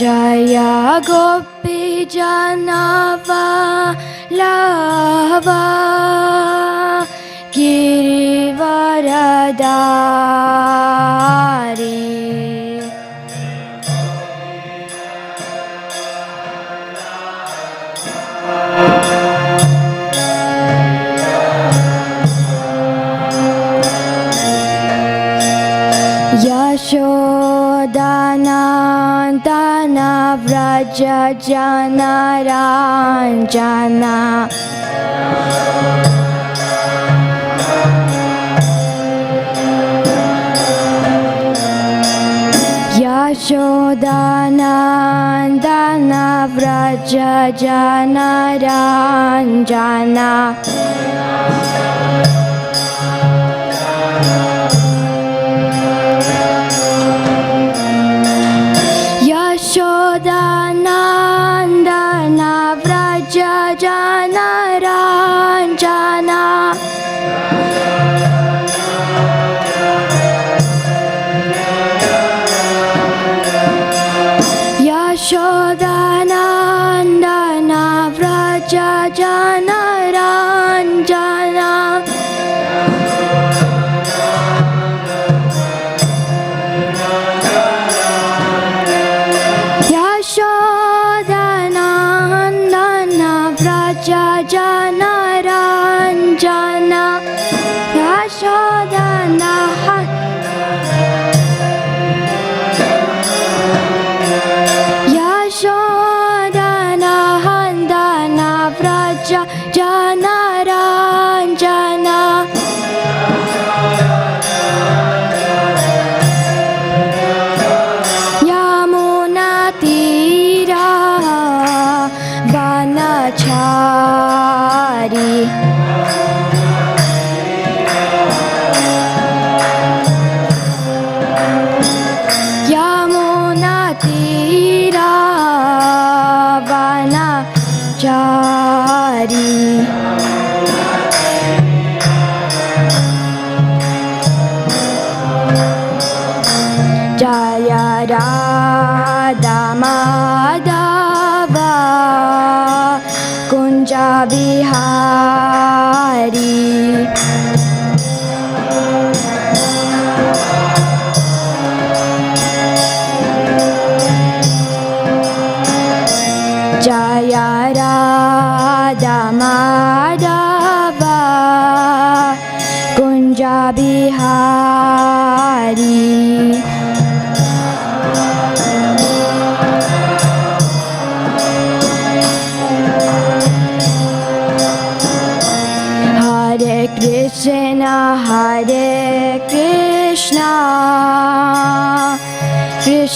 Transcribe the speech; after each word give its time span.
Jaya 0.00 0.96
Gopi 1.04 2.08
Janava 2.08 3.44
Lava 4.32 5.60
Girivaradari 7.52 8.80
Yashodana 27.60 28.60
Vraj 30.50 31.00
जनराञ 31.46 33.34
जना। 33.52 34.16
यशोदना 43.02 44.74
व्रज 46.56 47.14
जनराञ 47.62 48.66
जना। 49.70 50.30
সদা 60.10 60.59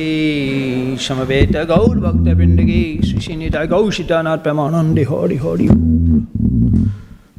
की 0.00 0.96
समवेत 1.06 1.56
गौर 1.72 1.96
भक्त 2.06 2.34
पिंड 2.38 2.60
की 2.70 2.82
श्रीनिता 3.20 3.64
गौ 3.74 3.84
सीतानाथ 3.98 4.38
प्रमानंदे 4.48 5.02
हरि 5.10 5.36
हरि 5.44 5.68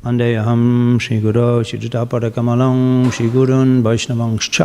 वंदे 0.05 0.33
अहम 0.35 0.61
श्रीगुरो 1.05 1.47
श्रीतापरकमलं 1.69 2.77
श्रीगुरुन् 3.15 3.73
वैष्णवंश्च 3.87 4.57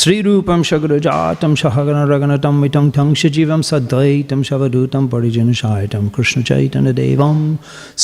श्रीरूपं 0.00 0.62
सगुरुजातं 0.68 1.54
सहगणरगणतं 1.62 2.60
वितं 2.62 2.88
थं 2.96 3.12
सजीवं 3.22 3.62
सद्वैतं 3.70 4.42
सवधूतं 4.50 5.06
परिजनसायतं 5.12 6.08
कृष्णचैतन्यदेवं 6.16 7.38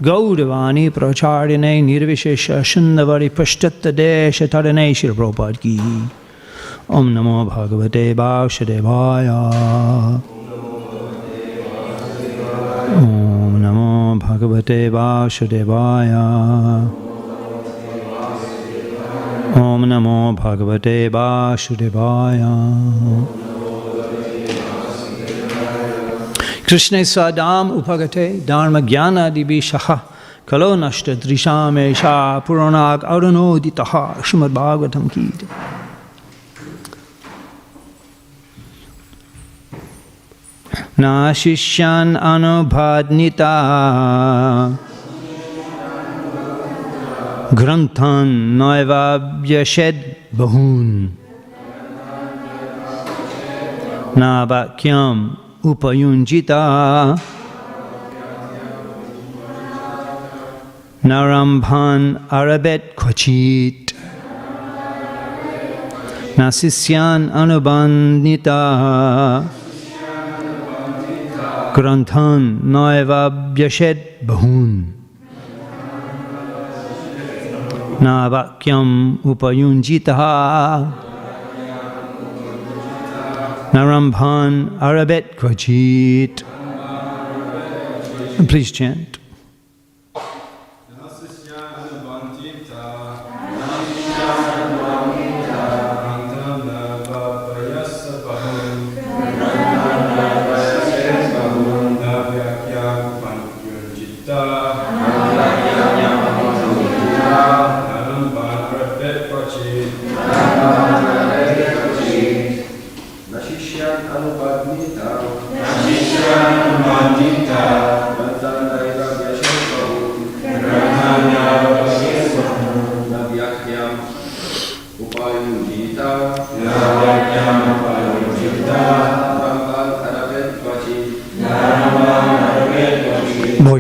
गौरवाणी 0.08 0.84
प्रचारिणे 0.96 1.74
निर्विशेष 1.90 2.44
सुन्दवरि 2.72 3.28
पश्चत्तदेशतरणे 3.38 4.86
शिरप्रोपार्की 5.00 5.76
ॐ 6.96 6.98
नमो 7.14 7.36
भगवते 7.54 8.04
वासुदेवाय 8.20 9.28
ॐ 12.96 13.17
भगवते 14.37 14.77
वासुदेवाय 14.89 16.13
ओम 19.61 19.85
नमो 19.93 20.17
भगवते 20.43 20.97
वासुदेवाय 21.15 22.41
Om 22.43 23.41
Namo 23.45 23.83
Bhagavate 23.85 24.57
Vasudevaya. 24.89 25.43
Krishna 26.65 26.97
Swadam 26.97 27.79
Upagate 27.79 28.41
Dharma 28.41 28.81
Jnana 28.81 29.31
Dibi 29.31 29.61
Shishyan 41.33 42.17
Anubhadnita 42.17 43.53
ग्रंथन 47.59 48.29
नैवाव्यषद 48.59 49.97
बहून 50.37 50.87
नावाक्यम 54.17 55.17
उपयुंजिता 55.71 56.61
नरम्भान 61.05 62.01
अरबेत 62.39 62.93
क्वचित 62.99 63.93
नासिस्यान 66.39 67.29
अनुबंधिता 67.41 68.61
ग्रंथन 71.75 72.41
नैवाव्यषद 72.75 73.99
बहून 74.27 74.69
न 78.03 78.15
वाक्यम 78.31 78.89
उपयुंजितः 79.31 80.21
नरम्भान 83.75 84.53
अरबेत 84.87 85.31
क्वचित 85.39 86.43
Please 88.43 88.71
chant. 88.71 89.06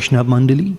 Vaishnav 0.08 0.26
Mandali. 0.26 0.77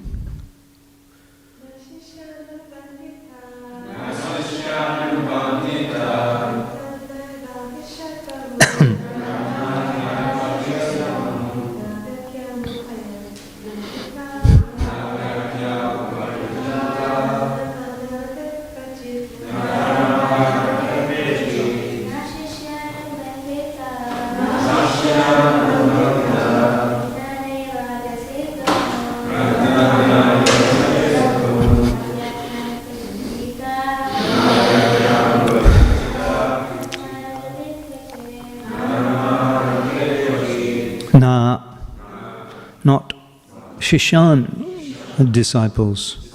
Shishan 43.90 45.32
disciples. 45.32 46.32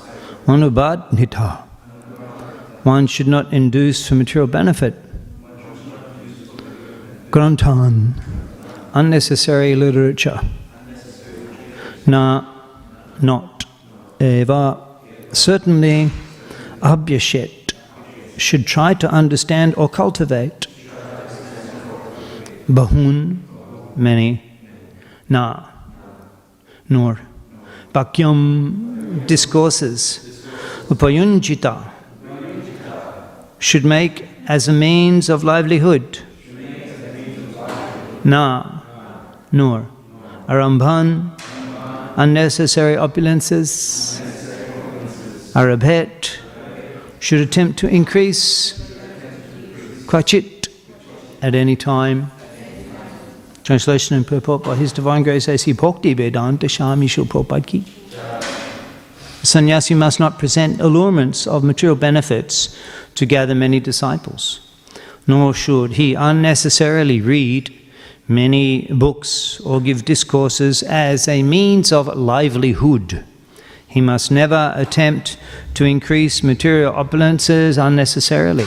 One 2.82 3.06
should 3.06 3.28
not 3.28 3.52
induce 3.52 4.08
for 4.08 4.16
material 4.16 4.48
benefit. 4.48 4.96
Grantan, 7.30 8.14
unnecessary 8.92 9.76
literature. 9.76 10.40
Na, 12.08 12.44
not. 13.22 13.66
Eva, 14.20 14.84
certainly, 15.30 16.10
Abhyashet, 16.80 17.72
should 18.36 18.66
try 18.66 18.94
to 18.94 19.08
understand 19.08 19.76
or 19.76 19.88
cultivate. 19.88 20.66
Bahun, 22.68 23.44
many. 23.94 24.42
Na, 25.28 25.68
nor. 26.88 27.20
Bhakyam, 27.94 29.24
discourses. 29.26 30.44
Upayunjita, 30.88 31.90
should 33.58 33.84
make 33.84 34.26
as 34.48 34.66
a 34.68 34.72
means 34.72 35.28
of 35.28 35.44
livelihood. 35.44 36.18
Na, 38.24 38.82
nor. 39.52 39.86
Arambhan, 40.48 41.40
unnecessary 42.16 42.96
opulences. 42.96 44.20
Arabhet, 45.54 46.38
should 47.20 47.40
attempt 47.40 47.78
to 47.78 47.88
increase. 47.88 48.74
Kvachit, 50.06 50.68
at 51.40 51.54
any 51.54 51.76
time. 51.76 52.32
Translation 53.64 54.14
and 54.14 54.26
purport 54.26 54.62
by 54.62 54.76
His 54.76 54.92
Divine 54.92 55.22
Grace 55.22 55.48
A.C. 55.48 55.72
Bhakti 55.72 56.12
Vedanta 56.12 56.66
Shami 56.66 57.06
Shil 57.06 57.24
Prabhupada 57.24 57.66
Ki. 57.66 57.82
Sannyasi 59.42 59.94
must 59.94 60.20
not 60.20 60.38
present 60.38 60.82
allurements 60.82 61.46
of 61.46 61.64
material 61.64 61.96
benefits 61.96 62.78
to 63.14 63.24
gather 63.24 63.54
many 63.54 63.80
disciples, 63.80 64.60
nor 65.26 65.54
should 65.54 65.92
he 65.92 66.12
unnecessarily 66.12 67.22
read 67.22 67.72
many 68.28 68.86
books 68.88 69.58
or 69.60 69.80
give 69.80 70.04
discourses 70.04 70.82
as 70.82 71.26
a 71.26 71.42
means 71.42 71.90
of 71.90 72.06
livelihood. 72.08 73.24
He 73.88 74.02
must 74.02 74.30
never 74.30 74.74
attempt 74.76 75.38
to 75.72 75.86
increase 75.86 76.42
material 76.42 76.92
opulences 76.92 77.82
unnecessarily. 77.82 78.66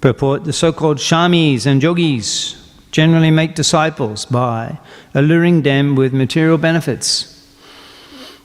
Purport 0.00 0.42
The 0.42 0.52
so 0.52 0.72
called 0.72 0.98
shamis 0.98 1.64
and 1.64 1.80
yogis 1.80 2.63
generally 2.94 3.32
make 3.32 3.56
disciples 3.56 4.24
by 4.24 4.78
alluring 5.14 5.62
them 5.62 5.96
with 5.96 6.12
material 6.12 6.56
benefits. 6.56 7.28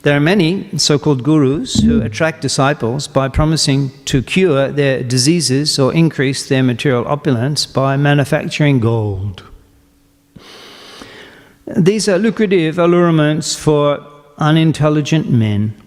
There 0.02 0.18
are 0.18 0.20
many 0.20 0.76
so 0.80 0.98
called 0.98 1.22
gurus 1.24 1.84
who 1.84 2.02
attract 2.02 2.42
disciples 2.42 3.08
by 3.08 3.28
promising 3.28 3.92
to 4.06 4.24
cure 4.24 4.72
their 4.72 5.04
diseases 5.04 5.78
or 5.78 5.94
increase 5.94 6.50
their 6.50 6.64
material 6.64 7.08
opulence 7.08 7.68
by 7.68 7.96
manufacturing 7.96 8.80
gold. 8.80 9.44
These 11.68 12.10
are 12.10 12.18
lucrative 12.18 12.80
allurements 12.80 13.56
for 13.56 14.04
unintelligent 14.40 15.30
men. 15.30 15.80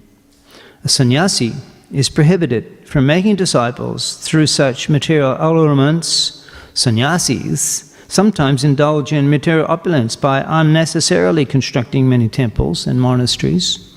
A 0.85 0.89
sannyasi 0.89 1.55
is 1.91 2.09
prohibited 2.09 2.87
from 2.89 3.07
making 3.07 3.37
disciples 3.37 4.19
through 4.19 4.47
such 4.47 4.89
material 4.89 5.37
allurements. 5.41 6.49
Sannyasis 6.75 7.92
sometimes 8.13 8.63
indulge 8.63 9.11
in 9.11 9.31
material 9.31 9.65
opulence 9.71 10.17
by 10.17 10.45
unnecessarily 10.47 11.47
constructing 11.47 12.07
many 12.07 12.29
temples 12.29 12.87
and 12.87 13.01
monasteries. 13.01 13.91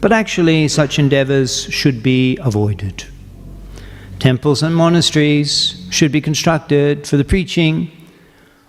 But 0.00 0.12
actually, 0.12 0.66
such 0.68 0.98
endeavors 0.98 1.64
should 1.64 2.02
be 2.02 2.38
avoided. 2.38 3.04
Temples 4.18 4.62
and 4.62 4.74
monasteries 4.74 5.86
should 5.90 6.10
be 6.10 6.22
constructed 6.22 7.06
for 7.06 7.18
the 7.18 7.24
preaching 7.24 7.90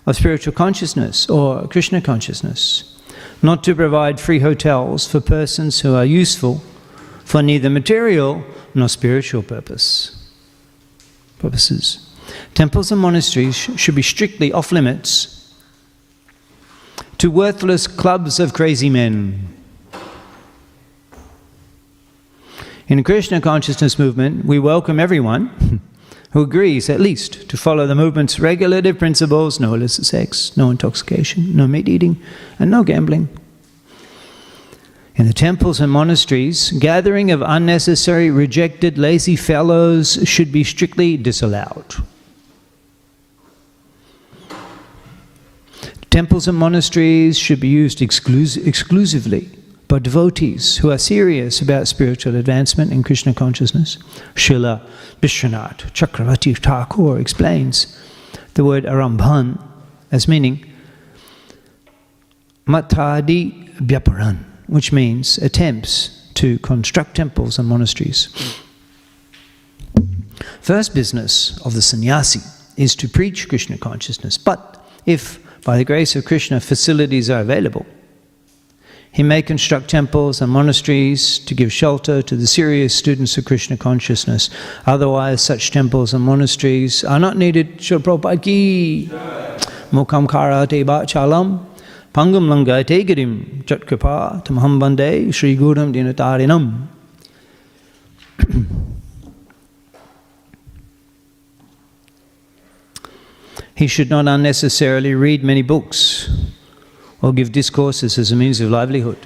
of 0.04 0.16
spiritual 0.16 0.52
consciousness 0.52 1.26
or 1.30 1.66
Krishna 1.68 2.02
consciousness, 2.02 3.00
not 3.40 3.64
to 3.64 3.74
provide 3.74 4.20
free 4.20 4.40
hotels 4.40 5.06
for 5.06 5.22
persons 5.22 5.80
who 5.80 5.94
are 5.94 6.04
useful 6.04 6.62
for 7.24 7.42
neither 7.42 7.70
material 7.70 8.44
nor 8.74 8.90
spiritual 8.90 9.42
purpose. 9.42 10.30
Purposes. 11.38 12.05
Temples 12.56 12.90
and 12.90 13.00
monasteries 13.00 13.54
should 13.54 13.94
be 13.94 14.02
strictly 14.02 14.52
off 14.52 14.72
limits 14.72 15.54
to 17.18 17.30
worthless 17.30 17.86
clubs 17.86 18.40
of 18.40 18.52
crazy 18.52 18.90
men 18.90 19.56
In 22.88 22.98
the 22.98 23.02
Krishna 23.02 23.40
consciousness 23.40 23.98
movement, 23.98 24.44
we 24.44 24.60
welcome 24.60 25.00
everyone 25.00 25.82
who 26.30 26.42
agrees 26.42 26.88
at 26.88 27.00
least 27.00 27.48
to 27.48 27.56
follow 27.56 27.84
the 27.84 27.96
movement's 27.96 28.38
regulative 28.38 28.96
principles 28.96 29.58
no 29.58 29.74
illicit 29.74 30.06
sex, 30.06 30.56
no 30.56 30.70
intoxication, 30.70 31.56
no 31.56 31.66
meat 31.66 31.88
eating, 31.88 32.22
and 32.60 32.70
no 32.70 32.84
gambling. 32.84 33.28
In 35.16 35.26
the 35.26 35.32
temples 35.32 35.80
and 35.80 35.90
monasteries, 35.90 36.70
gathering 36.78 37.32
of 37.32 37.42
unnecessary, 37.42 38.30
rejected, 38.30 38.96
lazy 38.98 39.34
fellows 39.34 40.20
should 40.24 40.52
be 40.52 40.62
strictly 40.62 41.16
disallowed. 41.16 41.96
Temples 46.16 46.48
and 46.48 46.56
monasteries 46.56 47.36
should 47.36 47.60
be 47.60 47.68
used 47.68 47.98
exclus- 47.98 48.56
exclusively 48.66 49.50
by 49.86 49.98
devotees 49.98 50.78
who 50.78 50.90
are 50.90 50.96
serious 50.96 51.60
about 51.60 51.88
spiritual 51.88 52.36
advancement 52.36 52.90
in 52.90 53.02
Krishna 53.02 53.34
consciousness. 53.34 53.98
Srila 54.34 54.80
Vishwanath 55.20 55.92
Chakravarti 55.92 56.56
Thakur 56.56 57.18
explains 57.18 57.94
the 58.54 58.64
word 58.64 58.84
arambhan 58.84 59.62
as 60.10 60.26
meaning 60.26 60.64
matadi 62.66 63.68
vyaparan, 63.80 64.38
which 64.68 64.92
means 64.92 65.36
attempts 65.36 66.30
to 66.32 66.58
construct 66.60 67.16
temples 67.16 67.58
and 67.58 67.68
monasteries. 67.68 68.30
First 70.62 70.94
business 70.94 71.60
of 71.62 71.74
the 71.74 71.82
sannyasi 71.82 72.40
is 72.78 72.96
to 72.96 73.06
preach 73.06 73.50
Krishna 73.50 73.76
consciousness, 73.76 74.38
but 74.38 74.82
if 75.04 75.45
by 75.66 75.76
the 75.76 75.84
grace 75.84 76.14
of 76.14 76.24
Krishna 76.24 76.60
facilities 76.60 77.28
are 77.28 77.40
available, 77.40 77.84
he 79.10 79.24
may 79.24 79.42
construct 79.42 79.88
temples 79.88 80.40
and 80.40 80.52
monasteries 80.52 81.40
to 81.40 81.54
give 81.54 81.72
shelter 81.72 82.22
to 82.22 82.36
the 82.36 82.46
serious 82.46 82.94
students 82.94 83.36
of 83.36 83.46
Krishna 83.46 83.76
consciousness. 83.76 84.48
Otherwise, 84.86 85.42
such 85.42 85.72
temples 85.72 86.14
and 86.14 86.22
monasteries 86.22 87.02
are 87.02 87.18
not 87.18 87.36
needed. 87.36 87.78
Srila 87.78 87.98
Prabhupada 87.98 88.42
ki 88.42 89.08
Mukam 89.90 90.28
karate 90.28 90.84
chalam 90.84 91.66
Pangam 92.14 92.46
langa 92.52 92.84
tegirim 92.84 93.64
Jatkripa 93.64 94.44
tamham 94.44 94.78
bande 94.78 95.34
Sri 95.34 95.56
Gurum 95.56 95.92
dinatarinam. 95.92 96.86
He 103.76 103.86
should 103.86 104.08
not 104.08 104.26
unnecessarily 104.26 105.14
read 105.14 105.44
many 105.44 105.60
books 105.60 106.30
or 107.20 107.32
give 107.34 107.52
discourses 107.52 108.16
as 108.16 108.32
a 108.32 108.36
means 108.36 108.58
of 108.60 108.70
livelihood. 108.70 109.18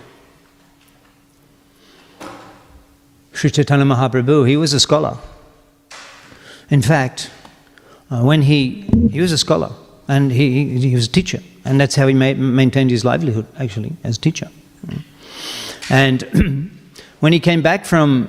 Sri 3.33 3.49
Chaitanya 3.49 3.85
Mahaprabhu, 3.85 4.49
he 4.49 4.57
was 4.57 4.73
a 4.73 4.81
scholar. 4.81 5.17
In 6.69 6.83
fact, 6.83 7.31
uh, 8.11 8.23
when 8.23 8.43
he, 8.43 8.83
he 9.13 9.21
was 9.21 9.31
a 9.31 9.39
scholar 9.39 9.71
and 10.09 10.33
he, 10.33 10.79
he 10.79 10.95
was 10.97 11.07
a 11.07 11.11
teacher, 11.11 11.41
and 11.65 11.81
that's 11.81 11.95
how 11.95 12.09
he 12.09 12.15
ma- 12.15 12.35
maintained 12.35 12.91
his 12.91 13.05
livelihood, 13.05 13.47
actually, 13.57 13.93
as 14.03 14.19
a 14.19 14.21
teacher. 14.21 14.49
And 15.91 16.23
when 17.21 17.33
he 17.33 17.39
came 17.39 17.63
back 17.63 17.85
from 17.85 18.29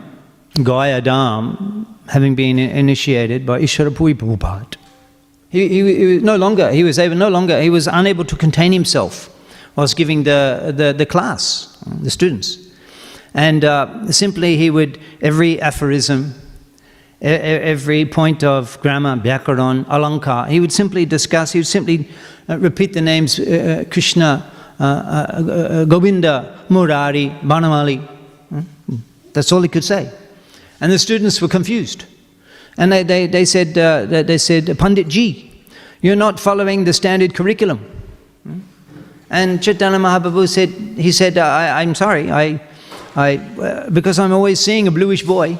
Gaya 0.61 1.01
Dham, 1.01 1.87
having 2.09 2.35
been 2.35 2.59
initiated 2.59 3.43
by 3.45 3.59
Ishwarapuri 3.59 4.13
Prabhupada, 4.13 4.77
he, 5.51 5.67
he, 5.67 5.95
he 5.95 6.05
was 6.15 6.23
no 6.23 6.37
longer, 6.37 6.71
he 6.71 6.83
was 6.83 6.97
able, 6.97 7.15
no 7.15 7.29
longer, 7.29 7.61
he 7.61 7.69
was 7.69 7.87
unable 7.87 8.25
to 8.25 8.35
contain 8.35 8.71
himself 8.71 9.29
was 9.75 9.93
giving 9.93 10.23
the, 10.23 10.73
the, 10.75 10.93
the 10.93 11.05
class, 11.05 11.77
the 12.01 12.09
students. 12.09 12.57
And 13.33 13.63
uh, 13.63 14.11
simply 14.11 14.57
he 14.57 14.69
would, 14.69 14.99
every 15.21 15.61
aphorism, 15.61 16.33
every 17.21 18.05
point 18.05 18.43
of 18.43 18.79
grammar, 18.81 19.15
Vyakaran, 19.15 19.85
Alankar, 19.85 20.49
he 20.49 20.59
would 20.59 20.71
simply 20.71 21.05
discuss, 21.05 21.53
he 21.53 21.59
would 21.59 21.67
simply 21.67 22.09
uh, 22.49 22.57
repeat 22.57 22.93
the 22.93 23.01
names 23.01 23.39
uh, 23.39 23.43
uh 23.83 23.89
Krishna, 23.89 24.51
uh, 24.79 24.83
uh, 24.83 25.85
Govinda, 25.85 26.65
Murari, 26.69 27.29
Banamali. 27.41 27.99
Hmm? 28.49 28.61
That's 29.33 29.51
all 29.51 29.61
he 29.61 29.69
could 29.69 29.83
say. 29.83 30.11
And 30.81 30.91
the 30.91 30.99
students 30.99 31.41
were 31.41 31.47
confused. 31.47 32.05
And 32.77 32.91
they, 32.91 33.03
they, 33.03 33.27
they, 33.27 33.45
said, 33.45 33.77
uh, 33.77 34.05
they 34.05 34.37
said, 34.37 34.77
Pandit 34.77 35.07
Ji, 35.07 35.51
you're 36.01 36.15
not 36.15 36.39
following 36.39 36.83
the 36.83 36.93
standard 36.93 37.35
curriculum. 37.35 37.79
Hmm? 38.43 38.59
And 39.29 39.61
Chaitanya 39.61 39.99
Mahaprabhu 39.99 40.47
said, 40.47 40.69
he 40.69 41.11
said, 41.11 41.37
I, 41.37 41.83
am 41.83 41.95
sorry, 41.95 42.31
I, 42.31 42.61
I, 43.15 43.37
uh, 43.37 43.89
because 43.89 44.19
I'm 44.19 44.31
always 44.31 44.59
seeing 44.59 44.87
a 44.87 44.91
bluish 44.91 45.23
boy, 45.23 45.59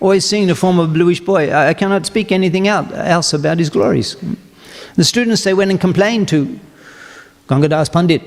always 0.00 0.24
seeing 0.24 0.46
the 0.46 0.54
form 0.54 0.78
of 0.78 0.90
a 0.90 0.92
bluish 0.92 1.20
boy, 1.20 1.50
I, 1.50 1.68
I 1.68 1.74
cannot 1.74 2.06
speak 2.06 2.32
anything 2.32 2.68
out, 2.68 2.92
else 2.92 3.32
about 3.32 3.58
his 3.58 3.70
glories. 3.70 4.14
Hmm? 4.14 4.34
The 4.96 5.04
students, 5.04 5.44
they 5.44 5.54
went 5.54 5.70
and 5.70 5.80
complained 5.80 6.28
to 6.28 6.58
Gangadas 7.46 7.90
Pandit. 7.92 8.22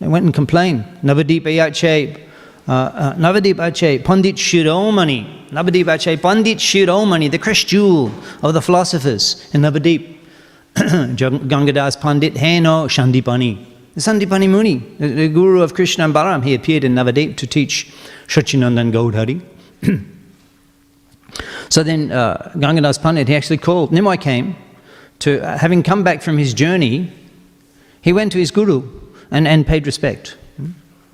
They 0.00 0.08
went 0.08 0.24
and 0.24 0.34
complained. 0.34 0.84
Navadip 1.02 1.42
Ayache, 1.42 2.20
uh, 2.66 2.72
uh, 2.72 3.14
Navadip 3.14 3.60
Ache, 3.60 4.04
Pandit 4.04 4.36
Shiromani, 4.36 5.48
Navadip 5.50 5.88
Ache, 5.88 6.20
Pandit 6.20 6.58
Shiromani, 6.58 7.30
the 7.30 7.38
crest 7.38 7.66
jewel 7.66 8.10
of 8.42 8.54
the 8.54 8.62
philosophers 8.62 9.50
in 9.54 9.62
Navadip. 9.62 10.16
Gangadas 10.74 12.00
Pandit, 12.00 12.36
Heno 12.36 12.88
Shandipani. 12.88 13.64
Sandipani 13.96 14.50
Muni, 14.50 14.78
the, 14.98 15.28
guru 15.28 15.62
of 15.62 15.72
Krishna 15.74 16.04
and 16.04 16.12
Balaram, 16.12 16.42
he 16.42 16.54
appeared 16.54 16.82
in 16.82 16.96
Navadip 16.96 17.36
to 17.36 17.46
teach 17.46 17.92
Shachinandan 18.26 18.90
Gaurahari. 18.90 19.40
so 21.68 21.84
then 21.84 22.10
uh, 22.10 22.50
Gangadas 22.56 23.00
Pandit, 23.00 23.28
he 23.28 23.36
actually 23.36 23.58
called, 23.58 23.92
Nimai 23.92 24.20
came, 24.20 24.56
to, 25.20 25.40
uh, 25.40 25.58
having 25.58 25.84
come 25.84 26.02
back 26.02 26.22
from 26.22 26.38
his 26.38 26.52
journey, 26.54 27.12
he 28.00 28.12
went 28.12 28.32
to 28.32 28.38
his 28.38 28.50
guru 28.50 28.82
and, 29.30 29.46
and 29.46 29.64
paid 29.64 29.86
respect. 29.86 30.36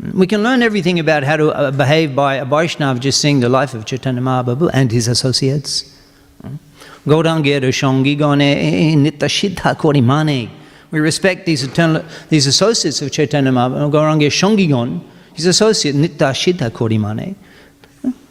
We 0.00 0.26
can 0.26 0.42
learn 0.42 0.62
everything 0.62 0.98
about 0.98 1.24
how 1.24 1.36
to 1.36 1.50
uh, 1.50 1.70
behave 1.72 2.16
by 2.16 2.36
a 2.36 2.46
Vaishnav 2.46 3.00
just 3.00 3.20
seeing 3.20 3.40
the 3.40 3.50
life 3.50 3.74
of 3.74 3.84
Chaitanya 3.84 4.22
Mahaprabhu 4.22 4.70
and 4.72 4.90
his 4.90 5.08
associates. 5.08 5.94
Eh, 6.42 6.42
eh, 6.42 7.12
eh, 7.12 8.94
Nitya 8.94 9.28
Siddha 9.28 9.74
Korimane. 9.76 10.48
We 10.90 11.00
respect 11.00 11.44
these, 11.44 11.64
eternal, 11.64 12.02
these 12.30 12.46
associates 12.46 13.02
of 13.02 13.12
Chaitanya 13.12 13.50
Mahaprabhu. 13.50 15.02
His 15.34 15.44
associate, 15.44 15.94
Nitya 15.94 16.32
Siddha 16.32 16.70
Korimane. 16.70 17.34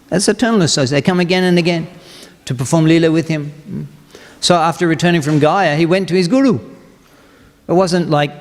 That's 0.07 0.27
eternal 0.27 0.63
associate. 0.63 0.97
They 0.97 1.01
come 1.03 1.19
again 1.19 1.43
and 1.43 1.59
again 1.59 1.87
to 2.45 2.55
perform 2.55 2.85
lila 2.85 3.11
with 3.11 3.27
him. 3.27 3.87
So 4.39 4.55
after 4.55 4.87
returning 4.87 5.21
from 5.21 5.37
Gaya, 5.37 5.75
he 5.75 5.85
went 5.85 6.07
to 6.07 6.15
his 6.15 6.27
guru. 6.27 6.59
It 7.67 7.73
wasn't 7.73 8.09
like 8.09 8.31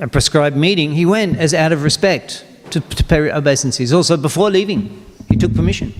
a 0.00 0.08
prescribed 0.08 0.56
meeting. 0.56 0.94
He 0.94 1.06
went 1.06 1.38
as 1.38 1.54
out 1.54 1.70
of 1.70 1.84
respect 1.84 2.44
to, 2.72 2.80
to 2.80 3.04
pay 3.04 3.30
obeisances. 3.30 3.92
Also, 3.92 4.16
before 4.16 4.50
leaving, 4.50 5.04
he 5.28 5.36
took 5.36 5.54
permission. 5.54 5.92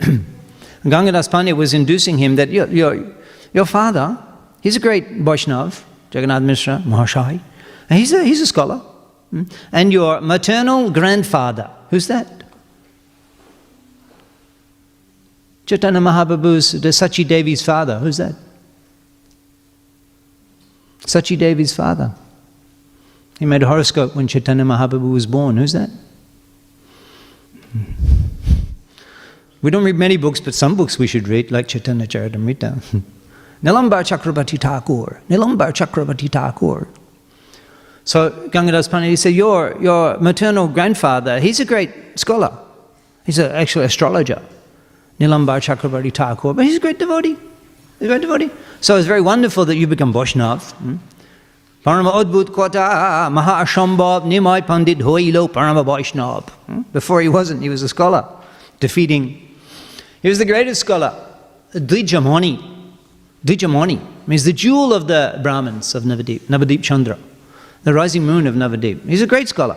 Gangadas 0.84 1.30
Pandit 1.30 1.56
was 1.56 1.74
inducing 1.74 2.18
him 2.18 2.36
that 2.36 2.48
your, 2.48 2.66
your, 2.66 3.06
your 3.52 3.66
father, 3.66 4.18
he's 4.60 4.76
a 4.76 4.80
great 4.80 5.08
Vaishnav, 5.08 5.82
Jagannath 6.12 6.42
Mishra, 6.42 6.82
Mahashai, 6.84 7.40
and 7.88 7.98
he's 7.98 8.12
a, 8.12 8.24
he's 8.24 8.40
a 8.40 8.46
scholar. 8.46 8.78
Hmm? 9.30 9.44
And 9.70 9.92
your 9.92 10.20
maternal 10.20 10.90
grandfather, 10.90 11.70
who's 11.90 12.08
that? 12.08 12.44
Chaitanya 15.66 16.00
Mahaprabhu's, 16.00 16.72
the 16.72 16.88
Sachi 16.88 17.24
Devi's 17.24 17.62
father, 17.62 17.98
who's 17.98 18.16
that? 18.16 18.34
Sachi 21.00 21.38
Devi's 21.38 21.74
father. 21.74 22.14
He 23.42 23.46
made 23.46 23.64
a 23.64 23.66
horoscope 23.66 24.14
when 24.14 24.28
Chaitanya 24.28 24.62
Mahaprabhu 24.62 25.10
was 25.10 25.26
born. 25.26 25.56
Who's 25.56 25.72
that? 25.72 25.90
We 29.60 29.68
don't 29.68 29.82
read 29.82 29.96
many 29.96 30.16
books, 30.16 30.38
but 30.38 30.54
some 30.54 30.76
books 30.76 30.96
we 30.96 31.08
should 31.08 31.26
read, 31.26 31.50
like 31.50 31.66
Chaitanya 31.66 32.06
Charitamrita. 32.06 33.02
Nilambar 33.64 34.04
Chakrabarti 34.04 34.60
Thakur. 34.60 35.22
Nilambar 35.28 35.72
Chakrabarti 35.72 36.30
Thakur. 36.30 36.86
So 38.04 38.30
Gangadas 38.50 38.88
Pandit 38.88 39.18
said, 39.18 39.30
your, 39.30 39.76
your 39.82 40.18
maternal 40.18 40.68
grandfather, 40.68 41.40
he's 41.40 41.58
a 41.58 41.64
great 41.64 41.90
scholar. 42.14 42.56
He's 43.26 43.40
a, 43.40 43.52
actually 43.56 43.86
astrologer. 43.86 44.40
Nilambar 45.18 45.58
Chakrabarti 45.58 46.14
Thakur. 46.14 46.54
But 46.54 46.64
he's 46.66 46.76
a 46.76 46.80
great 46.80 47.00
devotee. 47.00 47.36
He's 47.98 48.02
a 48.02 48.06
great 48.06 48.22
devotee. 48.22 48.50
So 48.80 48.94
it's 48.94 49.08
very 49.08 49.20
wonderful 49.20 49.64
that 49.64 49.74
you 49.74 49.88
become 49.88 50.12
Vaishnav. 50.12 50.70
Hmm? 50.74 50.98
Hmm? 51.82 51.88
Parama 51.88 52.12
Adbhut 52.24 52.52
Kota 52.52 53.28
Maha 53.30 53.64
Nimai 53.64 54.66
Pandit 54.66 54.98
Hoilo 54.98 55.48
Parama 55.48 55.84
Vaishnav. 55.84 56.48
Hmm? 56.48 56.82
Before 56.92 57.20
he 57.20 57.28
wasn't, 57.28 57.62
he 57.62 57.68
was 57.68 57.82
a 57.82 57.88
scholar, 57.88 58.26
defeating 58.80 59.48
he 60.22 60.28
was 60.28 60.38
the 60.38 60.44
greatest 60.44 60.80
scholar, 60.80 61.12
Dvijamani. 61.74 62.62
Dvijamani 63.44 64.00
means 64.28 64.44
the 64.44 64.52
jewel 64.52 64.94
of 64.94 65.08
the 65.08 65.40
Brahmins 65.42 65.96
of 65.96 66.04
Navadip, 66.04 66.42
Navadip 66.42 66.80
Chandra, 66.80 67.18
the 67.82 67.92
rising 67.92 68.24
moon 68.24 68.46
of 68.46 68.54
Navadip. 68.54 69.04
He's 69.08 69.20
a 69.20 69.26
great 69.26 69.48
scholar. 69.48 69.76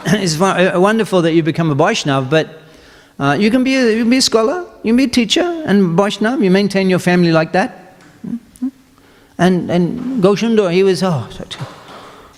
It's 0.06 0.38
wonderful 0.38 1.22
that 1.22 1.32
you 1.32 1.42
become 1.42 1.70
a 1.70 1.74
Vaishnav, 1.74 2.28
but 2.28 2.58
uh, 3.18 3.32
you, 3.32 3.50
can 3.50 3.64
be 3.64 3.76
a, 3.76 3.96
you 3.96 4.02
can 4.02 4.10
be 4.10 4.18
a 4.18 4.22
scholar, 4.22 4.66
you 4.82 4.90
can 4.90 4.96
be 4.96 5.04
a 5.04 5.08
teacher, 5.08 5.62
and 5.66 5.98
Vaishnav, 5.98 6.44
you 6.44 6.50
maintain 6.50 6.90
your 6.90 6.98
family 6.98 7.32
like 7.32 7.52
that. 7.52 7.78
And, 9.40 9.70
and 9.70 10.22
Goshundo, 10.22 10.70
he 10.70 10.82
was, 10.82 11.02
oh, 11.02 11.26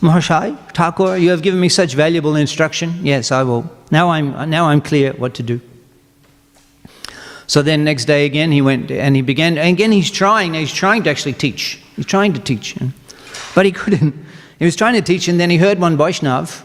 Mahashai, 0.01 0.57
Thakur, 0.73 1.17
you 1.17 1.31
have 1.31 1.43
given 1.43 1.59
me 1.59 1.69
such 1.69 1.95
valuable 1.95 2.37
instruction. 2.37 2.95
Yes, 3.03 3.33
I 3.33 3.43
will. 3.43 3.69
Now 3.91 4.11
I'm, 4.11 4.49
now 4.49 4.67
I'm 4.67 4.81
clear 4.81 5.13
what 5.15 5.35
to 5.35 5.43
do. 5.43 5.61
So 7.49 7.61
then 7.61 7.83
next 7.83 8.05
day 8.05 8.25
again 8.25 8.53
he 8.53 8.63
went 8.63 8.91
and 8.93 9.17
he 9.17 9.21
began, 9.21 9.59
and 9.59 9.69
again 9.69 9.91
he's 9.91 10.13
trying, 10.13 10.55
he's 10.55 10.73
trying 10.73 11.03
to 11.03 11.11
actually 11.11 11.33
teach. 11.33 11.83
He's 11.97 12.07
trying 12.07 12.35
to 12.35 12.41
teach. 12.41 12.77
But 13.55 13.67
he 13.67 13.73
couldn't. 13.73 14.15
He 14.61 14.65
was 14.65 14.77
trying 14.77 14.95
to 14.95 15.03
teach 15.03 15.27
and 15.27 15.41
then 15.41 15.51
he 15.51 15.57
heard 15.57 15.81
one 15.81 15.97
Vaishnav, 15.97 16.63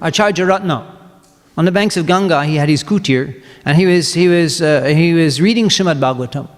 Acharya 0.00 0.46
Ratna. 0.46 0.98
On 1.58 1.66
the 1.66 1.72
banks 1.72 1.98
of 1.98 2.06
Ganga 2.06 2.44
he 2.46 2.56
had 2.56 2.70
his 2.70 2.82
kutir 2.82 3.42
and 3.66 3.76
he 3.76 3.84
was, 3.84 4.14
he 4.14 4.28
was, 4.28 4.62
uh, 4.62 4.84
he 4.84 5.12
was 5.12 5.42
reading 5.42 5.68
Srimad 5.68 6.00
Bhagavatam. 6.00 6.48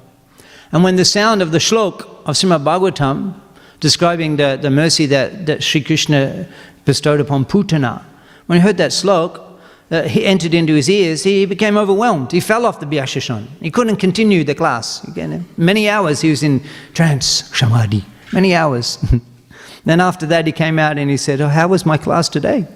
And 0.70 0.84
when 0.84 0.94
the 0.94 1.04
sound 1.04 1.42
of 1.42 1.50
the 1.50 1.58
shlok 1.58 2.15
of 2.26 2.34
Srimad 2.34 2.64
Bhagavatam 2.64 3.40
describing 3.80 4.36
the, 4.36 4.58
the 4.60 4.70
mercy 4.70 5.06
that, 5.06 5.46
that 5.46 5.62
Sri 5.62 5.80
Krishna 5.80 6.46
bestowed 6.84 7.20
upon 7.20 7.44
Putana, 7.44 8.02
when 8.46 8.58
he 8.58 8.62
heard 8.62 8.76
that 8.78 8.90
slok, 8.90 9.42
uh, 9.90 10.02
he 10.02 10.26
entered 10.26 10.52
into 10.52 10.74
his 10.74 10.90
ears, 10.90 11.22
he 11.22 11.46
became 11.46 11.76
overwhelmed. 11.76 12.32
He 12.32 12.40
fell 12.40 12.66
off 12.66 12.80
the 12.80 12.86
Vyashashan. 12.86 13.46
He 13.60 13.70
couldn't 13.70 13.96
continue 13.96 14.42
the 14.42 14.54
class. 14.54 15.04
Again, 15.04 15.46
many 15.56 15.88
hours 15.88 16.20
he 16.20 16.30
was 16.30 16.42
in 16.42 16.62
trance, 16.92 17.26
samadhi, 17.56 18.04
many 18.32 18.54
hours. 18.54 18.98
then 19.84 20.00
after 20.00 20.26
that 20.26 20.46
he 20.46 20.52
came 20.52 20.80
out 20.80 20.98
and 20.98 21.08
he 21.08 21.16
said, 21.16 21.40
oh, 21.40 21.48
how 21.48 21.68
was 21.68 21.86
my 21.86 21.96
class 21.96 22.28
today? 22.28 22.66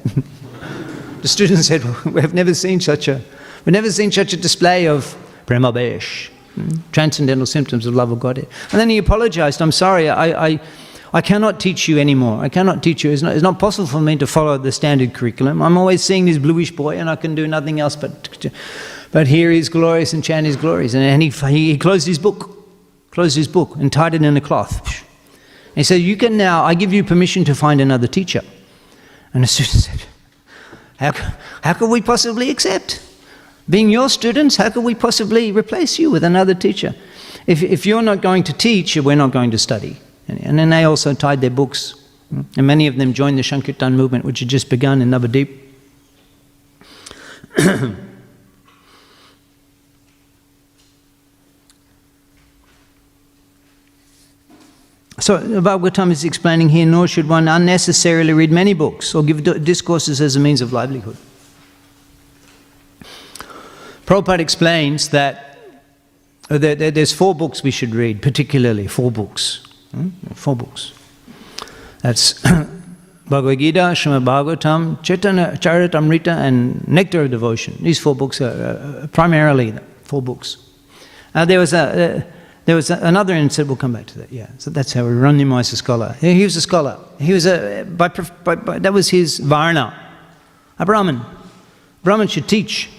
the 1.22 1.28
students 1.28 1.66
said, 1.66 1.82
well, 1.82 2.02
we've 2.06 2.34
never 2.34 2.54
seen 2.54 2.80
such 2.80 3.08
a, 3.08 3.20
we've 3.64 3.72
never 3.72 3.90
seen 3.90 4.12
such 4.12 4.32
a 4.32 4.36
display 4.36 4.86
of 4.86 5.16
prema 5.46 5.72
transcendental 6.92 7.46
symptoms 7.46 7.86
of 7.86 7.94
love 7.94 8.10
of 8.10 8.20
God. 8.20 8.38
And 8.38 8.80
then 8.80 8.88
he 8.88 8.98
apologized, 8.98 9.60
I'm 9.60 9.72
sorry, 9.72 10.08
I, 10.08 10.46
I 10.46 10.60
I 11.12 11.20
cannot 11.20 11.58
teach 11.58 11.88
you 11.88 11.98
anymore. 11.98 12.40
I 12.40 12.48
cannot 12.48 12.84
teach 12.84 13.02
you. 13.02 13.10
It's 13.10 13.22
not, 13.22 13.34
it's 13.34 13.42
not 13.42 13.58
possible 13.58 13.88
for 13.88 14.00
me 14.00 14.16
to 14.16 14.26
follow 14.26 14.56
the 14.58 14.70
standard 14.70 15.12
curriculum. 15.12 15.60
I'm 15.60 15.76
always 15.76 16.04
seeing 16.04 16.24
this 16.24 16.38
bluish 16.38 16.70
boy 16.70 16.98
and 16.98 17.10
I 17.10 17.16
can 17.16 17.34
do 17.34 17.48
nothing 17.48 17.80
else 17.80 17.96
but, 17.96 18.46
but 19.10 19.26
hear 19.26 19.50
his 19.50 19.68
glories 19.68 20.14
and 20.14 20.22
chant 20.22 20.46
his 20.46 20.54
glories. 20.54 20.94
And, 20.94 21.02
and 21.02 21.20
he, 21.20 21.30
he 21.30 21.76
closed 21.76 22.06
his 22.06 22.18
book, 22.18 22.56
closed 23.10 23.36
his 23.36 23.48
book 23.48 23.74
and 23.74 23.92
tied 23.92 24.14
it 24.14 24.22
in 24.22 24.36
a 24.36 24.40
cloth. 24.40 25.02
And 25.66 25.76
he 25.76 25.82
said, 25.82 25.96
you 25.96 26.16
can 26.16 26.36
now, 26.36 26.62
I 26.62 26.74
give 26.74 26.92
you 26.92 27.02
permission 27.02 27.44
to 27.46 27.56
find 27.56 27.80
another 27.80 28.06
teacher. 28.06 28.42
And 29.34 29.42
the 29.42 29.48
student 29.48 29.82
said, 29.82 30.02
how, 30.98 31.12
how 31.64 31.72
could 31.72 31.90
we 31.90 32.02
possibly 32.02 32.50
accept? 32.50 33.04
Being 33.70 33.88
your 33.88 34.08
students, 34.08 34.56
how 34.56 34.68
could 34.70 34.82
we 34.82 34.96
possibly 34.96 35.52
replace 35.52 35.98
you 35.98 36.10
with 36.10 36.24
another 36.24 36.54
teacher? 36.54 36.94
If, 37.46 37.62
if 37.62 37.86
you're 37.86 38.02
not 38.02 38.20
going 38.20 38.42
to 38.44 38.52
teach, 38.52 38.96
we're 38.96 39.14
not 39.14 39.30
going 39.30 39.52
to 39.52 39.58
study. 39.58 39.96
And 40.26 40.58
then 40.58 40.70
they 40.70 40.84
also 40.84 41.14
tied 41.14 41.40
their 41.40 41.50
books. 41.50 41.94
And 42.30 42.66
many 42.66 42.88
of 42.88 42.96
them 42.96 43.14
joined 43.14 43.38
the 43.38 43.42
Shankirtan 43.42 43.94
movement, 43.94 44.24
which 44.24 44.40
had 44.40 44.48
just 44.48 44.68
begun 44.68 45.00
in 45.00 45.10
Navadip. 45.10 45.56
So 55.20 55.38
Bhagavatam 55.38 56.10
is 56.10 56.24
explaining 56.24 56.70
here, 56.70 56.86
nor 56.86 57.06
should 57.06 57.28
one 57.28 57.46
unnecessarily 57.46 58.32
read 58.32 58.50
many 58.50 58.72
books 58.72 59.14
or 59.14 59.22
give 59.22 59.44
discourses 59.64 60.18
as 60.18 60.34
a 60.34 60.40
means 60.40 60.62
of 60.62 60.72
livelihood. 60.72 61.18
Prabhupada 64.10 64.40
explains 64.40 65.10
that 65.10 65.56
uh, 66.50 66.58
there's 66.58 67.12
four 67.12 67.32
books 67.32 67.62
we 67.62 67.70
should 67.70 67.94
read, 67.94 68.20
particularly 68.20 68.88
four 68.88 69.12
books. 69.12 69.64
Hmm? 69.92 70.08
Four 70.34 70.56
books. 70.56 70.92
That's 72.02 72.42
Bhagavad 73.28 73.60
Gita, 73.60 73.94
Srimad 73.94 74.24
Bhagavatam, 74.24 75.00
Chaitanya 75.04 75.52
Charitamrita, 75.52 76.26
and 76.26 76.88
Nectar 76.88 77.22
of 77.22 77.30
Devotion. 77.30 77.76
These 77.80 78.00
four 78.00 78.16
books 78.16 78.40
are 78.40 79.08
primarily 79.12 79.74
four 80.02 80.22
books. 80.22 80.56
Uh, 81.32 81.44
there 81.44 81.60
was 81.60 81.72
a. 81.72 81.78
Uh, 81.78 82.22
there 82.64 82.76
was 82.76 82.90
another 82.90 83.34
incident, 83.34 83.68
we'll 83.68 83.76
come 83.76 83.92
back 83.94 84.06
to 84.06 84.18
that, 84.18 84.30
yeah. 84.30 84.48
So 84.58 84.70
that's 84.70 84.92
how 84.92 85.02
Ranima 85.02 85.54
was 85.54 85.72
a 85.72 85.76
scholar. 85.76 86.12
He 86.20 86.44
was 86.44 86.56
a 86.56 86.60
scholar. 86.60 86.98
He 87.18 87.32
was 87.32 87.46
a, 87.46 87.84
by, 87.84 88.08
by, 88.08 88.54
by, 88.54 88.78
that 88.78 88.92
was 88.92 89.08
his 89.08 89.38
Varna, 89.38 89.96
a 90.78 90.84
Brahmin. 90.84 91.20
Brahmin 92.04 92.28
should 92.28 92.48
teach. 92.48 92.90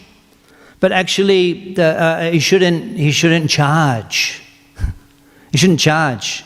But 0.82 0.91
actually, 0.91 1.74
the, 1.76 1.86
uh, 1.86 2.32
he, 2.32 2.39
shouldn't, 2.39 2.98
he 2.98 3.12
shouldn't 3.12 3.50
charge. 3.50 4.44
he 5.52 5.58
shouldn't 5.58 5.80
charge 5.80 6.44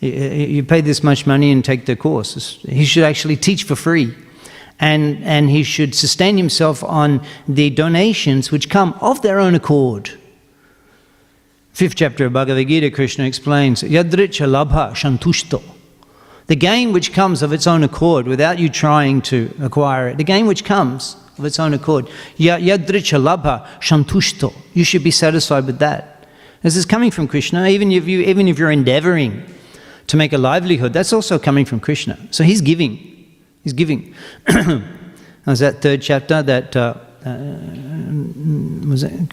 you 0.00 0.62
pay 0.62 0.80
this 0.80 1.02
much 1.02 1.26
money 1.26 1.50
and 1.50 1.64
take 1.64 1.86
the 1.86 1.96
course. 1.96 2.60
He 2.62 2.84
should 2.84 3.04
actually 3.04 3.36
teach 3.36 3.64
for 3.64 3.74
free. 3.74 4.14
And, 4.80 5.24
and 5.24 5.50
he 5.50 5.64
should 5.64 5.94
sustain 5.94 6.36
himself 6.36 6.84
on 6.84 7.24
the 7.48 7.70
donations 7.70 8.52
which 8.52 8.70
come 8.70 8.94
of 9.00 9.22
their 9.22 9.40
own 9.40 9.56
accord. 9.56 10.12
Fifth 11.72 11.96
chapter 11.96 12.26
of 12.26 12.32
Bhagavad 12.32 12.68
Gita, 12.68 12.90
Krishna 12.92 13.24
explains, 13.24 13.82
Yadricha 13.82 14.46
labha 14.46 14.92
shantushto. 14.92 15.62
The 16.48 16.56
gain 16.56 16.92
which 16.92 17.12
comes 17.12 17.42
of 17.42 17.52
its 17.52 17.66
own 17.66 17.84
accord 17.84 18.26
without 18.26 18.58
you 18.58 18.70
trying 18.70 19.20
to 19.22 19.54
acquire 19.60 20.08
it, 20.08 20.16
the 20.16 20.24
gain 20.24 20.46
which 20.46 20.64
comes 20.64 21.16
of 21.38 21.44
its 21.44 21.60
own 21.60 21.74
accord, 21.74 22.06
Yadricha 22.38 23.20
labha 23.22 23.66
shantushto. 23.80 24.54
You 24.72 24.82
should 24.82 25.04
be 25.04 25.10
satisfied 25.10 25.66
with 25.66 25.78
that. 25.78 26.26
This 26.62 26.74
is 26.74 26.86
coming 26.86 27.10
from 27.10 27.28
Krishna, 27.28 27.66
even 27.68 27.92
if, 27.92 28.08
you, 28.08 28.20
even 28.20 28.48
if 28.48 28.58
you're 28.58 28.70
endeavoring 28.70 29.44
to 30.06 30.16
make 30.16 30.32
a 30.32 30.38
livelihood, 30.38 30.94
that's 30.94 31.12
also 31.12 31.38
coming 31.38 31.66
from 31.66 31.80
Krishna. 31.80 32.18
So 32.30 32.42
he's 32.44 32.62
giving. 32.62 32.96
He's 33.62 33.74
giving. 33.74 34.14
was 35.46 35.60
that 35.60 35.82
third 35.82 36.00
chapter 36.00 36.42
that 36.42 36.74
uh, 36.74 36.94
uh, 37.26 37.30
was 38.88 39.02
that 39.02 39.28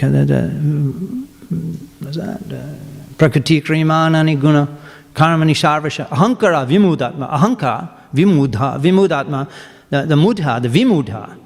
was 2.02 2.16
that 2.18 2.42
uh, 2.52 3.16
prakriti 3.18 3.62
krimanani 3.62 4.40
guna 4.40 4.68
karmani 5.16 5.56
sarvasha 5.56 6.08
ahankara 6.10 6.68
vimudatma 6.68 7.32
ahankara 7.32 7.90
vimudha 8.14 8.80
vimudatma 8.80 9.50
the, 9.90 10.04
the 10.04 10.16
mudha 10.16 10.62
the 10.62 10.68
vimudha 10.68 11.38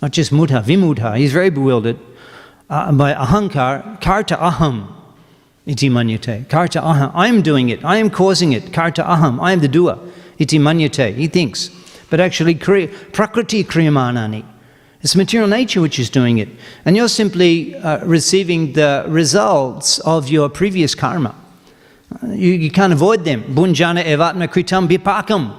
not 0.00 0.12
just 0.12 0.32
mudha 0.32 0.62
vimudha 0.62 1.16
he's 1.18 1.32
very 1.32 1.50
bewildered 1.50 1.98
uh, 2.70 2.90
by 2.92 3.12
ahankar 3.12 4.00
karta 4.00 4.36
aham 4.36 5.02
iti 5.66 5.88
manyate. 5.88 6.48
Karta 6.48 6.80
aham, 6.80 7.12
I 7.14 7.28
am 7.28 7.42
doing 7.42 7.68
it, 7.68 7.84
I 7.84 7.96
am 7.98 8.10
causing 8.10 8.52
it. 8.52 8.72
Karta 8.72 9.02
aham, 9.02 9.40
I 9.40 9.52
am 9.52 9.60
the 9.60 9.68
doer. 9.68 9.98
Iti 10.38 10.58
manyate, 10.58 11.14
he 11.14 11.28
thinks. 11.28 11.70
But 12.10 12.20
actually, 12.20 12.54
kriya, 12.54 12.88
prakriti 13.12 13.64
kriyamanani. 13.64 14.44
It's 15.02 15.16
material 15.16 15.48
nature 15.48 15.80
which 15.80 15.98
is 15.98 16.10
doing 16.10 16.38
it. 16.38 16.48
And 16.84 16.96
you're 16.96 17.08
simply 17.08 17.74
uh, 17.74 18.04
receiving 18.04 18.74
the 18.74 19.04
results 19.08 19.98
of 20.00 20.28
your 20.28 20.48
previous 20.48 20.94
karma. 20.94 21.34
You, 22.22 22.52
you 22.52 22.70
can't 22.70 22.92
avoid 22.92 23.24
them. 23.24 23.42
Bunjana 23.54 24.04
evatma 24.04 24.48
kritam 24.48 24.88
vipakam. 24.88 25.56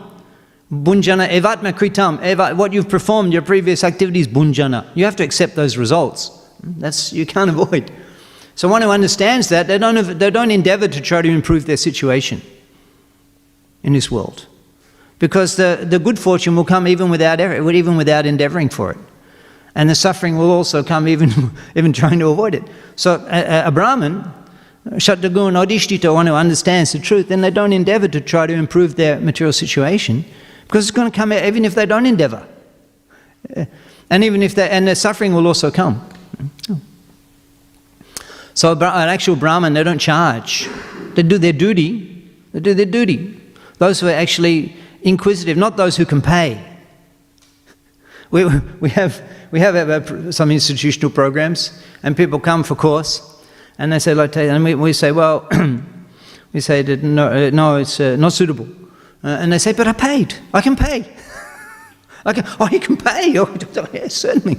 Bunjana 0.71 1.27
evatma 1.29 1.73
kritam. 1.73 2.57
What 2.57 2.73
you've 2.73 2.89
performed, 2.89 3.33
your 3.33 3.41
previous 3.41 3.83
activities, 3.83 4.27
bunjana. 4.27 4.85
You 4.95 5.05
have 5.05 5.15
to 5.17 5.23
accept 5.23 5.55
those 5.55 5.77
results. 5.77 6.31
That's 6.61 7.13
you 7.13 7.25
can't 7.25 7.49
avoid. 7.57 7.91
So 8.55 8.67
one 8.67 8.81
who 8.81 8.89
understands 8.89 9.49
that, 9.49 9.67
they 9.67 9.77
don't, 9.77 10.19
they 10.19 10.29
don't 10.29 10.51
endeavor 10.51 10.87
to 10.87 11.01
try 11.01 11.21
to 11.21 11.29
improve 11.29 11.65
their 11.65 11.77
situation 11.77 12.41
in 13.81 13.93
this 13.93 14.11
world. 14.11 14.47
Because 15.19 15.55
the, 15.55 15.85
the 15.89 15.99
good 15.99 16.19
fortune 16.19 16.55
will 16.55 16.65
come 16.65 16.87
even 16.87 17.09
without, 17.09 17.41
er, 17.41 17.71
even 17.71 17.97
without 17.97 18.25
endeavoring 18.25 18.69
for 18.69 18.91
it. 18.91 18.97
And 19.75 19.89
the 19.89 19.95
suffering 19.95 20.37
will 20.37 20.51
also 20.51 20.83
come 20.83 21.07
even, 21.07 21.51
even 21.75 21.93
trying 21.93 22.19
to 22.19 22.27
avoid 22.27 22.53
it. 22.55 22.63
So 22.95 23.25
a, 23.29 23.67
a 23.67 23.71
Brahmin, 23.71 24.23
Shatdagun 24.85 25.53
Adhishtita, 25.53 26.13
one 26.13 26.27
who 26.27 26.33
understands 26.33 26.91
the 26.91 26.99
truth, 26.99 27.29
then 27.29 27.41
they 27.41 27.51
don't 27.51 27.71
endeavor 27.71 28.07
to 28.09 28.19
try 28.19 28.45
to 28.45 28.53
improve 28.53 28.95
their 28.95 29.19
material 29.19 29.53
situation 29.53 30.25
because 30.67 30.85
it's 30.85 30.95
going 30.95 31.09
to 31.09 31.15
come 31.15 31.31
out 31.31 31.43
even 31.43 31.63
if 31.63 31.73
they 31.75 31.85
don't 31.85 32.05
endeavor. 32.05 32.45
And 34.09 34.23
even 34.23 34.43
if 34.43 34.55
they, 34.55 34.69
and 34.69 34.87
their 34.87 34.95
suffering 34.95 35.33
will 35.33 35.47
also 35.47 35.71
come. 35.71 36.07
So 38.53 38.73
an 38.73 38.81
actual 38.81 39.35
Brahman, 39.35 39.73
they 39.73 39.83
don't 39.83 39.99
charge. 39.99 40.69
They 41.15 41.23
do 41.23 41.37
their 41.37 41.53
duty. 41.53 42.29
They 42.51 42.59
do 42.59 42.73
their 42.73 42.85
duty. 42.85 43.39
Those 43.77 43.99
who 43.99 44.07
are 44.07 44.11
actually 44.11 44.75
inquisitive, 45.01 45.57
not 45.57 45.77
those 45.77 45.97
who 45.97 46.05
can 46.05 46.21
pay. 46.21 46.63
We, 48.31 48.45
we 48.79 48.89
have, 48.89 49.21
we 49.51 49.59
have 49.59 49.75
uh, 49.75 50.31
some 50.31 50.51
institutional 50.51 51.11
programs, 51.11 51.81
and 52.01 52.15
people 52.17 52.39
come 52.39 52.63
for 52.63 52.75
course, 52.75 53.32
and 53.77 53.91
they 53.91 53.99
say, 53.99 54.13
like, 54.13 54.35
and 54.37 54.63
we, 54.63 54.75
we 54.75 54.93
say, 54.93 55.11
well, 55.11 55.47
we 56.53 56.61
say 56.61 56.81
that 56.83 57.03
no, 57.03 57.27
uh, 57.27 57.49
no 57.51 57.77
it's 57.77 57.99
uh, 57.99 58.15
not 58.15 58.33
suitable. 58.33 58.67
Uh, 59.23 59.39
and 59.39 59.51
they 59.51 59.57
say, 59.57 59.73
but 59.73 59.87
I 59.87 59.93
paid. 59.93 60.35
I 60.53 60.61
can 60.61 60.75
pay. 60.75 61.05
I 62.25 62.33
can, 62.33 62.45
oh, 62.59 62.69
you 62.71 62.79
can 62.79 62.97
pay? 62.97 63.37
Oh, 63.37 63.57
certainly. 64.07 64.57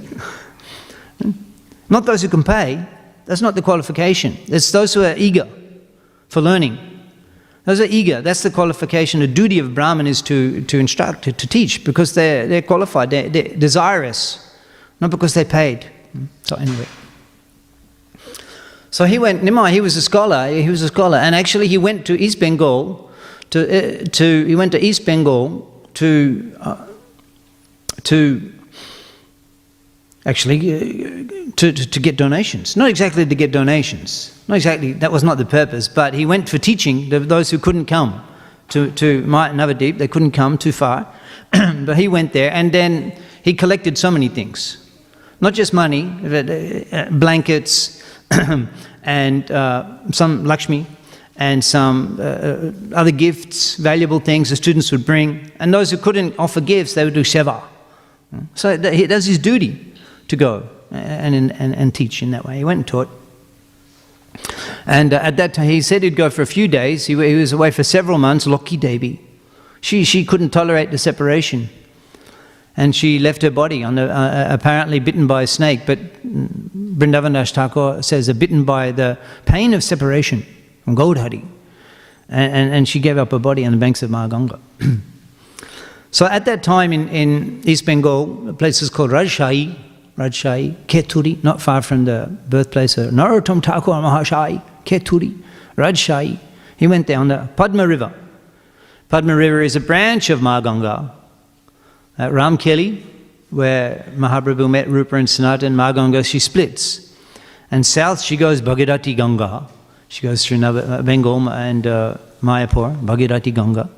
Not 1.89 2.05
those 2.05 2.21
who 2.21 2.29
can 2.29 2.43
pay. 2.43 2.83
That's 3.25 3.41
not 3.41 3.55
the 3.55 3.61
qualification. 3.61 4.37
It's 4.47 4.71
those 4.71 4.93
who 4.93 5.03
are 5.03 5.15
eager 5.17 5.47
for 6.29 6.41
learning. 6.41 6.77
Those 7.65 7.81
are 7.81 7.85
eager. 7.85 8.21
That's 8.21 8.43
the 8.43 8.51
qualification. 8.51 9.19
The 9.19 9.27
duty 9.27 9.59
of 9.59 9.73
Brahman 9.73 10.07
is 10.07 10.21
to, 10.23 10.61
to 10.61 10.79
instruct, 10.79 11.23
to, 11.23 11.31
to 11.31 11.47
teach, 11.47 11.83
because 11.83 12.13
they're, 12.13 12.47
they're 12.47 12.61
qualified, 12.61 13.09
they're, 13.09 13.29
they're 13.29 13.55
desirous, 13.55 14.55
not 14.99 15.09
because 15.09 15.33
they 15.33 15.45
paid. 15.45 15.89
So, 16.43 16.55
anyway. 16.55 16.87
So 18.95 19.03
he 19.03 19.19
went, 19.19 19.41
Nimai, 19.41 19.71
he 19.71 19.81
was 19.81 19.97
a 19.97 20.01
scholar, 20.01 20.47
he 20.47 20.69
was 20.69 20.81
a 20.81 20.87
scholar, 20.87 21.17
and 21.17 21.35
actually 21.35 21.67
he 21.67 21.77
went 21.77 22.05
to 22.05 22.17
East 22.17 22.39
Bengal, 22.39 23.11
to, 23.49 23.59
uh, 23.59 24.05
to, 24.13 24.45
he 24.45 24.55
went 24.55 24.71
to 24.71 24.81
East 24.81 25.05
Bengal 25.05 25.69
to, 25.95 26.55
uh, 26.61 26.87
to 28.03 28.53
actually 30.25 30.59
uh, 30.73 31.51
to, 31.57 31.73
to, 31.73 31.89
to, 31.89 31.99
get 31.99 32.15
donations. 32.15 32.77
Not 32.77 32.89
exactly 32.89 33.25
to 33.25 33.35
get 33.35 33.51
donations. 33.51 34.33
Not 34.47 34.55
exactly, 34.55 34.93
that 34.93 35.11
was 35.11 35.25
not 35.25 35.39
the 35.39 35.45
purpose, 35.45 35.89
but 35.89 36.13
he 36.13 36.25
went 36.25 36.47
for 36.47 36.57
teaching 36.57 37.09
those 37.09 37.49
who 37.49 37.59
couldn't 37.59 37.87
come 37.87 38.25
to, 38.69 38.91
to 38.91 39.23
Navadip, 39.23 39.97
they 39.97 40.07
couldn't 40.07 40.31
come 40.31 40.57
too 40.57 40.71
far. 40.71 41.05
but 41.51 41.97
he 41.97 42.07
went 42.07 42.31
there 42.31 42.49
and 42.53 42.71
then 42.71 43.11
he 43.43 43.53
collected 43.53 43.97
so 43.97 44.09
many 44.09 44.29
things. 44.29 44.77
Not 45.41 45.53
just 45.53 45.73
money, 45.73 46.03
uh, 46.23 47.09
blankets 47.11 47.94
and 49.03 49.51
uh, 49.51 50.11
some 50.11 50.45
Lakshmi 50.45 50.85
and 51.37 51.63
some 51.63 52.17
uh, 52.19 52.23
uh, 52.23 52.71
other 52.93 53.11
gifts, 53.11 53.75
valuable 53.75 54.19
things 54.19 54.49
the 54.49 54.55
students 54.55 54.91
would 54.91 55.05
bring. 55.05 55.51
And 55.59 55.73
those 55.73 55.91
who 55.91 55.97
couldn't 55.97 56.37
offer 56.39 56.61
gifts, 56.61 56.93
they 56.93 57.03
would 57.03 57.13
do 57.13 57.23
seva. 57.23 57.61
So 58.53 58.77
he 58.91 59.07
does 59.07 59.25
his 59.25 59.37
duty 59.37 59.93
to 60.27 60.35
go 60.35 60.67
and, 60.91 61.51
and, 61.51 61.75
and 61.75 61.93
teach 61.93 62.21
in 62.21 62.31
that 62.31 62.45
way. 62.45 62.57
He 62.57 62.63
went 62.63 62.79
and 62.79 62.87
taught. 62.87 63.09
And 64.85 65.13
uh, 65.13 65.17
at 65.17 65.37
that 65.37 65.53
time, 65.53 65.69
he 65.69 65.81
said 65.81 66.03
he'd 66.03 66.15
go 66.15 66.29
for 66.29 66.41
a 66.41 66.47
few 66.47 66.67
days. 66.67 67.05
He, 67.05 67.13
he 67.13 67.35
was 67.35 67.51
away 67.53 67.71
for 67.71 67.83
several 67.83 68.17
months. 68.17 68.45
Loki 68.45 68.77
Devi. 68.77 69.21
She, 69.81 70.03
she 70.03 70.25
couldn't 70.25 70.49
tolerate 70.49 70.91
the 70.91 70.97
separation. 70.97 71.69
And 72.77 72.95
she 72.95 73.19
left 73.19 73.41
her 73.41 73.51
body, 73.51 73.83
on 73.83 73.95
the, 73.95 74.11
uh, 74.11 74.13
uh 74.13 74.47
apparently 74.49 74.99
bitten 74.99 75.27
by 75.27 75.43
a 75.43 75.47
snake. 75.47 75.81
But 75.85 75.99
Vrindavan 76.35 77.49
Thakur 77.53 78.01
says, 78.01 78.27
are 78.27 78.33
bitten 78.33 78.65
by 78.65 78.91
the 78.91 79.17
pain 79.45 79.73
of 79.73 79.83
separation 79.83 80.45
from 80.83 80.95
Gaurahari. 80.95 81.43
And, 82.27 82.53
and, 82.53 82.73
and, 82.73 82.87
she 82.87 82.99
gave 82.99 83.17
up 83.17 83.31
her 83.31 83.39
body 83.39 83.65
on 83.65 83.71
the 83.71 83.77
banks 83.77 84.01
of 84.03 84.09
Mahaganga. 84.09 84.59
so 86.11 86.25
at 86.25 86.45
that 86.45 86.63
time 86.63 86.91
in, 86.91 87.07
in 87.09 87.61
East 87.63 87.85
Bengal, 87.85 88.49
a 88.49 88.53
place 88.53 88.81
is 88.81 88.89
called 88.89 89.11
Rajshahi, 89.11 89.77
Rajshahi, 90.17 90.75
Kheturi, 90.87 91.43
not 91.43 91.61
far 91.61 91.81
from 91.81 92.05
the 92.05 92.35
birthplace 92.49 92.97
of 92.97 93.13
Narottam 93.13 93.63
Thakur 93.63 93.91
Mahashai, 93.91 94.61
Kheturi, 94.85 95.39
Rajshahi. 95.77 96.39
He 96.77 96.87
went 96.87 97.07
down 97.07 97.27
the 97.27 97.47
Padma 97.55 97.87
River. 97.87 98.11
Padma 99.07 99.35
River 99.35 99.61
is 99.61 99.75
a 99.75 99.79
branch 99.79 100.29
of 100.29 100.39
Mahaganga. 100.39 101.11
At 102.17 102.31
Ramkeli, 102.31 103.03
where 103.49 104.05
Mahaprabhu 104.15 104.69
met 104.69 104.87
Rupa 104.87 105.15
and 105.15 105.29
Sanatan, 105.29 105.75
Mahaganga, 105.75 106.25
she 106.25 106.39
splits. 106.39 107.13
And 107.71 107.85
south 107.85 108.21
she 108.21 108.37
goes 108.37 108.61
Bhagirathi 108.61 109.15
Ganga. 109.15 109.67
She 110.07 110.21
goes 110.21 110.45
through 110.45 110.63
uh, 110.63 111.01
Bengal 111.01 111.49
and 111.49 111.85
uh, 111.87 112.17
Mayapur, 112.41 112.95
Bhagirathi 113.01 113.53
Ganga. 113.53 113.89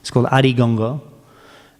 It's 0.00 0.10
called 0.10 0.26
Adi 0.30 0.52
Ganga. 0.52 1.00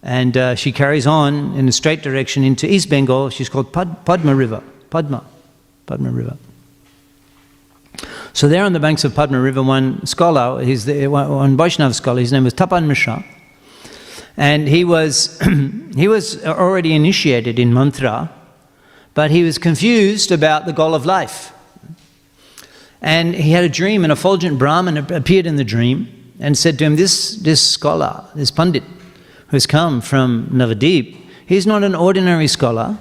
And 0.03 0.35
uh, 0.35 0.55
she 0.55 0.71
carries 0.71 1.05
on 1.05 1.53
in 1.55 1.67
a 1.67 1.71
straight 1.71 2.01
direction 2.01 2.43
into 2.43 2.71
East 2.71 2.89
Bengal. 2.89 3.29
She's 3.29 3.49
called 3.49 3.71
Pad- 3.73 4.05
Padma 4.05 4.35
River. 4.35 4.63
Padma. 4.89 5.23
Padma 5.85 6.09
River. 6.11 6.37
So 8.33 8.47
there 8.47 8.63
on 8.63 8.73
the 8.73 8.79
banks 8.79 9.03
of 9.03 9.13
Padma 9.13 9.39
River, 9.39 9.61
one 9.61 10.05
scholar, 10.05 10.63
he's 10.63 10.85
the, 10.85 11.07
one 11.07 11.57
Vaishnav 11.57 11.93
scholar, 11.93 12.19
his 12.21 12.31
name 12.31 12.45
was 12.45 12.53
Tapan 12.53 12.85
Mishra. 12.85 13.23
And 14.37 14.67
he 14.67 14.83
was, 14.83 15.39
he 15.95 16.07
was 16.07 16.43
already 16.45 16.93
initiated 16.93 17.59
in 17.59 17.73
mantra, 17.73 18.31
but 19.13 19.31
he 19.31 19.43
was 19.43 19.57
confused 19.57 20.31
about 20.31 20.65
the 20.65 20.73
goal 20.73 20.95
of 20.95 21.05
life. 21.05 21.53
And 23.01 23.33
he 23.35 23.51
had 23.51 23.63
a 23.63 23.69
dream, 23.69 24.03
and 24.03 24.11
a 24.11 24.15
fulgent 24.15 24.59
Brahmin 24.59 24.97
appeared 24.97 25.47
in 25.47 25.55
the 25.55 25.63
dream 25.63 26.33
and 26.39 26.57
said 26.57 26.77
to 26.79 26.85
him, 26.85 26.95
This, 26.95 27.35
this 27.37 27.65
scholar, 27.65 28.25
this 28.35 28.51
Pandit, 28.51 28.83
who's 29.47 29.65
come 29.65 30.01
from 30.01 30.47
Navadip, 30.47 31.17
he's 31.45 31.67
not 31.67 31.83
an 31.83 31.95
ordinary 31.95 32.47
scholar. 32.47 32.97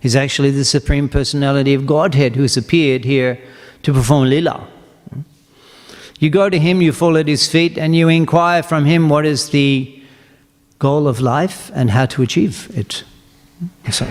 He's 0.00 0.16
actually 0.16 0.50
the 0.50 0.64
Supreme 0.64 1.08
Personality 1.08 1.72
of 1.72 1.86
Godhead 1.86 2.36
who's 2.36 2.56
appeared 2.56 3.04
here 3.04 3.40
to 3.84 3.92
perform 3.92 4.28
lila. 4.28 4.68
You 6.18 6.30
go 6.30 6.50
to 6.50 6.58
him, 6.58 6.82
you 6.82 6.92
fall 6.92 7.16
at 7.16 7.28
his 7.28 7.48
feet, 7.48 7.78
and 7.78 7.96
you 7.96 8.08
inquire 8.08 8.62
from 8.62 8.84
him 8.84 9.08
what 9.08 9.24
is 9.24 9.50
the 9.50 10.02
goal 10.78 11.08
of 11.08 11.20
life 11.20 11.70
and 11.74 11.90
how 11.90 12.06
to 12.06 12.22
achieve 12.22 12.70
it. 12.76 13.04
So, 13.90 14.06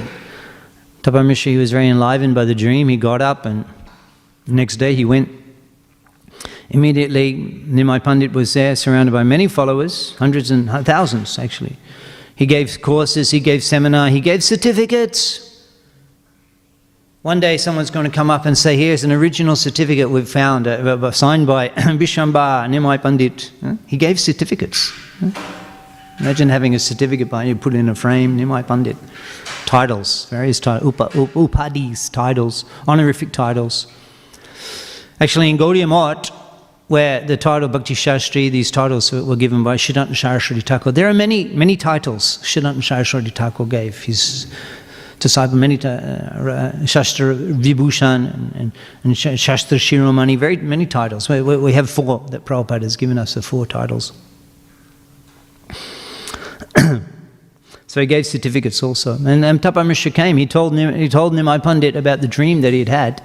Tapan 1.02 1.28
Mishra 1.28 1.54
was 1.54 1.72
very 1.72 1.90
enlivened 1.90 2.36
by 2.36 2.46
the 2.46 2.56
dream. 2.56 2.88
He 2.88 2.98
got 2.98 3.22
up, 3.22 3.46
and 3.46 3.66
the 4.46 4.54
next 4.54 4.78
day 4.78 4.96
he 4.96 5.06
went 5.06 5.30
Immediately, 6.74 7.36
Nimai 7.68 8.04
Pandit 8.04 8.34
was 8.34 8.54
there, 8.54 8.76
surrounded 8.76 9.12
by 9.12 9.22
many 9.22 9.48
followers, 9.48 10.16
hundreds 10.18 10.50
and 10.50 10.70
thousands 10.86 11.38
actually. 11.38 11.78
He 12.36 12.48
gave 12.48 12.82
courses, 12.82 13.30
he 13.30 13.40
gave 13.40 13.64
seminar, 13.64 14.10
he 14.10 14.20
gave 14.20 14.44
certificates. 14.44 15.52
One 17.22 17.40
day, 17.40 17.58
someone's 17.58 17.92
going 17.92 18.06
to 18.06 18.12
come 18.12 18.30
up 18.32 18.46
and 18.46 18.58
say, 18.58 18.76
Here's 18.76 19.04
an 19.04 19.12
original 19.12 19.56
certificate 19.56 20.10
we've 20.10 20.28
found, 20.28 20.68
uh, 20.68 21.12
signed 21.12 21.46
by 21.48 21.70
Bishamba 22.00 22.68
Nimai 22.68 23.02
Pandit. 23.02 23.52
He 23.86 23.96
gave 23.96 24.20
certificates. 24.20 24.92
Imagine 26.20 26.50
having 26.50 26.76
a 26.76 26.80
certificate 26.80 27.30
by 27.30 27.44
you, 27.46 27.56
put 27.56 27.74
it 27.74 27.78
in 27.78 27.90
a 27.90 27.96
frame, 27.96 28.38
Nimai 28.38 28.66
Pandit. 28.66 28.98
Titles, 29.66 30.28
various 30.30 30.60
titles, 30.60 30.94
upa, 30.94 31.10
upadis, 31.10 32.12
titles, 32.12 32.66
honorific 32.88 33.32
titles. 33.32 33.88
Actually, 35.20 35.50
in 35.50 35.58
Gaudiya 35.58 35.88
Math, 35.88 36.30
where 36.88 37.26
the 37.26 37.38
title 37.38 37.68
Bhakti 37.68 37.96
Shastri, 37.96 38.52
these 38.52 38.70
titles 38.70 39.12
were 39.12 39.36
given 39.36 39.64
by 39.64 39.78
Siddhanta 39.78 40.16
Saraswati 40.16 40.62
Thakur. 40.62 40.92
There 40.92 41.08
are 41.08 41.14
many, 41.14 41.46
many 41.46 41.76
titles 41.76 42.38
Siddhanta 42.44 42.84
Saraswati 42.84 43.32
Thakur 43.32 43.66
gave 43.66 44.04
his 44.04 44.48
Saipa 45.20 45.54
many 45.54 45.80
uh, 45.84 45.90
uh, 45.90 46.86
Shastra 46.86 47.34
Vibhushan 47.36 48.34
and, 48.34 48.56
and, 48.56 48.72
and 49.04 49.18
Shastra 49.18 49.78
Shiromani, 49.78 50.38
very 50.38 50.58
many 50.58 50.86
titles. 50.86 51.30
We, 51.30 51.42
we 51.42 51.74
have 51.74 51.90
four 51.90 52.20
that 52.32 52.46
Prabhupada 52.46 52.84
has 52.84 52.98
given 52.98 53.18
us, 53.18 53.34
the 53.36 53.42
four 53.42 53.66
titles. 53.66 54.12
so 57.88 58.02
he 58.02 58.06
gave 58.06 58.26
certificates 58.26 58.82
also. 58.82 59.16
And 59.26 59.46
um, 59.46 59.60
Tapan 59.60 59.88
Mishra 59.88 60.12
came, 60.12 60.38
he 60.38 60.46
told, 60.46 60.78
he 60.78 61.10
told 61.10 61.34
Nimai 61.34 61.62
Pandit 61.62 61.96
about 61.96 62.22
the 62.22 62.28
dream 62.28 62.62
that 62.62 62.74
he 62.74 62.80
had 62.80 62.90
had. 62.90 63.24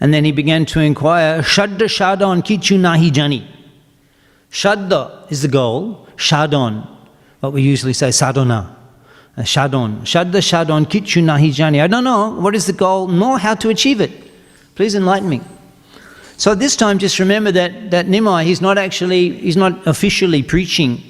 And 0.00 0.14
then 0.14 0.24
he 0.24 0.32
began 0.32 0.64
to 0.66 0.80
inquire, 0.80 1.42
Shadda 1.42 1.86
Shadon 1.86 2.42
Kichu 2.42 2.78
Nahi 2.78 3.14
Jani. 3.14 3.46
Shadda 4.50 5.30
is 5.30 5.42
the 5.42 5.48
goal, 5.48 6.08
Shadon, 6.16 6.86
what 7.40 7.52
we 7.52 7.62
usually 7.62 7.92
say, 7.92 8.10
Sadhana. 8.10 8.76
Uh, 9.36 9.42
Shadon. 9.42 10.00
Shadda 10.00 10.40
Shadon 10.40 10.86
Kichu 10.86 11.22
Nahi 11.22 11.56
Jani. 11.56 11.80
I 11.80 11.86
don't 11.86 12.04
know 12.04 12.30
what 12.30 12.54
is 12.54 12.66
the 12.66 12.72
goal, 12.72 13.08
nor 13.08 13.38
how 13.38 13.54
to 13.54 13.68
achieve 13.68 14.00
it. 14.00 14.10
Please 14.74 14.94
enlighten 14.94 15.28
me. 15.28 15.40
So 16.36 16.54
this 16.54 16.74
time, 16.74 16.98
just 16.98 17.18
remember 17.18 17.52
that, 17.52 17.90
that 17.90 18.06
Nimai, 18.06 18.44
he's 18.44 18.62
not 18.62 18.78
actually, 18.78 19.38
he's 19.38 19.58
not 19.58 19.86
officially 19.86 20.42
preaching 20.42 21.02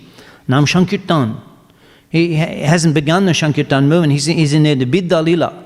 Nam 0.51 0.67
Shankirtan. 0.67 1.41
He 2.11 2.35
hasn't 2.35 2.93
begun 2.93 3.25
the 3.27 3.33
Shankirtan 3.33 3.85
movement. 3.85 4.13
He's, 4.13 4.25
he's 4.25 4.53
in 4.53 4.65
the 4.65 4.85
Bidda 4.85 5.25
Lila. 5.25 5.65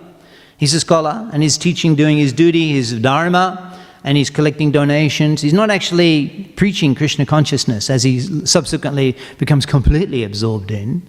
He's 0.58 0.74
a 0.74 0.80
scholar 0.80 1.28
and 1.32 1.42
he's 1.42 1.56
teaching, 1.56 1.94
doing 1.94 2.18
his 2.18 2.32
duty, 2.32 2.72
his 2.72 2.92
dharma, 3.00 3.80
and 4.04 4.18
he's 4.18 4.28
collecting 4.28 4.70
donations. 4.70 5.40
He's 5.40 5.54
not 5.54 5.70
actually 5.70 6.52
preaching 6.56 6.94
Krishna 6.94 7.24
consciousness 7.24 7.88
as 7.88 8.02
he 8.02 8.20
subsequently 8.46 9.16
becomes 9.38 9.64
completely 9.64 10.22
absorbed 10.22 10.70
in. 10.70 11.02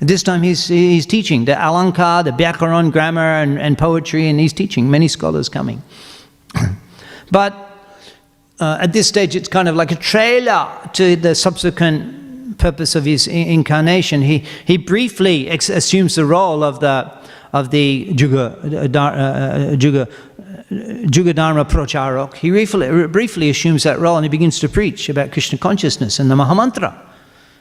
At 0.00 0.06
this 0.06 0.22
time, 0.22 0.42
he's, 0.42 0.68
he's 0.68 1.06
teaching 1.06 1.46
the 1.46 1.52
Alankar, 1.52 2.22
the 2.22 2.30
Vyakaran, 2.30 2.92
grammar, 2.92 3.42
and, 3.42 3.58
and 3.58 3.76
poetry, 3.76 4.28
and 4.28 4.38
he's 4.38 4.52
teaching 4.52 4.88
many 4.90 5.08
scholars 5.08 5.48
coming. 5.48 5.82
but 7.32 7.52
uh, 8.60 8.78
at 8.80 8.92
this 8.92 9.08
stage, 9.08 9.34
it's 9.34 9.48
kind 9.48 9.68
of 9.68 9.74
like 9.74 9.90
a 9.90 9.96
trailer 9.96 10.68
to 10.92 11.16
the 11.16 11.34
subsequent 11.34 12.15
purpose 12.58 12.94
of 12.94 13.04
his 13.04 13.26
incarnation. 13.28 14.22
He, 14.22 14.44
he 14.64 14.76
briefly 14.76 15.48
assumes 15.48 16.14
the 16.14 16.24
role 16.24 16.62
of 16.62 16.80
the, 16.80 17.12
of 17.52 17.70
the 17.70 18.08
Juga, 18.12 18.56
uh, 18.64 18.98
uh, 18.98 19.76
Juga, 19.76 20.10
Jugadharma 20.70 21.64
Procharok. 21.68 22.34
He 22.34 22.50
briefly, 22.50 23.06
briefly 23.06 23.50
assumes 23.50 23.82
that 23.84 23.98
role 23.98 24.16
and 24.16 24.24
he 24.24 24.28
begins 24.28 24.58
to 24.60 24.68
preach 24.68 25.08
about 25.08 25.32
Krishna 25.32 25.58
consciousness 25.58 26.18
and 26.18 26.30
the 26.30 26.34
Mahamantra. 26.34 26.98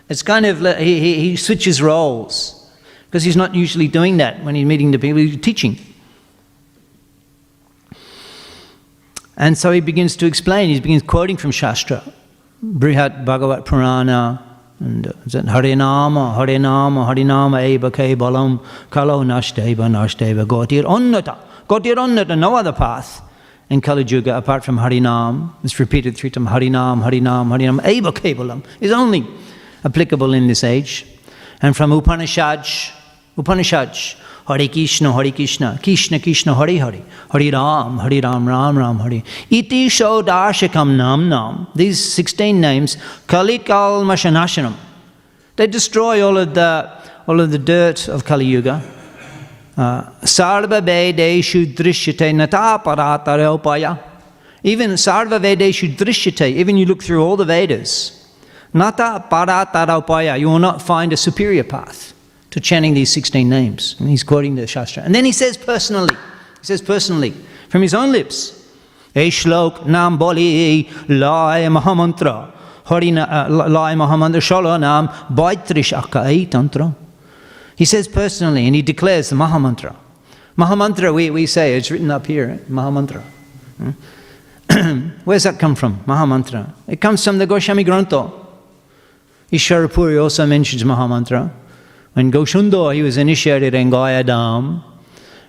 It's 0.09 0.21
kind 0.21 0.45
of, 0.45 0.59
he, 0.77 1.19
he 1.19 1.35
switches 1.35 1.81
roles 1.81 2.69
because 3.05 3.23
he's 3.23 3.37
not 3.37 3.55
usually 3.55 3.87
doing 3.87 4.17
that 4.17 4.43
when 4.43 4.55
he's 4.55 4.65
meeting 4.65 4.91
the 4.91 4.99
people, 4.99 5.17
he's 5.17 5.37
teaching. 5.37 5.79
And 9.37 9.57
so 9.57 9.71
he 9.71 9.81
begins 9.81 10.15
to 10.17 10.25
explain, 10.25 10.69
he 10.69 10.79
begins 10.79 11.01
quoting 11.01 11.37
from 11.37 11.51
Shastra, 11.51 12.03
Brihat 12.63 13.25
Bhagavat 13.25 13.65
Purana, 13.65 14.44
and 14.79 15.07
uh, 15.07 15.11
Harinama, 15.11 16.35
Harinama, 16.35 17.07
Harinama 17.07 17.63
Eva 17.63 17.91
Balam, 17.91 18.63
Kalo 18.89 19.23
Nashteva, 19.23 19.87
Nashteva, 19.89 20.45
Gotir 20.45 20.83
Onnata. 20.83 21.37
Gotir 21.67 21.95
Onnata, 21.95 22.37
no 22.37 22.55
other 22.55 22.73
path 22.73 23.21
in 23.69 23.81
Kali 23.81 24.03
Yuga 24.03 24.37
apart 24.37 24.63
from 24.63 24.77
Harinam. 24.77 25.53
It's 25.63 25.79
repeated 25.79 26.17
three 26.17 26.29
times 26.29 26.49
Harinam, 26.49 27.03
Harinam, 27.03 27.47
Harinam, 27.47 27.85
Eva 27.87 28.11
Balam 28.11 28.63
is 28.81 28.91
only 28.91 29.25
applicable 29.83 30.33
in 30.33 30.47
this 30.47 30.63
age. 30.63 31.05
And 31.61 31.75
from 31.75 31.91
Upanishads, 31.91 32.91
Upanishads, 33.37 34.15
Hare 34.47 34.67
Krishna, 34.67 35.11
Hare 35.11 35.31
Krishna, 35.31 35.79
Krishna 35.81 36.19
Krishna, 36.19 36.53
Hare 36.53 36.77
Hare, 36.77 37.01
Hare 37.31 37.51
Ram, 37.51 37.97
Hare 37.97 38.21
Ram, 38.21 38.47
Ram 38.47 38.77
Ram, 38.77 38.99
Hare. 38.99 39.23
Iti 39.49 39.87
Shodashakam 39.87 40.95
Nam 40.95 41.27
Nam. 41.29 41.67
These 41.73 42.13
16 42.13 42.61
names, 42.61 42.97
Kalikal 43.27 44.03
Mashanashanam. 44.05 44.75
They 45.55 45.65
destroy 45.65 46.23
all 46.23 46.37
of 46.37 46.53
the, 46.53 46.91
all 47.27 47.39
of 47.39 47.49
the 47.49 47.57
dirt 47.57 48.07
of 48.07 48.23
Kali 48.23 48.45
Yuga. 48.45 48.83
Uh, 49.75 50.03
Sarva 50.21 50.79
Vedeshu 50.79 51.73
Drishyate 51.73 52.33
Nata 52.35 52.79
Paratare 52.83 53.99
Even 54.61 54.91
Sarva 54.91 55.39
Vedeshu 55.39 55.95
Drishyate, 55.95 56.51
even 56.51 56.77
you 56.77 56.85
look 56.85 57.01
through 57.01 57.23
all 57.23 57.35
the 57.35 57.45
Vedas, 57.45 58.29
Nata 58.73 59.25
Paratara 59.29 60.39
you 60.39 60.47
will 60.49 60.59
not 60.59 60.81
find 60.81 61.11
a 61.11 61.17
superior 61.17 61.63
path 61.63 62.14
to 62.55 62.61
chanting 62.61 62.93
these 62.93 63.11
16 63.11 63.49
names. 63.49 63.97
And 63.99 64.07
he's 64.07 64.23
quoting 64.23 64.55
the 64.55 64.65
Shastra. 64.65 65.03
And 65.03 65.13
then 65.13 65.25
he 65.25 65.33
says 65.33 65.57
personally, 65.57 66.15
he 66.15 66.65
says 66.65 66.81
personally, 66.81 67.33
from 67.67 67.81
his 67.81 67.93
own 67.93 68.13
lips, 68.13 68.65
Eshlok 69.13 69.85
Nam 69.85 70.17
Boli 70.17 70.89
Lai 71.09 71.67
Mahamantra, 71.67 72.53
Harina 72.85 73.29
uh, 73.29 73.67
Lai 73.67 73.93
Akai 73.93 75.19
Tantra. 76.49 76.95
He 77.75 77.83
says 77.83 78.07
personally, 78.07 78.67
and 78.67 78.73
he 78.73 78.81
declares 78.81 79.31
the 79.31 79.35
Mahamantra. 79.35 79.93
Mahamantra, 80.57 81.13
we, 81.13 81.29
we 81.31 81.45
say, 81.47 81.75
it's 81.75 81.91
written 81.91 82.09
up 82.09 82.25
here, 82.25 82.61
Mahamantra. 82.69 83.21
Hmm? 84.71 85.09
Where's 85.25 85.43
that 85.43 85.59
come 85.59 85.75
from? 85.75 85.99
Mahamantra. 86.05 86.73
It 86.87 87.01
comes 87.01 87.21
from 87.21 87.37
the 87.37 87.45
Goswami 87.45 87.83
Grantha. 87.83 88.31
Ishwarapuri 89.51 90.23
also 90.23 90.45
mentions 90.45 90.85
Mahamantra. 90.85 91.51
When 92.15 92.31
Goshundo, 92.31 92.95
he 92.95 93.01
was 93.01 93.17
initiated 93.17 93.73
in 93.73 93.89
Gaya 93.89 94.23
Dham, 94.23 94.81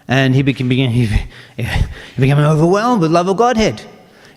and 0.08 0.34
he 0.34 0.42
became, 0.42 0.68
he, 0.70 1.08
became 2.18 2.38
overwhelmed 2.38 3.02
with 3.02 3.12
love 3.12 3.28
of 3.28 3.36
Godhead. 3.36 3.82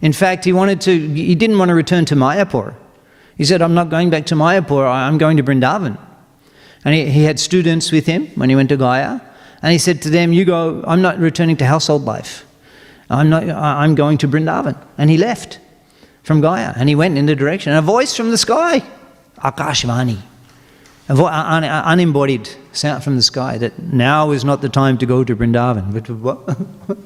In 0.03 0.13
fact, 0.13 0.45
he 0.45 0.53
wanted 0.53 0.79
to, 0.81 0.91
he 0.91 1.33
didn't 1.33 1.57
want 1.57 1.69
to 1.69 1.75
return 1.75 2.05
to 2.05 2.15
Mayapur. 2.15 2.75
He 3.35 3.45
said, 3.45 3.63
I'm 3.63 3.73
not 3.73 3.89
going 3.89 4.11
back 4.11 4.27
to 4.27 4.35
Mayapur, 4.35 4.87
I'm 4.87 5.17
going 5.17 5.37
to 5.37 5.43
Vrindavan. 5.43 5.97
And 6.85 6.93
he, 6.93 7.07
he 7.09 7.23
had 7.23 7.39
students 7.39 7.91
with 7.91 8.05
him 8.05 8.27
when 8.35 8.47
he 8.49 8.55
went 8.55 8.69
to 8.69 8.77
Gaya, 8.77 9.19
and 9.63 9.71
he 9.71 9.79
said 9.79 9.99
to 10.03 10.11
them, 10.11 10.31
You 10.31 10.45
go, 10.45 10.83
I'm 10.85 11.01
not 11.01 11.17
returning 11.17 11.57
to 11.57 11.65
household 11.65 12.05
life. 12.05 12.45
I'm, 13.09 13.31
not, 13.31 13.49
I'm 13.49 13.95
going 13.95 14.19
to 14.19 14.27
Vrindavan. 14.27 14.77
And 14.99 15.09
he 15.09 15.17
left 15.17 15.59
from 16.21 16.41
Gaya, 16.41 16.73
and 16.75 16.89
he 16.89 16.93
went 16.93 17.17
in 17.17 17.25
the 17.25 17.35
direction. 17.35 17.71
And 17.71 17.79
a 17.79 17.81
voice 17.81 18.15
from 18.15 18.29
the 18.29 18.37
sky, 18.37 18.83
Akashvani, 19.39 20.19
un- 21.09 21.63
unembodied 21.63 22.49
sound 22.71 23.03
from 23.03 23.15
the 23.15 23.21
sky 23.21 23.57
that 23.57 23.77
now 23.79 24.31
is 24.31 24.45
not 24.45 24.61
the 24.61 24.69
time 24.69 24.97
to 24.99 25.05
go 25.05 25.23
to 25.23 25.35
Vrindavan. 25.35 25.93
But 25.93 26.97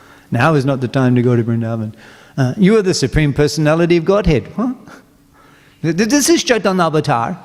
now 0.30 0.54
is 0.54 0.64
not 0.64 0.80
the 0.80 0.88
time 0.88 1.14
to 1.14 1.22
go 1.22 1.36
to 1.36 1.44
Vrindavan. 1.44 1.94
Uh, 2.36 2.54
you 2.56 2.76
are 2.76 2.82
the 2.82 2.94
Supreme 2.94 3.34
Personality 3.34 3.98
of 3.98 4.04
Godhead. 4.04 4.46
Huh? 4.56 4.74
This 5.82 6.28
is 6.28 6.42
Chaitanya 6.42 6.84
Avatar. 6.84 7.38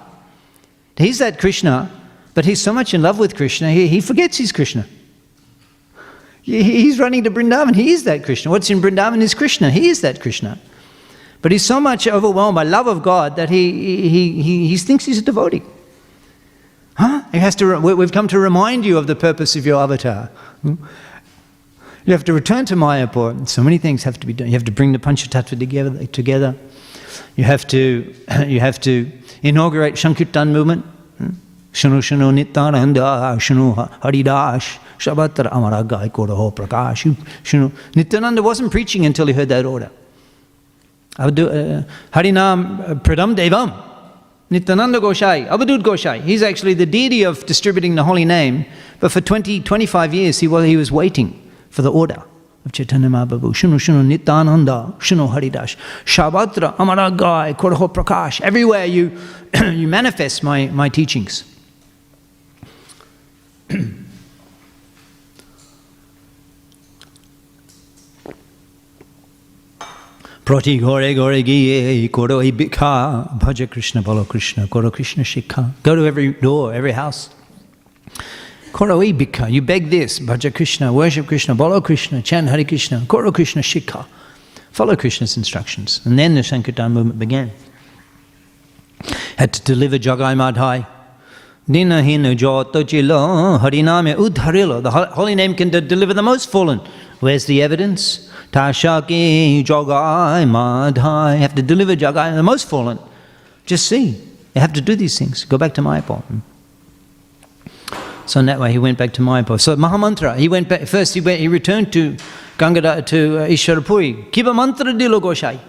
He's 0.96 1.20
that 1.20 1.40
Krishna, 1.40 1.92
but 2.34 2.46
he's 2.46 2.62
so 2.62 2.74
much 2.74 2.94
in 2.94 3.02
love 3.02 3.20
with 3.20 3.36
Krishna, 3.36 3.72
he, 3.72 3.88
he 3.88 4.02
forgets 4.02 4.38
he's 4.38 4.52
Krishna. 4.52 4.86
He's 6.42 6.98
running 6.98 7.26
to 7.26 7.30
Vrindavan. 7.30 7.76
He 7.76 7.92
is 7.92 8.06
that 8.06 8.24
Krishna. 8.24 8.50
What's 8.50 8.70
in 8.70 8.80
Vrindavan 8.80 9.22
is 9.22 9.34
Krishna. 9.34 9.70
He 9.70 9.90
is 9.90 10.00
that 10.00 10.22
Krishna. 10.22 10.58
But 11.42 11.52
he's 11.52 11.66
so 11.66 11.82
much 11.82 12.08
overwhelmed 12.08 12.56
by 12.56 12.64
love 12.64 12.88
of 12.88 13.04
God 13.04 13.36
that 13.36 13.50
he, 13.50 14.10
he, 14.10 14.42
he, 14.42 14.68
he 14.70 14.78
thinks 14.78 15.04
he's 15.04 15.18
a 15.18 15.22
devotee. 15.22 15.62
Huh? 16.98 17.22
It 17.32 17.40
has 17.40 17.56
to, 17.58 17.80
we've 17.80 18.12
come 18.12 18.28
to 18.30 18.40
remind 18.40 18.84
you 18.84 18.98
of 18.98 19.06
the 19.06 19.16
purpose 19.16 19.56
of 19.56 19.66
your 19.68 19.80
avatar. 19.82 20.32
Hmm? 20.64 20.76
You 22.06 22.14
have 22.14 22.24
to 22.24 22.34
return 22.34 22.66
to 22.66 22.76
Mayapur. 22.76 23.48
So 23.48 23.62
many 23.62 23.78
things 23.78 24.04
have 24.04 24.20
to 24.22 24.26
be 24.26 24.34
done. 24.34 24.48
You 24.48 24.54
have 24.54 24.64
to 24.64 24.72
bring 24.72 24.94
the 24.94 24.98
Panchatattva 25.00 25.60
together. 25.60 26.06
together. 26.08 26.56
You, 27.36 27.44
have 27.44 27.68
to, 27.68 28.16
you 28.48 28.60
have 28.62 28.80
to 28.82 29.12
inaugurate 29.44 29.94
Shankirtan 29.94 30.52
movement. 30.52 30.86
Hmm? 31.20 31.30
Shunu 31.72 32.00
Shunu 32.00 32.34
Nityananda 32.34 33.36
Shunu 33.38 33.76
Haridash 34.00 34.80
Shabatra 34.98 35.52
Amara 35.52 35.84
Gai 35.84 36.10
Kodaho 36.10 36.52
Prakash. 36.56 37.16
Shunu. 37.44 37.72
Nityananda 37.96 38.42
wasn't 38.42 38.72
preaching 38.72 39.06
until 39.06 39.28
he 39.28 39.34
heard 39.34 39.50
that 39.50 39.66
order. 39.66 39.92
I 41.20 41.26
would 41.26 41.36
do 41.36 41.48
Uh, 41.50 41.84
Harinam 42.12 43.04
Pradam 43.04 43.36
Devam. 43.36 43.87
Nityananda 44.50 45.00
Gosai, 45.00 45.48
Avadut 45.50 45.82
Gosai, 45.82 46.22
he's 46.22 46.42
actually 46.42 46.74
the 46.74 46.86
deity 46.86 47.24
of 47.24 47.46
distributing 47.46 47.96
the 47.96 48.04
holy 48.06 48.24
name, 48.24 48.66
but 49.02 49.12
for 49.12 49.20
20, 49.20 49.60
25 49.60 50.14
years 50.14 50.40
he 50.40 50.48
was, 50.48 50.66
he 50.66 50.78
was 50.78 50.90
waiting 50.90 51.52
for 51.70 51.82
the 51.82 51.92
order 51.92 52.24
of 52.64 52.72
Chaitanya 52.72 53.10
Mahaprabhu. 53.10 53.54
Shunu 53.54 53.76
Shunu 53.76 54.06
Nityananda, 54.06 54.96
Shunu 55.00 55.30
Haridash, 55.34 55.76
Shabatra, 56.06 56.78
Amaragai, 56.78 57.58
Korho 57.58 57.94
Prakash. 57.94 58.40
Everywhere 58.40 58.86
you, 58.86 59.20
you 59.66 59.88
manifest 59.88 60.44
my, 60.44 60.68
my 60.68 60.88
teachings. 60.88 61.44
প্রতি 70.47 70.75
ঘরে 70.87 71.11
ঘরে 71.15 71.41
গিয়ে 71.49 72.09
করো 72.17 72.37
এই 72.47 72.53
ভিক্ষা 72.61 72.93
ভজ 73.43 73.59
কৃষ্ণ 73.75 73.97
বলো 74.09 74.23
কৃষ্ণ 74.33 74.57
করো 74.75 74.89
কৃষ্ণ 74.97 75.19
শিক্ষা 75.33 75.63
Go 75.87 75.93
to 75.99 76.03
every 76.11 76.29
door, 76.47 76.65
every 76.79 76.95
house. 77.03 77.21
Koro 78.73 79.03
e 79.03 79.13
bhikha. 79.13 79.45
You 79.55 79.63
beg 79.73 79.91
this. 79.91 80.19
Bhaja 80.19 80.51
Krishna, 80.59 80.87
worship 81.01 81.27
Krishna, 81.27 81.55
bolo 81.55 81.79
Krishna, 81.89 82.17
chant 82.29 82.49
Hare 82.53 82.65
Krishna, 82.65 82.97
Koro 83.07 83.31
Krishna 83.39 83.63
shikha. 83.63 84.01
Follow 84.79 84.97
Krishna's 85.03 85.37
instructions. 85.37 86.01
And 86.07 86.19
then 86.19 86.35
the 86.35 86.43
Sankirtan 86.43 86.89
movement 86.97 87.19
began. 87.19 87.51
Had 89.37 89.53
to 89.57 89.61
deliver 89.63 89.99
Jagai 89.99 90.35
Madhai. 90.43 90.79
Dina 91.71 91.99
hinu 92.03 92.35
jota 92.35 92.83
jilo 92.91 93.59
hariname 93.63 94.13
udharilo. 94.17 94.83
The 94.83 94.91
ho- 94.91 95.11
holy 95.19 95.35
name 95.35 95.55
can 95.55 95.69
de- 95.69 95.81
deliver 95.95 96.15
the 96.15 96.23
most 96.23 96.51
fallen. 96.51 96.81
Where's 97.20 97.46
the 97.46 97.62
evidence? 97.64 98.30
Tashaki 98.52 99.64
Jagai 99.64 100.48
Madhai. 100.48 101.36
You 101.36 101.42
have 101.42 101.56
to 101.56 101.62
deliver 101.62 101.96
Jogai 101.96 102.36
the 102.36 102.44
most 102.44 102.70
fallen. 102.70 103.00
Just 103.66 103.88
see. 103.88 104.22
You 104.56 104.62
have 104.62 104.74
to 104.74 104.82
do 104.82 104.96
these 104.96 105.18
things. 105.18 105.44
Go 105.44 105.58
back 105.58 105.74
to 105.76 105.82
Mayapur. 105.82 106.24
So 108.26 108.40
in 108.40 108.46
that 108.48 108.60
way, 108.60 108.72
he 108.72 108.78
went 108.78 108.98
back 108.98 109.14
to 109.14 109.22
Mayapur. 109.22 109.60
So 109.60 109.76
Mahamantra, 109.76 110.38
he 110.38 110.48
went 110.48 110.70
back. 110.70 110.88
First, 110.88 111.14
he 111.14 111.22
went. 111.22 111.40
He 111.40 111.48
returned 111.48 111.92
to 111.94 112.18
Gangada 112.58 113.06
to 113.08 113.40
uh, 113.40 113.48
Ishwarapuri. 113.48 114.32
Kiva 114.32 114.54
mantra 114.54 114.94
dilo 114.94 115.22
Goshai. 115.22 115.60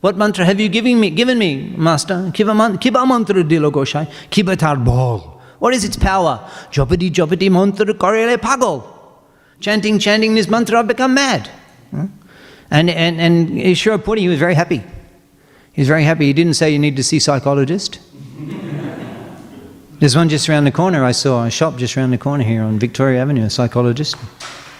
What 0.00 0.16
mantra 0.16 0.44
have 0.44 0.60
you 0.60 0.68
given 0.68 1.00
me? 1.00 1.10
Given 1.10 1.38
me, 1.38 1.74
Master? 1.76 2.30
Kiva, 2.32 2.54
man, 2.54 2.78
kiva 2.78 3.04
mantra 3.06 3.42
dilo 3.42 3.72
Goshai. 3.72 4.10
Kiva 4.30 4.56
tar. 4.56 4.76
What 5.58 5.74
is 5.74 5.84
its 5.84 5.96
power? 5.96 6.40
Jopati 6.70 7.10
jopati 7.10 7.50
mantra 7.50 7.86
korele 7.86 8.36
pagol. 8.36 8.95
Chanting, 9.60 9.98
chanting 9.98 10.34
this 10.34 10.48
mantra, 10.48 10.78
I've 10.78 10.88
become 10.88 11.14
mad. 11.14 11.50
And 12.70 12.90
and 12.90 13.20
and 13.20 13.48
Ishwarapuri, 13.50 14.18
he 14.18 14.28
was 14.28 14.38
very 14.38 14.54
happy. 14.54 14.82
He 15.72 15.80
was 15.80 15.88
very 15.88 16.04
happy. 16.04 16.26
He 16.26 16.32
didn't 16.32 16.54
say 16.54 16.70
you 16.70 16.78
need 16.78 16.96
to 16.96 17.04
see 17.04 17.18
psychologist. 17.18 18.00
There's 19.98 20.16
one 20.16 20.28
just 20.28 20.48
around 20.48 20.64
the 20.64 20.72
corner 20.72 21.04
I 21.04 21.12
saw, 21.12 21.44
a 21.44 21.50
shop 21.50 21.76
just 21.76 21.96
around 21.96 22.10
the 22.10 22.18
corner 22.18 22.44
here 22.44 22.62
on 22.62 22.78
Victoria 22.78 23.22
Avenue, 23.22 23.44
a 23.44 23.50
psychologist. 23.50 24.16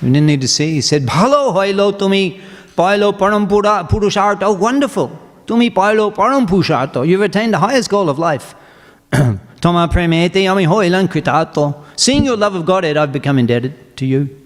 We 0.03 0.09
didn't 0.11 0.27
need 0.27 0.43
to 0.43 0.49
see. 0.49 0.73
He 0.73 0.81
said, 0.83 1.07
Bhalo 1.07 1.55
hoilo 1.55 1.93
tumi 1.93 2.41
pailo 2.77 3.17
param 3.17 3.49
pura- 3.49 3.87
purushartha. 3.89 4.43
Oh, 4.43 4.53
wonderful. 4.53 5.19
Tumi 5.47 5.73
pailo 5.73 6.15
param 6.15 6.47
purushartha. 6.47 7.07
You've 7.09 7.23
attained 7.23 7.55
the 7.55 7.59
highest 7.61 7.89
goal 7.89 8.11
of 8.11 8.19
life. 8.19 8.55
Toma 9.13 9.89
premete 9.89 10.35
yami 10.35 10.67
hoilan 10.67 11.09
kritato. 11.09 11.83
Seeing 11.97 12.25
your 12.25 12.37
love 12.37 12.55
of 12.55 12.67
Godhead, 12.67 12.99
I've 12.99 13.13
become 13.13 13.39
indebted 13.39 13.97
to 13.97 14.05
you. 14.05 14.46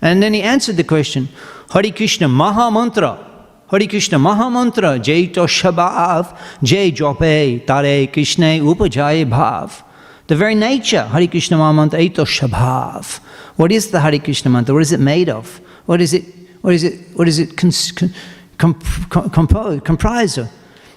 And 0.00 0.22
then 0.22 0.34
he 0.34 0.42
answered 0.42 0.76
the 0.76 0.84
question, 0.84 1.28
Hari 1.70 1.90
Krishna 1.90 2.28
Maha 2.28 2.70
Mantra. 2.70 3.18
Hari 3.66 3.86
Krishna 3.86 4.18
Maha 4.18 4.50
Mantra. 4.50 4.98
Jai 4.98 5.26
to 5.26 5.40
Shabhav. 5.40 6.38
Jai 6.62 6.90
Jope 6.90 7.66
Tare 7.66 8.06
Krishna 8.06 8.46
Upajaye 8.60 9.28
Bhav. 9.28 9.82
The 10.28 10.36
very 10.36 10.54
nature, 10.54 11.02
Hari 11.02 11.26
Krishna 11.26 11.56
Maha 11.56 11.72
Mantra, 11.72 11.98
Eto 11.98 12.24
Shabhav. 12.24 13.18
What 13.56 13.72
is 13.72 13.90
the 13.90 14.00
Hari 14.00 14.18
Krishna 14.18 14.50
Mantra? 14.50 14.74
What 14.74 14.82
is 14.82 14.92
it 14.92 15.00
made 15.00 15.28
of? 15.28 15.60
What 15.86 16.00
is 16.00 16.14
it, 16.14 16.24
what 16.60 16.74
is 16.74 16.84
it, 16.84 17.16
what 17.16 17.26
is 17.28 17.38
it 17.38 17.56
cons- 17.56 17.92
con- 17.92 18.14
comp- 18.58 18.84
com- 19.10 19.30
composed, 19.30 19.84
comprised 19.84 20.38
of? 20.38 20.50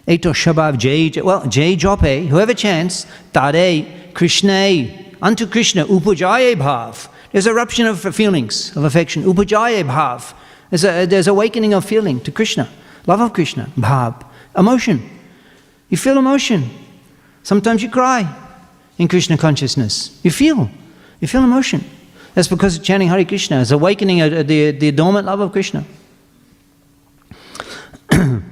Eto 0.07 0.33
Shabhav 0.33 0.77
Jai, 0.77 1.21
well, 1.21 1.47
Jai 1.47 1.75
Jope, 1.75 2.27
whoever 2.27 2.53
chants, 2.53 3.05
Tare 3.33 3.85
Krishna, 4.13 5.15
unto 5.21 5.47
Krishna, 5.47 5.85
Upajaye 5.85 6.55
Bhav. 6.55 7.07
There's 7.31 7.47
eruption 7.47 7.85
of 7.85 8.01
feelings, 8.15 8.75
of 8.75 8.83
affection. 8.83 9.23
Upajaye 9.23 9.83
bhav. 9.83 10.33
There's, 10.69 10.83
a, 10.83 11.05
there's 11.05 11.27
awakening 11.27 11.73
of 11.73 11.85
feeling 11.85 12.19
to 12.21 12.31
Krishna. 12.31 12.69
Love 13.07 13.21
of 13.21 13.33
Krishna. 13.33 13.69
Bhav. 13.77 14.25
Emotion. 14.55 15.09
You 15.89 15.97
feel 15.97 16.17
emotion. 16.17 16.69
Sometimes 17.43 17.81
you 17.83 17.89
cry 17.89 18.33
in 18.97 19.07
Krishna 19.07 19.37
consciousness. 19.37 20.19
You 20.23 20.31
feel. 20.31 20.69
You 21.19 21.27
feel 21.27 21.43
emotion. 21.43 21.83
That's 22.33 22.47
because 22.47 22.77
of 22.77 22.83
chanting 22.83 23.09
Hare 23.09 23.25
Krishna. 23.25 23.61
It's 23.61 23.71
awakening 23.71 24.19
the, 24.19 24.71
the 24.71 24.91
dormant 24.91 25.25
love 25.25 25.39
of 25.39 25.51
Krishna. 25.51 25.85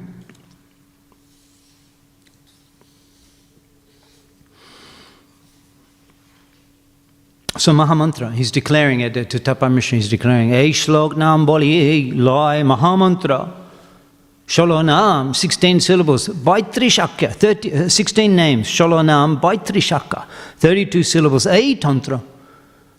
So 7.60 7.74
Mahamantra, 7.74 8.32
he's 8.32 8.52
declaring 8.52 9.02
it 9.02 9.14
to 9.16 9.38
Tapan 9.38 9.74
Mishra, 9.74 9.98
he's 9.98 10.08
declaring, 10.08 10.54
Ei 10.54 10.70
shlok 10.70 11.18
nam 11.18 11.46
boli 11.46 12.10
loy 12.10 12.62
Mahamantra. 12.62 13.52
Sholonam, 14.48 15.36
16 15.36 15.82
syllables, 15.82 16.30
Vaitrishakya, 16.30 17.34
30, 17.34 17.74
uh, 17.74 17.90
16 17.90 18.34
names, 18.34 18.68
Sholonam, 18.68 19.42
Vaitrishakya, 19.42 20.26
32 20.56 21.04
syllables, 21.04 21.46
Ei 21.48 21.76
Tantra. 21.76 22.22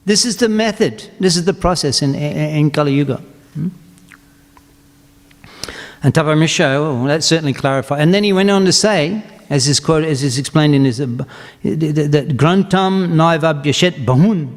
This 0.05 0.27
is 0.27 0.37
the 0.37 0.49
method, 0.49 1.11
this 1.19 1.37
is 1.37 1.47
the 1.47 1.55
process 1.55 2.03
in, 2.03 2.15
in, 2.15 2.71
Kali 2.71 2.93
Yuga. 2.93 3.17
Hmm? 3.55 3.69
And 6.03 6.13
Tapan 6.13 6.39
Mishra, 6.39 6.67
oh, 6.77 7.07
that 7.07 7.25
certainly 7.25 7.55
clarifies. 7.55 8.01
And 8.01 8.13
then 8.13 8.25
he 8.25 8.35
went 8.35 8.51
on 8.51 8.67
to 8.67 8.73
say, 8.73 9.23
as 9.51 9.67
is 9.67 9.81
as 9.91 10.23
is 10.23 10.39
explained 10.39 10.75
in 10.77 10.85
his, 10.85 11.01
uh, 11.01 11.07
that 11.07 12.37
Grantam 12.37 13.13
Naivabhyashet 13.13 14.05
Bahun, 14.07 14.57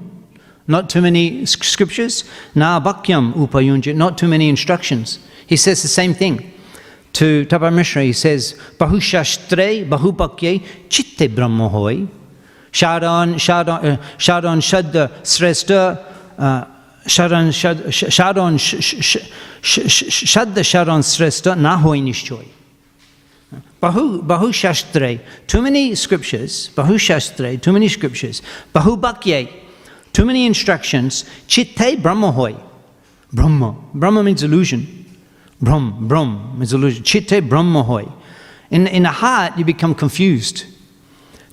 not 0.67 0.89
too 0.89 1.01
many 1.01 1.45
scriptures, 1.47 2.23
Na 2.53 2.79
Bhakyam 2.79 3.33
Upayunja, 3.33 3.95
not 3.95 4.17
too 4.19 4.27
many 4.27 4.47
instructions. 4.49 5.19
He 5.47 5.57
says 5.57 5.81
the 5.81 5.87
same 5.87 6.13
thing. 6.13 6.51
To 7.13 7.45
Tapan 7.45 7.73
Mishra, 7.75 8.03
he 8.03 8.13
says, 8.13 8.53
Bahushastre 8.77 9.87
Bahupakye 9.89 10.63
Chitte 10.89 11.29
Brahmohoi, 11.29 12.07
Shadan 12.71 13.35
Shadan 13.35 13.99
Shadan 14.17 14.61
Shadda 14.61 15.09
Sresta 15.21 16.05
Shadan 17.05 17.51
Shadan 17.51 18.57
Shadda 19.61 20.63
Shadan 20.63 21.01
Sresta 21.03 21.55
Nahoi 21.55 22.01
Nishchoy. 22.01 22.47
Bahu, 23.83 24.25
Bahu 24.25 24.53
Shastre, 24.53 25.19
too 25.45 25.61
many 25.61 25.93
scriptures, 25.93 26.69
Bahu 26.69 26.95
Shastre, 26.95 27.61
too 27.61 27.73
many 27.73 27.89
scriptures, 27.89 28.41
Bahu 28.73 28.97
Bhakye, 28.97 29.51
too 30.13 30.23
many 30.23 30.45
instructions, 30.45 31.25
Chitte 31.47 32.01
Brahmahoy, 32.01 32.57
Brahma, 33.33 33.75
Brahma 33.93 34.23
means 34.23 34.41
illusion, 34.41 35.05
Brahm, 35.59 36.07
Brahm 36.07 36.57
means 36.57 36.71
illusion, 36.71 37.03
Chitte 37.03 37.43
Brahmahoy. 37.43 38.09
In, 38.71 38.87
in 38.87 39.03
the 39.03 39.09
heart, 39.09 39.57
you 39.57 39.65
become 39.65 39.93
confused. 39.93 40.63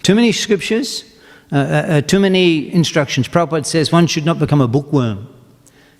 Too 0.05 0.14
many 0.14 0.31
scriptures, 0.31 1.05
uh, 1.51 1.57
uh, 1.57 2.01
too 2.03 2.21
many 2.21 2.73
instructions. 2.73 3.27
Prabhupada 3.27 3.66
says 3.66 3.90
one 3.90 4.07
should 4.07 4.25
not 4.25 4.38
become 4.38 4.61
a 4.61 4.69
bookworm, 4.69 5.27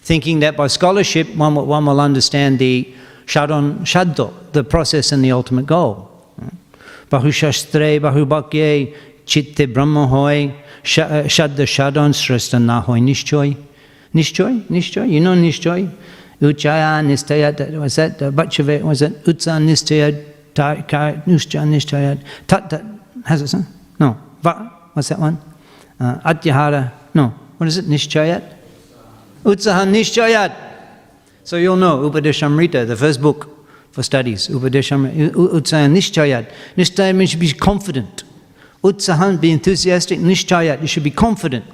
thinking 0.01 0.39
that 0.39 0.57
by 0.57 0.69
scholarship 0.69 1.35
one, 1.35 1.57
will- 1.57 1.67
one 1.67 1.87
will 1.87 2.01
understand 2.01 2.61
the 2.61 2.95
Shadon 3.27 3.81
Shaddo, 3.81 4.33
the 4.53 4.63
process 4.63 5.11
and 5.11 5.25
the 5.25 5.33
ultimate 5.33 5.67
goal. 5.67 6.10
Bahushastre, 7.11 8.01
Bahubhakye, 8.01 8.95
Chitte 9.27 9.73
Brahmahoy, 9.73 10.51
uh, 10.51 10.55
Shadda 10.83 11.67
Shadon 11.67 12.13
Sresta 12.13 12.59
Nahoy 12.59 13.03
Nishchoy. 13.03 13.57
Nishchoy? 14.15 14.63
Nishchoy? 14.63 15.11
You 15.11 15.21
know 15.21 15.35
Nishchoy? 15.35 15.93
Uchaya 16.41 17.05
Nistayat, 17.05 17.79
was 17.79 17.97
that 17.97 18.23
uh, 18.23 18.31
Bachave, 18.31 18.83
was 18.83 19.03
it 19.03 19.25
Utsa 19.25 19.63
Nistayat, 19.63 20.25
Ta- 20.55 20.83
Ka- 20.83 21.21
Nushcha 21.27 21.67
Nistayat, 21.69 22.25
Tat 22.47 22.71
Tat, 22.71 22.83
has 23.27 23.43
it 23.43 23.49
son? 23.49 23.67
No. 23.99 24.17
Va, 24.43 24.73
what's 24.95 25.09
that 25.11 25.19
one? 25.19 25.39
Uh, 25.99 26.19
Atyahara, 26.21 26.93
no. 27.13 27.35
What 27.59 27.67
is 27.67 27.77
it? 27.77 27.85
Nishchayat? 27.85 28.57
Utsaha 29.45 29.87
Nishchayat. 29.87 30.57
So 31.45 31.57
you'll 31.57 31.77
know 31.77 32.09
Upadeshamrita, 32.11 32.87
the 32.87 32.97
first 32.97 33.21
book 33.21 33.60
for 33.93 34.03
studies. 34.03 34.49
Utsaha 34.49 35.89
Nishchayat. 35.91 37.15
Means 37.15 37.21
you 37.21 37.27
should 37.27 37.41
be 37.41 37.53
confident. 37.53 38.25
Utsahan, 38.83 39.41
be 39.41 39.51
enthusiastic. 39.51 40.19
Nishchayat, 40.19 40.81
you 40.81 40.87
should 40.87 41.05
be 41.05 41.11
confident. 41.11 41.65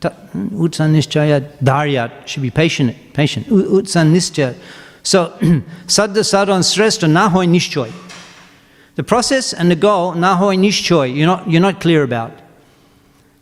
Ta- 0.00 0.10
hmm, 0.10 0.48
Utsahan 0.62 0.94
Nishchayat, 0.94 1.58
Daryat, 1.58 2.26
should 2.26 2.42
be 2.42 2.50
patient. 2.50 2.96
Patient. 3.12 3.48
U- 3.48 3.82
Utsahan 3.82 4.12
Nishchayat. 4.12 4.56
So, 5.02 5.30
Saddha 5.86 6.22
Sadhan 6.22 6.62
Srestha 6.62 7.10
Nahoy 7.10 7.48
Nishchoy. 7.48 7.92
The 8.94 9.02
process 9.02 9.52
and 9.52 9.70
the 9.70 9.76
goal, 9.76 10.12
Nahoy 10.12 10.58
Nishchoy, 10.58 11.16
you're 11.16 11.26
not, 11.26 11.50
you're 11.50 11.60
not 11.60 11.80
clear 11.80 12.02
about. 12.02 12.32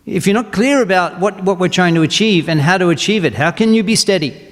If 0.07 0.27
you're 0.27 0.35
not 0.35 0.53
clear 0.53 0.81
about 0.81 1.21
what, 1.21 1.45
what 1.45 1.59
we're 1.59 1.69
trying 1.69 1.95
to 1.97 2.03
achieve 2.03 2.49
and 2.49 2.61
how 2.61 2.79
to 2.79 2.89
achieve 2.89 3.25
it, 3.25 3.35
how 3.35 3.51
can 3.51 3.75
you 3.75 3.83
be 3.83 3.97
steady? 3.97 4.50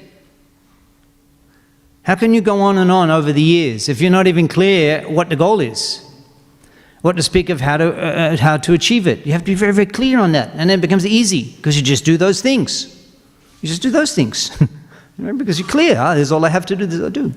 How 2.09 2.15
can 2.15 2.33
you 2.33 2.41
go 2.41 2.63
on 2.63 2.79
and 2.79 2.91
on 2.91 3.11
over 3.11 3.35
the 3.35 3.43
years 3.43 3.91
if 3.91 4.01
you're 4.01 4.11
not 4.11 4.27
even 4.27 4.49
clear 4.49 5.07
what 5.11 5.29
the 5.29 5.37
goal 5.37 5.61
is? 5.61 6.03
What 7.03 7.17
to 7.17 7.23
speak 7.23 7.51
of 7.51 7.61
how 7.61 7.77
to, 7.77 7.93
uh, 7.93 8.33
uh, 8.33 8.37
how 8.39 8.57
to 8.57 8.73
achieve 8.73 9.07
it? 9.07 9.27
You 9.27 9.33
have 9.33 9.43
to 9.43 9.51
be 9.51 9.55
very, 9.55 9.75
very 9.75 9.85
clear 9.85 10.19
on 10.19 10.33
that. 10.33 10.49
And 10.55 10.71
then 10.71 10.79
it 10.79 10.81
becomes 10.81 11.05
easy 11.05 11.53
because 11.57 11.77
you 11.77 11.83
just 11.83 12.07
do 12.07 12.17
those 12.17 12.41
things. 12.41 12.87
You 13.61 13.69
just 13.69 13.83
do 13.83 13.91
those 13.91 14.15
things. 14.15 14.51
Because 15.37 15.59
you're 15.59 15.69
clear. 15.69 15.97
Ah, 15.99 16.15
this 16.15 16.23
is 16.23 16.33
all 16.33 16.45
I 16.45 16.49
have 16.49 16.65
to 16.67 16.77
do, 16.77 16.87
this 16.87 17.03
I 17.03 17.09
do. 17.09 17.33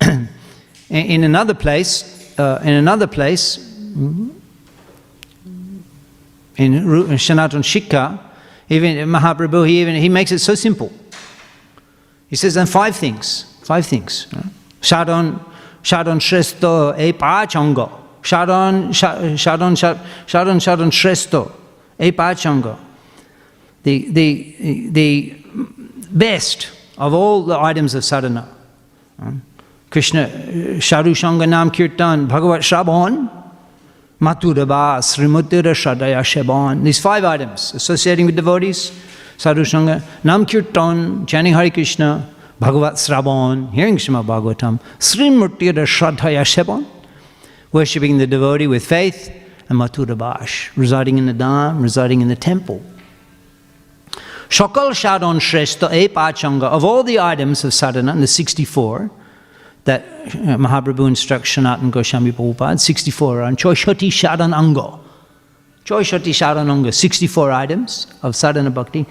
in, 0.88 1.24
another 1.24 1.52
place, 1.52 2.38
uh, 2.38 2.62
in 2.62 2.72
another 2.72 3.08
place, 3.08 3.58
in 3.96 4.30
Ru- 6.56 7.06
in 7.06 7.18
Shikha, 7.18 8.20
Even 8.70 9.08
Mahaprabhu, 9.08 9.66
he 9.66 9.80
even 9.80 9.96
he 9.96 10.08
makes 10.08 10.30
it 10.30 10.38
so 10.38 10.54
simple. 10.54 10.92
He 12.28 12.36
says, 12.36 12.56
and 12.56 12.68
five 12.68 12.94
things, 12.94 13.53
five 13.64 13.86
things. 13.86 14.26
Sharon, 14.80 15.40
Sharon 15.82 16.18
Shresto 16.18 16.98
e 16.98 17.12
pachanga. 17.12 17.90
Sharon, 18.22 18.92
Sharon, 18.92 19.36
Sharon, 19.36 19.76
Sharon, 19.76 20.90
Shresto 20.90 21.52
e 21.98 22.12
pachanga. 22.12 22.78
The, 23.82 24.08
the, 24.10 24.90
the 24.90 25.36
best 26.10 26.70
of 26.96 27.12
all 27.12 27.44
the 27.44 27.58
items 27.58 27.94
of 27.94 28.04
sadhana. 28.04 28.48
Krishna, 29.90 30.28
Sharu 30.78 31.48
Nam 31.48 31.70
Kirtan, 31.70 32.26
Bhagavat 32.26 32.62
Shravan, 32.62 33.30
Maturaba, 34.20 34.98
Srimutira 34.98 35.74
Shadaya 35.74 36.20
Sheban. 36.20 36.82
These 36.82 37.00
five 37.00 37.24
items 37.24 37.74
associating 37.74 38.26
with 38.26 38.36
devotees, 38.36 38.90
Sadhu 39.36 39.62
Shanga, 39.62 40.02
Nam 40.24 40.46
Kirtan, 40.46 41.26
chanting 41.26 41.52
Hare 41.52 41.70
Krishna, 41.70 42.28
Bhagavat 42.64 42.94
Sravan, 42.94 43.70
hearing 43.74 43.98
Srimad 43.98 44.24
Bhagavatam, 44.24 44.80
Srimutira 44.98 45.84
Shadaya 45.84 46.44
Sheban, 46.46 46.86
worshipping 47.72 48.16
the 48.16 48.26
devotee 48.26 48.66
with 48.66 48.86
faith, 48.86 49.30
and 49.68 49.78
Mathura 49.78 50.16
Bash, 50.16 50.74
residing 50.74 51.18
in 51.18 51.26
the 51.26 51.34
Dham, 51.34 51.82
residing 51.82 52.22
in 52.22 52.28
the 52.28 52.36
temple. 52.36 52.82
Shakal 54.48 54.92
Shadon 54.92 55.40
Shrestha 55.40 55.92
E 55.92 56.08
Pachanga, 56.08 56.64
of 56.64 56.86
all 56.86 57.02
the 57.02 57.20
items 57.20 57.64
of 57.64 57.74
sadhana, 57.74 58.16
the 58.16 58.26
64, 58.26 59.10
that 59.84 60.00
uh, 60.00 60.56
Mahaprabhu 60.56 61.06
instructs 61.06 61.50
Sanatan 61.50 61.90
Goswami 61.90 62.32
Prabhupada, 62.32 62.80
64 62.80 63.40
are 63.40 63.42
on 63.42 63.56
Choshati 63.56 64.08
Sharan 64.08 64.56
Anga. 64.56 65.03
Choshati 65.84 66.32
Sharan 66.32 66.70
Anga, 66.70 66.90
64 66.90 67.52
items 67.52 68.06
of 68.22 68.34
sadhana 68.34 68.70
bhakti. 68.70 69.04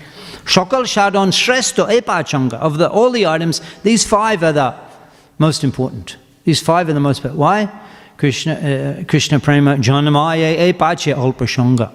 Shakal 0.44 0.86
Shadon 0.86 1.30
Shrestha 1.30 1.92
E 1.94 2.02
Pachanga, 2.02 2.56
of 2.56 2.80
the, 2.80 2.90
all 2.90 3.12
the 3.12 3.28
items, 3.28 3.62
these 3.84 4.04
five 4.04 4.42
are 4.44 4.52
the 4.52 4.76
most 5.38 5.64
important. 5.64 6.18
These 6.46 6.62
five 6.62 6.90
are 6.90 6.94
the 6.94 7.00
most 7.00 7.20
important. 7.20 7.40
Why? 7.40 7.72
Krishna, 8.18 8.54
uh, 8.54 9.04
Krishna 9.04 9.40
Prema 9.40 9.78
Janmaya 9.78 10.70
E 10.70 10.74
Pache 10.74 11.14
Alpashanga. 11.14 11.92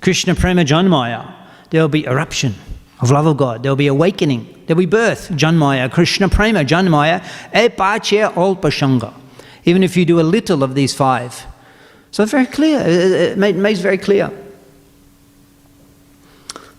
Krishna 0.00 0.36
Prema 0.36 0.64
Janmaya. 0.64 1.34
There 1.70 1.82
will 1.82 1.88
be 1.88 2.04
eruption 2.04 2.54
of 3.00 3.10
love 3.10 3.26
of 3.26 3.36
God. 3.36 3.64
There 3.64 3.72
will 3.72 3.76
be 3.76 3.88
awakening. 3.88 4.64
There 4.66 4.76
will 4.76 4.82
be 4.82 4.86
birth, 4.86 5.30
Janmaya, 5.30 5.90
Krishna 5.90 6.28
Prema, 6.28 6.64
Janmaya, 6.64 7.20
Epache 7.52 8.32
Alpashanga. 8.32 9.12
Even 9.64 9.82
if 9.82 9.96
you 9.96 10.04
do 10.04 10.20
a 10.20 10.22
little 10.22 10.62
of 10.62 10.76
these 10.76 10.94
five. 10.94 11.46
So 12.12 12.24
very 12.24 12.46
clear, 12.46 12.80
it 12.80 13.36
makes 13.36 13.80
very 13.80 13.98
clear. 13.98 14.30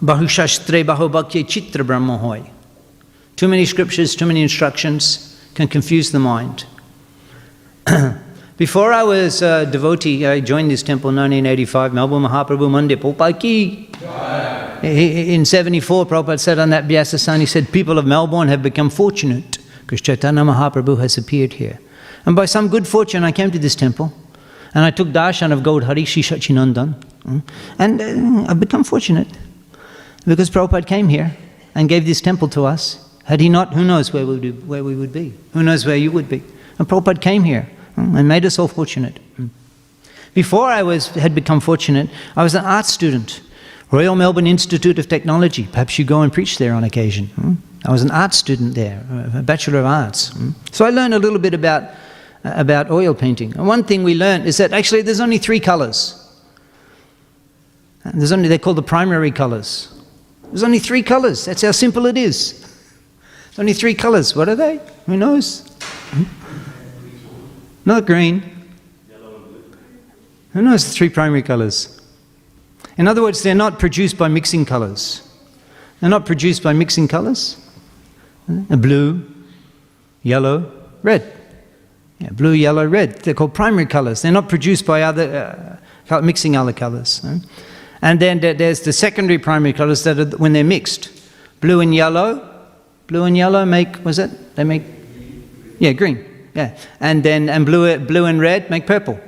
Bahushastre 0.01 0.83
Bahubhakya 0.83 1.45
Chitra 1.45 1.85
Brahmahoy. 1.85 2.49
Too 3.35 3.47
many 3.47 3.65
scriptures, 3.65 4.15
too 4.15 4.25
many 4.25 4.41
instructions 4.41 5.39
can 5.53 5.67
confuse 5.67 6.11
the 6.11 6.19
mind. 6.19 6.65
Before 8.57 8.93
I 8.93 9.03
was 9.03 9.41
a 9.41 9.65
devotee, 9.65 10.25
I 10.25 10.39
joined 10.39 10.69
this 10.69 10.83
temple 10.83 11.09
in 11.11 11.15
1985, 11.15 11.93
Melbourne 11.93 12.23
Mahaprabhu 12.23 12.69
Mandir, 12.69 12.97
Popaki. 12.97 13.87
In 14.83 15.45
74, 15.45 16.05
Prabhupada 16.05 16.39
said 16.39 16.59
on 16.59 16.71
that 16.71 16.85
Vyasa 16.85 17.39
he 17.39 17.45
said, 17.45 17.71
People 17.71 17.97
of 17.97 18.05
Melbourne 18.05 18.47
have 18.47 18.61
become 18.61 18.89
fortunate 18.89 19.59
because 19.81 20.01
Chaitanya 20.01 20.41
Mahaprabhu 20.41 20.99
has 20.99 21.17
appeared 21.17 21.53
here. 21.53 21.79
And 22.25 22.35
by 22.35 22.45
some 22.45 22.67
good 22.67 22.87
fortune, 22.87 23.23
I 23.23 23.31
came 23.31 23.51
to 23.51 23.59
this 23.59 23.75
temple 23.75 24.13
and 24.73 24.85
I 24.85 24.91
took 24.91 25.09
darshan 25.09 25.51
of 25.51 25.63
Gaud 25.63 25.83
Harishi 25.83 26.23
Shachinandan. 26.23 26.95
And 27.77 28.01
uh, 28.01 28.49
I've 28.49 28.59
become 28.59 28.83
fortunate 28.83 29.27
because 30.25 30.49
Prabhupada 30.49 30.87
came 30.87 31.07
here 31.07 31.35
and 31.75 31.87
gave 31.87 32.05
this 32.05 32.21
temple 32.21 32.47
to 32.49 32.65
us. 32.65 33.07
Had 33.25 33.39
he 33.39 33.49
not, 33.49 33.73
who 33.73 33.83
knows 33.83 34.11
where 34.11 34.25
we 34.25 34.39
would, 34.39 34.67
where 34.67 34.83
we 34.83 34.95
would 34.95 35.13
be? 35.13 35.33
Who 35.53 35.63
knows 35.63 35.85
where 35.85 35.95
you 35.95 36.11
would 36.11 36.27
be? 36.27 36.43
And 36.79 36.87
Prabhupada 36.87 37.21
came 37.21 37.43
here 37.43 37.69
and 37.95 38.27
made 38.27 38.45
us 38.45 38.57
all 38.57 38.67
fortunate. 38.67 39.19
Before 40.33 40.67
I 40.67 40.81
was, 40.81 41.09
had 41.09 41.35
become 41.35 41.59
fortunate, 41.59 42.09
I 42.35 42.43
was 42.43 42.55
an 42.55 42.65
art 42.65 42.85
student. 42.85 43.41
Royal 43.91 44.15
Melbourne 44.15 44.47
Institute 44.47 44.97
of 44.97 45.09
Technology. 45.09 45.67
Perhaps 45.69 45.99
you 45.99 46.05
go 46.05 46.21
and 46.21 46.31
preach 46.31 46.57
there 46.57 46.73
on 46.73 46.85
occasion. 46.85 47.27
Hmm? 47.27 47.53
I 47.83 47.91
was 47.91 48.01
an 48.03 48.11
art 48.11 48.33
student 48.33 48.75
there, 48.75 49.05
a 49.33 49.41
Bachelor 49.41 49.79
of 49.79 49.85
Arts. 49.85 50.29
Hmm? 50.29 50.51
So 50.71 50.85
I 50.85 50.91
learned 50.91 51.13
a 51.13 51.19
little 51.19 51.39
bit 51.39 51.53
about, 51.53 51.83
about 52.43 52.89
oil 52.89 53.13
painting. 53.13 53.53
And 53.55 53.67
one 53.67 53.83
thing 53.83 54.03
we 54.03 54.15
learned 54.15 54.45
is 54.45 54.57
that 54.57 54.73
actually 54.73 55.01
there's 55.01 55.19
only 55.19 55.37
three 55.37 55.59
colors. 55.59 56.17
And 58.03 58.19
There's 58.19 58.31
only, 58.31 58.47
they're 58.47 58.57
called 58.57 58.77
the 58.77 58.83
primary 58.83 59.31
colors. 59.31 59.93
There's 60.45 60.63
only 60.63 60.79
three 60.79 61.03
colors. 61.03 61.45
That's 61.45 61.61
how 61.61 61.71
simple 61.71 62.05
it 62.07 62.17
is. 62.17 62.59
There's 63.49 63.59
only 63.59 63.73
three 63.73 63.93
colors. 63.93 64.35
What 64.35 64.49
are 64.49 64.55
they? 64.55 64.79
Who 65.05 65.17
knows? 65.17 65.67
Hmm? 66.11 66.23
Not 67.85 68.05
green. 68.05 68.43
Who 70.53 70.61
knows 70.61 70.85
the 70.85 70.91
three 70.91 71.09
primary 71.09 71.41
colors? 71.41 72.01
In 72.97 73.07
other 73.07 73.21
words, 73.21 73.41
they're 73.41 73.55
not 73.55 73.79
produced 73.79 74.17
by 74.17 74.27
mixing 74.27 74.65
colors. 74.65 75.27
They're 75.99 76.09
not 76.09 76.25
produced 76.25 76.63
by 76.63 76.73
mixing 76.73 77.07
colors. 77.07 77.57
Blue, 78.47 79.23
yellow, 80.23 80.71
red. 81.03 81.40
Yeah, 82.21 82.29
blue, 82.29 82.51
yellow, 82.51 82.85
red. 82.85 83.15
They're 83.23 83.33
called 83.33 83.55
primary 83.55 83.87
colors. 83.87 84.21
They're 84.21 84.31
not 84.31 84.47
produced 84.47 84.85
by 84.85 85.01
other 85.01 85.79
uh, 86.09 86.21
mixing 86.21 86.55
other 86.55 86.73
colors. 86.73 87.25
And 88.03 88.19
then 88.19 88.39
there's 88.39 88.81
the 88.81 88.93
secondary 88.93 89.39
primary 89.39 89.73
colors 89.73 90.03
that 90.03 90.19
are 90.19 90.37
when 90.37 90.53
they're 90.53 90.63
mixed. 90.63 91.09
Blue 91.61 91.79
and 91.79 91.95
yellow. 91.95 92.47
Blue 93.07 93.23
and 93.23 93.35
yellow 93.35 93.65
make 93.65 94.05
was 94.05 94.19
it? 94.19 94.55
They 94.55 94.63
make 94.63 94.83
yeah 95.79 95.93
green. 95.93 96.23
Yeah, 96.53 96.77
and 96.99 97.23
then 97.23 97.49
and 97.49 97.65
blue 97.65 97.97
blue 97.97 98.25
and 98.25 98.39
red 98.39 98.69
make 98.69 98.85
purple. 98.85 99.19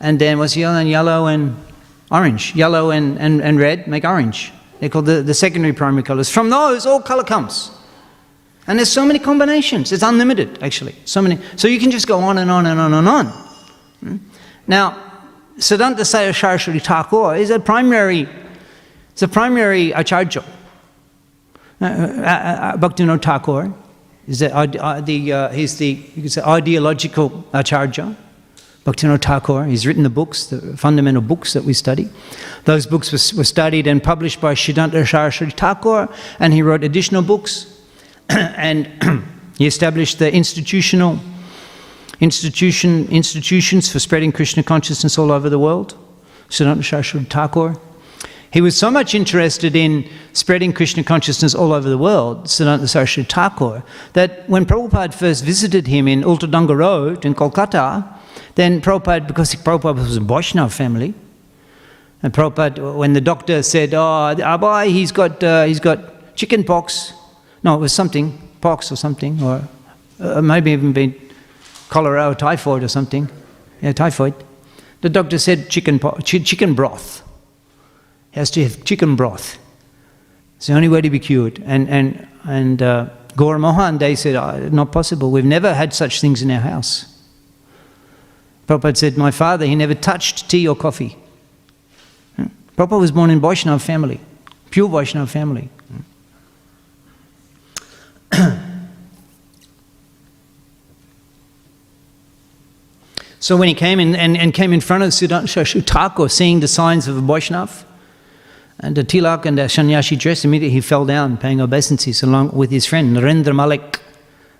And 0.00 0.18
then 0.18 0.38
what's 0.38 0.56
yellow 0.56 0.78
and 0.78 0.88
yellow 0.88 1.26
and 1.26 1.56
orange. 2.10 2.54
Yellow 2.54 2.90
and, 2.90 3.18
and, 3.18 3.40
and 3.40 3.58
red 3.58 3.86
make 3.86 4.04
orange. 4.04 4.52
They're 4.80 4.90
called 4.90 5.06
the, 5.06 5.22
the 5.22 5.34
secondary 5.34 5.72
primary 5.72 6.02
colors. 6.02 6.28
From 6.28 6.50
those, 6.50 6.86
all 6.86 7.00
color 7.00 7.24
comes. 7.24 7.70
And 8.66 8.78
there's 8.78 8.92
so 8.92 9.04
many 9.04 9.18
combinations. 9.18 9.90
It's 9.92 10.02
unlimited, 10.02 10.62
actually. 10.62 10.94
So 11.04 11.20
many. 11.20 11.38
So 11.56 11.68
you 11.68 11.80
can 11.80 11.90
just 11.90 12.06
go 12.06 12.20
on 12.20 12.38
and 12.38 12.50
on 12.50 12.66
and 12.66 12.78
on 12.78 12.94
and 12.94 13.08
on. 13.08 13.26
Hmm? 14.00 14.16
Now, 14.66 15.12
Siddhanta 15.58 16.06
Saya 16.06 16.32
Saraswati 16.32 16.78
Thakur 16.78 17.34
is 17.34 17.50
a 17.50 17.58
primary, 17.58 18.28
it's 19.10 19.22
a 19.22 19.28
primary 19.28 19.92
acharya. 19.92 20.44
Uh, 21.80 21.84
uh, 21.84 21.88
uh, 21.88 22.76
Bhaktivinoda 22.76 23.20
Thakur 23.20 23.72
is 24.28 24.38
the, 24.38 24.54
uh, 24.54 25.00
the 25.00 25.32
uh, 25.32 25.48
he's 25.50 25.76
the 25.78 26.00
you 26.14 26.22
could 26.22 26.32
say 26.32 26.42
ideological 26.42 27.44
acharya. 27.52 28.16
Bhaktivinoda 28.84 29.22
Thakur. 29.22 29.64
He's 29.64 29.86
written 29.86 30.02
the 30.02 30.10
books, 30.10 30.46
the 30.46 30.76
fundamental 30.76 31.22
books 31.22 31.52
that 31.52 31.64
we 31.64 31.72
study. 31.72 32.08
Those 32.64 32.86
books 32.86 33.12
were, 33.12 33.38
were 33.38 33.44
studied 33.44 33.86
and 33.86 34.02
published 34.02 34.40
by 34.40 34.54
Siddhanta 34.54 35.08
Saraswati 35.08 35.52
Thakur, 35.52 36.08
and 36.38 36.52
he 36.52 36.62
wrote 36.62 36.82
additional 36.82 37.22
books. 37.22 37.71
and 38.56 38.86
he 39.58 39.66
established 39.66 40.18
the 40.18 40.32
institutional 40.32 41.18
institution, 42.20 43.08
institutions 43.08 43.90
for 43.92 43.98
spreading 43.98 44.32
Krishna 44.32 44.62
consciousness 44.62 45.18
all 45.18 45.30
over 45.30 45.50
the 45.50 45.58
world. 45.58 45.98
Siddhanta 46.48 46.84
Saraswati 46.84 47.26
Thakur. 47.26 47.76
He 48.52 48.60
was 48.60 48.76
so 48.76 48.90
much 48.90 49.14
interested 49.14 49.74
in 49.74 50.08
spreading 50.34 50.72
Krishna 50.72 51.02
consciousness 51.02 51.54
all 51.54 51.72
over 51.72 51.88
the 51.88 51.98
world, 51.98 52.44
Siddhanta 52.44 52.88
Saraswati 52.88 53.28
Thakur, 53.28 53.82
that 54.12 54.48
when 54.48 54.66
Prabhupada 54.66 55.14
first 55.14 55.44
visited 55.44 55.86
him 55.86 56.06
in 56.06 56.22
Ultadanga 56.22 56.76
Road 56.76 57.24
in 57.24 57.34
Kolkata, 57.34 58.06
then 58.54 58.80
Prabhupada, 58.80 59.26
because 59.26 59.54
Prabhupada 59.54 59.96
was 59.96 60.16
a 60.16 60.20
Vaishnava 60.20 60.70
family, 60.70 61.14
and 62.22 62.32
Prabhupada, 62.32 62.96
when 62.96 63.14
the 63.14 63.20
doctor 63.20 63.62
said, 63.62 63.94
"Oh, 63.94 64.34
Abhay, 64.36 64.88
he's 64.88 65.12
got 65.12 65.42
uh, 65.42 65.64
he's 65.64 65.80
got 65.80 66.36
chicken 66.36 66.62
pox," 66.62 67.14
no, 67.62 67.76
it 67.76 67.80
was 67.80 67.92
something 67.92 68.38
pox 68.60 68.90
or 68.90 68.96
something, 68.96 69.42
or 69.42 69.68
uh, 70.20 70.42
maybe 70.42 70.72
even 70.72 70.92
been 70.92 71.14
cholera 71.88 72.28
or 72.30 72.34
typhoid 72.34 72.82
or 72.82 72.88
something, 72.88 73.28
yeah, 73.80 73.92
typhoid. 73.92 74.34
The 75.00 75.10
doctor 75.10 75.38
said 75.38 75.68
chicken 75.68 75.98
po- 75.98 76.18
ch- 76.22 76.44
chicken 76.44 76.74
broth. 76.74 77.22
He 78.30 78.40
has 78.40 78.50
to 78.52 78.62
have 78.62 78.84
chicken 78.84 79.16
broth. 79.16 79.58
It's 80.56 80.68
the 80.68 80.74
only 80.74 80.88
way 80.88 81.00
to 81.00 81.10
be 81.10 81.18
cured. 81.18 81.62
And 81.66 81.88
and 81.88 82.28
and 82.44 82.82
uh, 82.82 83.10
Gaura 83.36 83.58
Mohan, 83.58 83.98
they 83.98 84.14
said, 84.14 84.36
oh, 84.36 84.68
not 84.68 84.92
possible. 84.92 85.30
We've 85.30 85.44
never 85.44 85.74
had 85.74 85.94
such 85.94 86.20
things 86.20 86.42
in 86.42 86.50
our 86.50 86.60
house. 86.60 87.08
Prabhupada 88.66 88.96
said, 88.96 89.16
My 89.16 89.30
father, 89.30 89.66
he 89.66 89.74
never 89.74 89.94
touched 89.94 90.48
tea 90.48 90.68
or 90.68 90.76
coffee. 90.76 91.16
Hmm? 92.36 92.46
Prabhupada 92.76 93.00
was 93.00 93.12
born 93.12 93.30
in 93.30 93.40
Vaishnava 93.40 93.78
family, 93.78 94.20
pure 94.70 94.88
Vaishnava 94.88 95.26
family. 95.26 95.68
so 103.38 103.56
when 103.56 103.68
he 103.68 103.74
came 103.74 104.00
in 104.00 104.16
and, 104.16 104.36
and 104.36 104.54
came 104.54 104.72
in 104.72 104.80
front 104.80 105.02
of 105.02 105.10
Siddhanta 105.10 105.86
Thakur, 105.86 106.28
seeing 106.28 106.60
the 106.60 106.68
signs 106.68 107.06
of 107.08 107.16
a 107.16 107.20
Vaishnava, 107.20 107.84
And 108.82 108.96
the 108.96 109.04
tilak 109.04 109.46
and 109.46 109.56
the 109.56 109.68
sannyasi 109.68 110.16
dress, 110.16 110.44
immediately 110.44 110.74
he 110.74 110.80
fell 110.80 111.06
down 111.06 111.36
paying 111.36 111.60
obeisances 111.60 112.22
along 112.22 112.50
with 112.50 112.70
his 112.72 112.84
friend 112.84 113.16
Narendra 113.16 113.54
Malik. 113.54 114.00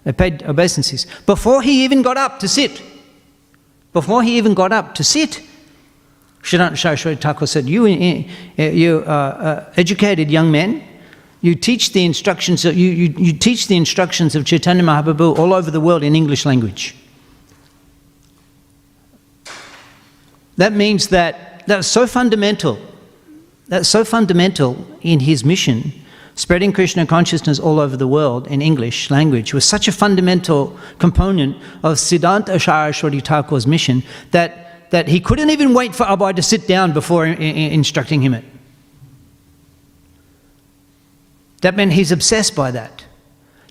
They 0.05 0.13
paid 0.13 0.43
obeisances. 0.45 1.07
Before 1.27 1.61
he 1.63 1.85
even 1.85 2.03
got 2.03 2.17
up 2.17 2.39
to 2.39 2.49
sit, 2.49 2.83
before 3.93 4.23
he 4.23 4.39
even 4.39 4.55
got 4.55 4.73
up 4.73 4.95
to 4.95 5.05
sit, 5.05 5.43
Sridhar 6.43 6.77
Saraswati 6.79 7.21
Thakur 7.21 7.47
said, 7.47 7.69
You, 7.69 7.85
uh, 7.87 8.63
you 8.63 9.05
uh, 9.07 9.11
uh, 9.11 9.73
educated 9.77 10.31
young 10.31 10.51
men, 10.51 10.83
you 11.43 11.55
teach 11.55 11.93
the 11.93 12.05
instructions 12.05 12.65
of, 12.65 12.77
you, 12.77 12.91
you, 12.91 13.15
you 13.19 13.33
teach 13.33 13.67
the 13.67 13.77
instructions 13.77 14.35
of 14.35 14.45
Chaitanya 14.47 14.83
Mahaprabhu 14.85 15.37
all 15.39 15.53
over 15.53 15.71
the 15.71 15.81
world 15.81 16.03
in 16.03 16.15
English 16.17 16.47
language. 16.47 16.95
That 20.57 20.73
means 20.73 21.09
that 21.09 21.67
that's 21.67 21.89
so 21.89 22.07
fundamental. 22.07 22.79
That's 23.69 23.89
so 23.89 24.05
fundamental 24.05 24.87
in 25.01 25.21
his 25.21 25.45
mission, 25.45 25.93
spreading 26.35 26.73
Krishna 26.73 27.07
consciousness 27.07 27.59
all 27.59 27.81
over 27.81 27.97
the 27.97 28.07
world 28.07 28.47
in 28.47 28.61
English 28.63 29.11
language 29.11 29.53
was 29.55 29.65
such 29.65 29.89
a 29.89 29.93
fundamental 29.93 30.77
component 30.99 31.57
of 31.83 31.97
Siddhanta 31.97 32.61
Saraswati 32.61 33.21
Thakur's 33.21 33.67
mission 33.67 34.03
that, 34.31 34.91
that 34.91 35.09
he 35.09 35.19
couldn't 35.21 35.51
even 35.51 35.75
wait 35.75 35.95
for 35.95 36.05
Abhay 36.05 36.37
to 36.37 36.43
sit 36.43 36.69
down 36.69 36.93
before 36.93 37.27
i- 37.27 37.31
i- 37.31 37.73
instructing 37.73 38.21
him 38.23 38.35
it. 38.35 38.45
That 41.63 41.75
meant 41.75 41.95
he's 41.95 42.13
obsessed 42.13 42.55
by 42.55 42.71
that. 42.73 43.05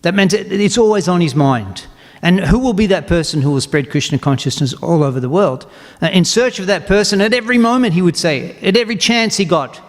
That 0.01 0.15
meant 0.15 0.33
it's 0.33 0.77
always 0.77 1.07
on 1.07 1.21
his 1.21 1.35
mind. 1.35 1.85
And 2.23 2.39
who 2.39 2.59
will 2.59 2.73
be 2.73 2.87
that 2.87 3.07
person 3.07 3.41
who 3.41 3.51
will 3.51 3.61
spread 3.61 3.89
Krishna 3.89 4.19
consciousness 4.19 4.73
all 4.73 5.03
over 5.03 5.19
the 5.19 5.29
world? 5.29 5.69
Uh, 6.01 6.07
in 6.07 6.23
search 6.23 6.59
of 6.59 6.67
that 6.67 6.85
person 6.85 7.19
at 7.21 7.33
every 7.33 7.57
moment, 7.57 7.93
he 7.93 8.01
would 8.01 8.17
say, 8.17 8.55
at 8.61 8.77
every 8.77 8.95
chance 8.95 9.37
he 9.37 9.45
got. 9.45 9.81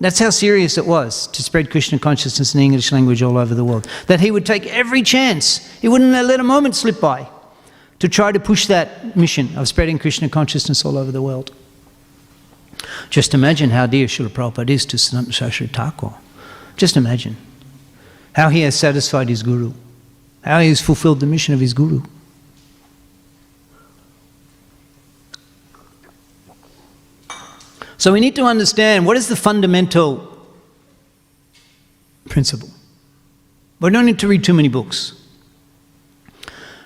That's 0.00 0.18
how 0.18 0.30
serious 0.30 0.76
it 0.76 0.86
was 0.86 1.28
to 1.28 1.42
spread 1.42 1.70
Krishna 1.70 1.98
consciousness 1.98 2.54
in 2.54 2.60
English 2.60 2.90
language 2.92 3.22
all 3.22 3.38
over 3.38 3.54
the 3.54 3.64
world. 3.64 3.88
That 4.08 4.20
he 4.20 4.30
would 4.30 4.44
take 4.44 4.66
every 4.66 5.02
chance, 5.02 5.66
he 5.80 5.88
wouldn't 5.88 6.10
let 6.10 6.40
a 6.40 6.44
moment 6.44 6.74
slip 6.74 7.00
by 7.00 7.28
to 8.00 8.08
try 8.08 8.32
to 8.32 8.40
push 8.40 8.66
that 8.66 9.16
mission 9.16 9.56
of 9.56 9.68
spreading 9.68 9.98
Krishna 9.98 10.28
consciousness 10.28 10.84
all 10.84 10.98
over 10.98 11.12
the 11.12 11.22
world. 11.22 11.52
Just 13.08 13.34
imagine 13.34 13.70
how 13.70 13.86
dear 13.86 14.06
Srila 14.06 14.28
Prabhupada 14.28 14.70
is 14.70 14.84
to 14.86 14.98
Saraswati 14.98 15.66
Thakur. 15.66 16.14
Just 16.78 16.96
imagine 16.96 17.36
how 18.34 18.48
he 18.48 18.60
has 18.62 18.74
satisfied 18.78 19.28
his 19.28 19.42
guru, 19.42 19.74
how 20.42 20.60
he 20.60 20.68
has 20.68 20.80
fulfilled 20.80 21.20
the 21.20 21.26
mission 21.26 21.52
of 21.52 21.60
his 21.60 21.74
guru. 21.74 22.02
So 27.96 28.12
we 28.12 28.20
need 28.20 28.36
to 28.36 28.44
understand 28.44 29.06
what 29.06 29.16
is 29.16 29.26
the 29.26 29.34
fundamental 29.34 30.38
principle. 32.28 32.70
We 33.80 33.90
don't 33.90 34.06
need 34.06 34.20
to 34.20 34.28
read 34.28 34.44
too 34.44 34.54
many 34.54 34.68
books. 34.68 35.14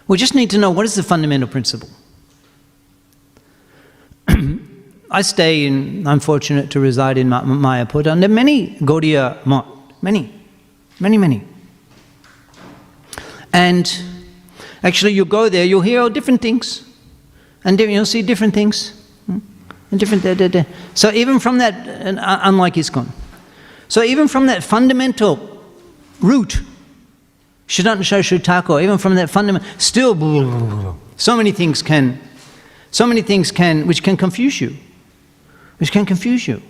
We 0.08 0.16
just 0.16 0.34
need 0.34 0.48
to 0.50 0.58
know 0.58 0.70
what 0.70 0.86
is 0.86 0.94
the 0.94 1.02
fundamental 1.02 1.48
principle. 1.48 1.90
I 5.10 5.20
stay 5.20 5.66
in, 5.66 6.06
I'm 6.06 6.20
fortunate 6.20 6.70
to 6.70 6.80
reside 6.80 7.18
in 7.18 7.28
Ma- 7.28 7.42
Mayapur, 7.42 8.06
and 8.10 8.22
there 8.22 8.30
are 8.30 8.32
many 8.32 8.76
Gaudiya 8.78 9.44
Math, 9.44 9.66
many, 10.02 10.32
many, 11.00 11.16
many. 11.16 11.44
And 13.52 13.90
actually, 14.82 15.12
you 15.12 15.24
go 15.24 15.48
there, 15.48 15.64
you'll 15.64 15.80
hear 15.82 16.10
different 16.10 16.42
things, 16.42 16.84
and 17.64 17.78
you'll 17.80 18.04
see 18.04 18.22
different 18.22 18.54
things, 18.54 18.92
hmm? 19.26 19.38
and 19.90 20.00
different. 20.00 20.22
Da, 20.22 20.34
da, 20.34 20.48
da. 20.48 20.64
So 20.94 21.10
even 21.12 21.38
from 21.38 21.58
that, 21.58 21.74
uh, 21.88 22.40
unlike 22.42 22.74
ISKCON, 22.74 23.06
so 23.88 24.02
even 24.02 24.28
from 24.28 24.46
that 24.46 24.64
fundamental 24.64 25.62
root, 26.20 26.60
Saraswati 27.66 28.38
Thakur, 28.38 28.80
even 28.80 28.98
from 28.98 29.14
that 29.14 29.30
fundamental, 29.30 29.68
still, 29.78 30.98
so 31.16 31.36
many 31.36 31.52
things 31.52 31.82
can, 31.82 32.18
so 32.90 33.06
many 33.06 33.22
things 33.22 33.50
can, 33.50 33.86
which 33.86 34.02
can 34.02 34.16
confuse 34.16 34.60
you, 34.60 34.76
which 35.78 35.92
can 35.92 36.04
confuse 36.04 36.48
you. 36.48 36.62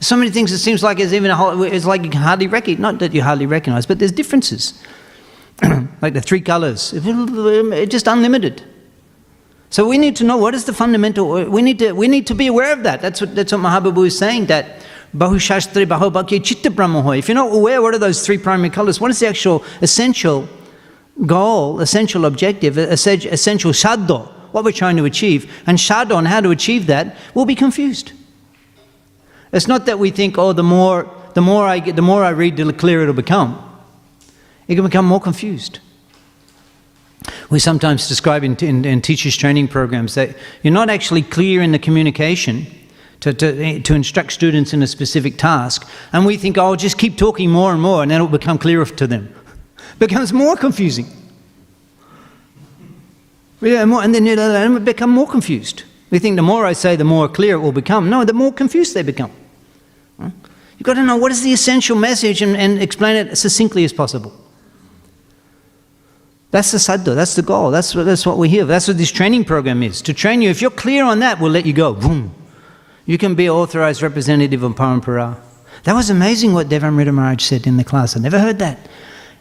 So 0.00 0.16
many 0.16 0.30
things 0.30 0.52
it 0.52 0.58
seems 0.58 0.82
like 0.82 0.98
it's 1.00 1.12
even 1.12 1.30
a 1.30 1.36
whole, 1.36 1.62
it's 1.62 1.84
like 1.84 2.02
you 2.02 2.10
can 2.10 2.22
hardly 2.22 2.46
recognize, 2.46 2.80
not 2.80 2.98
that 3.00 3.12
you 3.12 3.22
hardly 3.22 3.46
recognize, 3.46 3.84
but 3.86 3.98
there's 3.98 4.12
differences. 4.12 4.82
like 6.00 6.14
the 6.14 6.22
three 6.22 6.40
colors, 6.40 6.92
it's 6.94 7.92
just 7.92 8.06
unlimited. 8.06 8.62
So 9.68 9.86
we 9.86 9.98
need 9.98 10.16
to 10.16 10.24
know 10.24 10.36
what 10.36 10.54
is 10.54 10.64
the 10.64 10.72
fundamental, 10.72 11.44
we 11.48 11.62
need 11.62 11.78
to, 11.80 11.92
we 11.92 12.08
need 12.08 12.26
to 12.28 12.34
be 12.34 12.46
aware 12.46 12.72
of 12.72 12.82
that. 12.84 13.02
That's 13.02 13.20
what, 13.20 13.34
that's 13.34 13.52
what 13.52 13.60
Mahaprabhu 13.60 14.06
is 14.06 14.18
saying, 14.18 14.46
that 14.46 14.84
Bahushastri 15.14 16.42
Chitta. 16.42 17.18
If 17.18 17.28
you're 17.28 17.34
not 17.34 17.54
aware 17.54 17.82
what 17.82 17.94
are 17.94 17.98
those 17.98 18.24
three 18.24 18.38
primary 18.38 18.70
colors, 18.70 19.00
what 19.00 19.10
is 19.10 19.20
the 19.20 19.28
actual 19.28 19.62
essential 19.82 20.48
goal, 21.26 21.80
essential 21.80 22.24
objective, 22.24 22.78
essential 22.78 23.72
shaddo, 23.72 24.26
what 24.52 24.64
we're 24.64 24.72
trying 24.72 24.96
to 24.96 25.04
achieve, 25.04 25.52
and 25.66 25.78
shaddo 25.78 26.16
on 26.16 26.24
how 26.24 26.40
to 26.40 26.50
achieve 26.50 26.86
that, 26.86 27.16
we'll 27.34 27.44
be 27.44 27.54
confused. 27.54 28.12
It's 29.52 29.66
not 29.66 29.86
that 29.86 29.98
we 29.98 30.10
think, 30.10 30.38
oh, 30.38 30.52
the 30.52 30.62
more, 30.62 31.10
the 31.34 31.40
more 31.40 31.66
I 31.66 31.80
get, 31.80 31.96
the 31.96 32.02
more 32.02 32.24
I 32.24 32.30
read, 32.30 32.56
the 32.56 32.72
clearer 32.72 33.02
it'll 33.02 33.14
become. 33.14 33.58
It 34.68 34.76
can 34.76 34.84
become 34.84 35.04
more 35.04 35.20
confused. 35.20 35.80
We 37.50 37.58
sometimes 37.58 38.08
describe 38.08 38.44
in, 38.44 38.56
in, 38.56 38.84
in 38.84 39.02
teachers' 39.02 39.36
training 39.36 39.68
programs 39.68 40.14
that 40.14 40.36
you're 40.62 40.72
not 40.72 40.88
actually 40.88 41.22
clear 41.22 41.60
in 41.62 41.72
the 41.72 41.78
communication 41.78 42.66
to, 43.20 43.34
to, 43.34 43.80
to 43.80 43.94
instruct 43.94 44.32
students 44.32 44.72
in 44.72 44.82
a 44.82 44.86
specific 44.86 45.36
task, 45.36 45.86
and 46.12 46.24
we 46.24 46.36
think, 46.36 46.56
oh, 46.56 46.76
just 46.76 46.96
keep 46.96 47.18
talking 47.18 47.50
more 47.50 47.72
and 47.72 47.82
more, 47.82 48.02
and 48.02 48.10
then 48.10 48.16
it'll 48.16 48.28
become 48.28 48.56
clearer 48.56 48.84
to 48.84 49.06
them. 49.06 49.34
becomes 49.98 50.32
more 50.32 50.56
confusing. 50.56 51.06
Yeah, 53.60 53.84
more, 53.84 54.02
and 54.02 54.14
then 54.14 54.26
it'll 54.26 54.80
become 54.80 55.10
more 55.10 55.26
confused. 55.26 55.82
We 56.10 56.18
think 56.18 56.36
the 56.36 56.42
more 56.42 56.64
I 56.64 56.72
say, 56.72 56.96
the 56.96 57.04
more 57.04 57.28
clear 57.28 57.56
it 57.56 57.60
will 57.60 57.72
become. 57.72 58.08
No, 58.08 58.24
the 58.24 58.32
more 58.32 58.52
confused 58.52 58.94
they 58.94 59.02
become. 59.02 59.32
You've 60.80 60.86
got 60.86 60.94
to 60.94 61.02
know 61.02 61.18
what 61.18 61.30
is 61.30 61.42
the 61.42 61.52
essential 61.52 61.94
message 61.94 62.40
and, 62.40 62.56
and 62.56 62.80
explain 62.80 63.14
it 63.14 63.28
as 63.28 63.40
succinctly 63.40 63.84
as 63.84 63.92
possible. 63.92 64.32
That's 66.52 66.72
the 66.72 66.78
sadhu, 66.78 67.14
that's 67.14 67.34
the 67.34 67.42
goal, 67.42 67.70
that's 67.70 67.94
what, 67.94 68.04
that's 68.04 68.24
what 68.24 68.38
we're 68.38 68.48
here. 68.48 68.64
That's 68.64 68.88
what 68.88 68.96
this 68.96 69.10
training 69.12 69.44
program 69.44 69.82
is. 69.82 70.00
To 70.00 70.14
train 70.14 70.40
you, 70.40 70.48
if 70.48 70.62
you're 70.62 70.70
clear 70.70 71.04
on 71.04 71.18
that, 71.18 71.38
we'll 71.38 71.50
let 71.50 71.66
you 71.66 71.74
go. 71.74 71.92
Boom. 71.92 72.34
You 73.04 73.18
can 73.18 73.34
be 73.34 73.50
authorized 73.50 74.00
representative 74.00 74.62
of 74.62 74.72
Parampara. 74.72 75.38
That 75.84 75.92
was 75.92 76.08
amazing 76.08 76.54
what 76.54 76.70
Devamrita 76.70 77.12
Maharaj 77.12 77.42
said 77.42 77.66
in 77.66 77.76
the 77.76 77.84
class. 77.84 78.16
I 78.16 78.20
never 78.20 78.38
heard 78.38 78.58
that. 78.60 78.88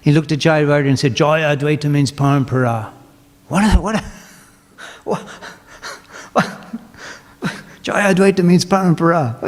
He 0.02 0.12
looked 0.12 0.34
at 0.34 0.40
Jaya 0.40 0.66
Advaita 0.66 0.90
and 0.90 1.00
said, 1.00 1.16
Jaya 1.16 1.56
Advaita 1.56 1.90
means 1.90 2.12
Parampara. 2.12 2.92
What 3.48 3.64
a, 3.64 3.80
what 3.80 3.96
a, 3.96 4.04
what, 5.06 5.22
what, 6.34 7.64
Jaya 7.82 8.14
Advaita 8.14 8.44
means 8.44 8.66
Parampara. 8.66 9.40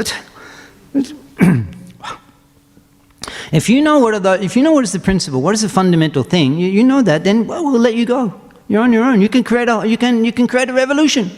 If 3.52 3.70
you 3.70 3.82
know 3.82 3.99
what 3.99 4.24
the, 4.24 4.41
if 4.41 4.56
you 4.56 4.64
know 4.64 4.72
what 4.72 4.84
is 4.84 4.93
the 4.93 4.99
principle, 4.99 5.41
what 5.41 5.54
is 5.54 5.62
the 5.62 5.70
fundamental 5.70 6.24
thing, 6.24 6.58
you, 6.58 6.68
you 6.68 6.84
know 6.84 7.02
that, 7.02 7.24
then 7.24 7.47
well, 7.47 7.64
we'll 7.66 7.82
let 7.82 7.95
you 7.95 8.06
go. 8.06 8.39
You're 8.68 8.82
on 8.82 8.93
your 8.93 9.04
own. 9.04 9.22
You 9.22 9.28
can 9.28 9.43
create 9.43 9.68
a, 9.68 9.86
you 9.86 9.97
can, 9.97 10.24
you 10.24 10.32
can 10.32 10.47
create 10.47 10.70
a 10.70 10.74
revolution 10.74 11.30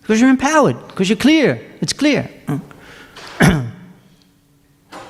because 0.00 0.20
you're 0.20 0.30
empowered, 0.30 0.76
because 0.86 1.08
you're 1.08 1.16
clear. 1.16 1.60
It's 1.80 1.92
clear. 1.92 2.30
now 3.40 3.72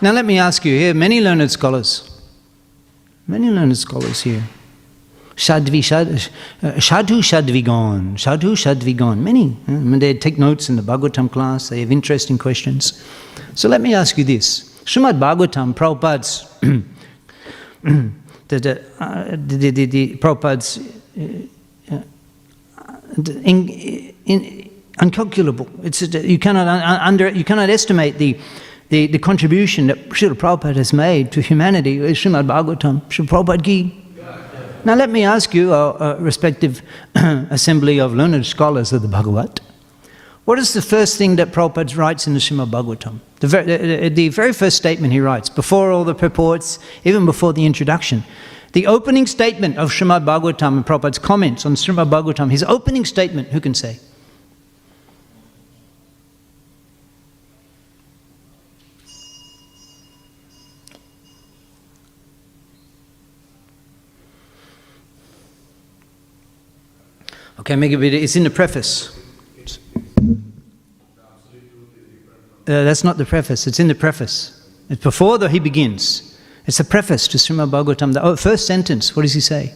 let 0.01 0.25
me 0.25 0.39
ask 0.39 0.65
you 0.65 0.75
here, 0.79 0.95
many 0.95 1.21
learned 1.21 1.51
scholars, 1.51 2.23
many 3.27 3.51
learned 3.51 3.77
scholars 3.77 4.23
here. 4.23 4.43
Shadvi, 5.37 5.83
shad, 5.83 6.09
uh, 6.63 6.77
Shadhu 6.79 7.21
Shadvigan, 7.21 8.15
Shadhu 8.15 8.53
Shadvigan, 8.55 9.19
many. 9.19 9.57
I 9.67 9.99
they 9.99 10.15
take 10.15 10.39
notes 10.39 10.69
in 10.69 10.77
the 10.77 10.83
Bhagavatam 10.83 11.31
class, 11.31 11.71
they 11.71 11.81
have 11.81 11.91
interesting 11.91 12.39
questions. 12.39 13.03
So 13.55 13.69
let 13.69 13.81
me 13.81 13.95
ask 13.95 14.17
you 14.17 14.25
this. 14.25 14.72
Srimad 14.85 15.19
Bhagavatam, 15.19 15.75
Prabhupada's, 15.75 16.49
the, 18.49 18.59
the, 18.59 18.83
uh, 18.99 19.31
the, 19.31 19.71
the, 19.71 19.85
the, 19.87 20.17
Prabhupada's 20.17 20.79
uh, 21.91 22.03
in, 23.45 23.69
in, 24.25 24.71
uncalculable. 24.99 25.69
It's, 25.85 26.03
you, 26.03 26.39
cannot 26.39 26.67
under, 26.67 27.29
you 27.29 27.45
cannot 27.45 27.71
estimate 27.71 28.19
the, 28.19 28.39
the, 28.89 29.07
the 29.07 29.19
contribution 29.19 29.87
that 29.89 29.99
Srila 30.11 30.35
Prabhupada 30.35 30.77
has 30.77 30.93
made 30.93 31.33
to 31.33 31.41
humanity. 31.41 31.99
Srimad 31.99 32.47
Bhagavatam, 32.47 33.03
Srila 33.09 33.45
Prabhupada. 33.45 33.99
Now 34.85 34.97
let 34.97 35.11
me 35.11 35.23
ask 35.23 35.55
you, 35.55 35.73
our, 35.73 35.97
a 36.17 36.21
respective 36.21 36.83
assembly 37.15 38.01
of 38.01 38.15
learned 38.15 38.45
scholars 38.47 38.93
of 38.93 39.03
the 39.03 39.09
Bhagavat, 39.09 39.61
what 40.45 40.59
is 40.59 40.73
the 40.73 40.83
first 40.83 41.19
thing 41.19 41.37
that 41.37 41.53
Prabhupada 41.53 41.97
writes 41.97 42.27
in 42.27 42.35
the 42.35 42.41
Srimad 42.41 42.71
Bhagavatam? 42.71 43.21
The, 43.39 43.47
ver- 43.47 43.63
the, 43.63 44.09
the 44.09 44.29
very 44.29 44.53
first 44.53 44.77
statement 44.77 45.13
he 45.13 45.21
writes, 45.21 45.49
before 45.49 45.93
all 45.93 46.03
the 46.03 46.17
purports, 46.17 46.81
even 47.05 47.25
before 47.25 47.53
the 47.53 47.65
introduction. 47.65 48.25
The 48.73 48.89
opening 48.89 49.27
statement 49.29 49.79
of 49.79 49.91
Srimad 49.91 50.25
Bhagavatam 50.25 50.79
and 50.79 50.87
Prabhupada's 50.87 51.21
comments 51.21 51.65
on 51.65 51.77
Srimad 51.77 52.11
Bhagavatam, 52.11 52.51
his 52.51 52.65
opening 52.65 53.05
statement, 53.05 53.49
who 53.49 53.61
can 53.61 53.73
say? 53.73 54.01
Okay, 67.61 67.77
make 67.77 67.93
a 67.93 67.99
bit. 67.99 68.13
it's 68.13 68.35
in 68.35 68.43
the 68.43 68.51
preface. 68.51 69.22
Uh, 72.73 72.85
that's 72.85 73.05
not 73.05 73.19
the 73.19 73.27
preface, 73.27 73.67
it's 73.67 73.79
in 73.79 73.89
the 73.89 73.95
preface. 73.95 74.67
It's 74.89 75.03
before 75.03 75.37
the, 75.37 75.51
he 75.51 75.59
begins. 75.59 76.39
It's 76.67 76.81
a 76.81 76.85
preface 76.85 77.29
to 77.29 77.37
Srimad 77.37 77.71
Bhagavatam. 77.71 78.15
The 78.15 78.23
oh, 78.23 78.37
first 78.37 78.67
sentence, 78.67 79.15
what 79.15 79.23
does 79.23 79.35
he 79.35 79.41
say? 79.41 79.75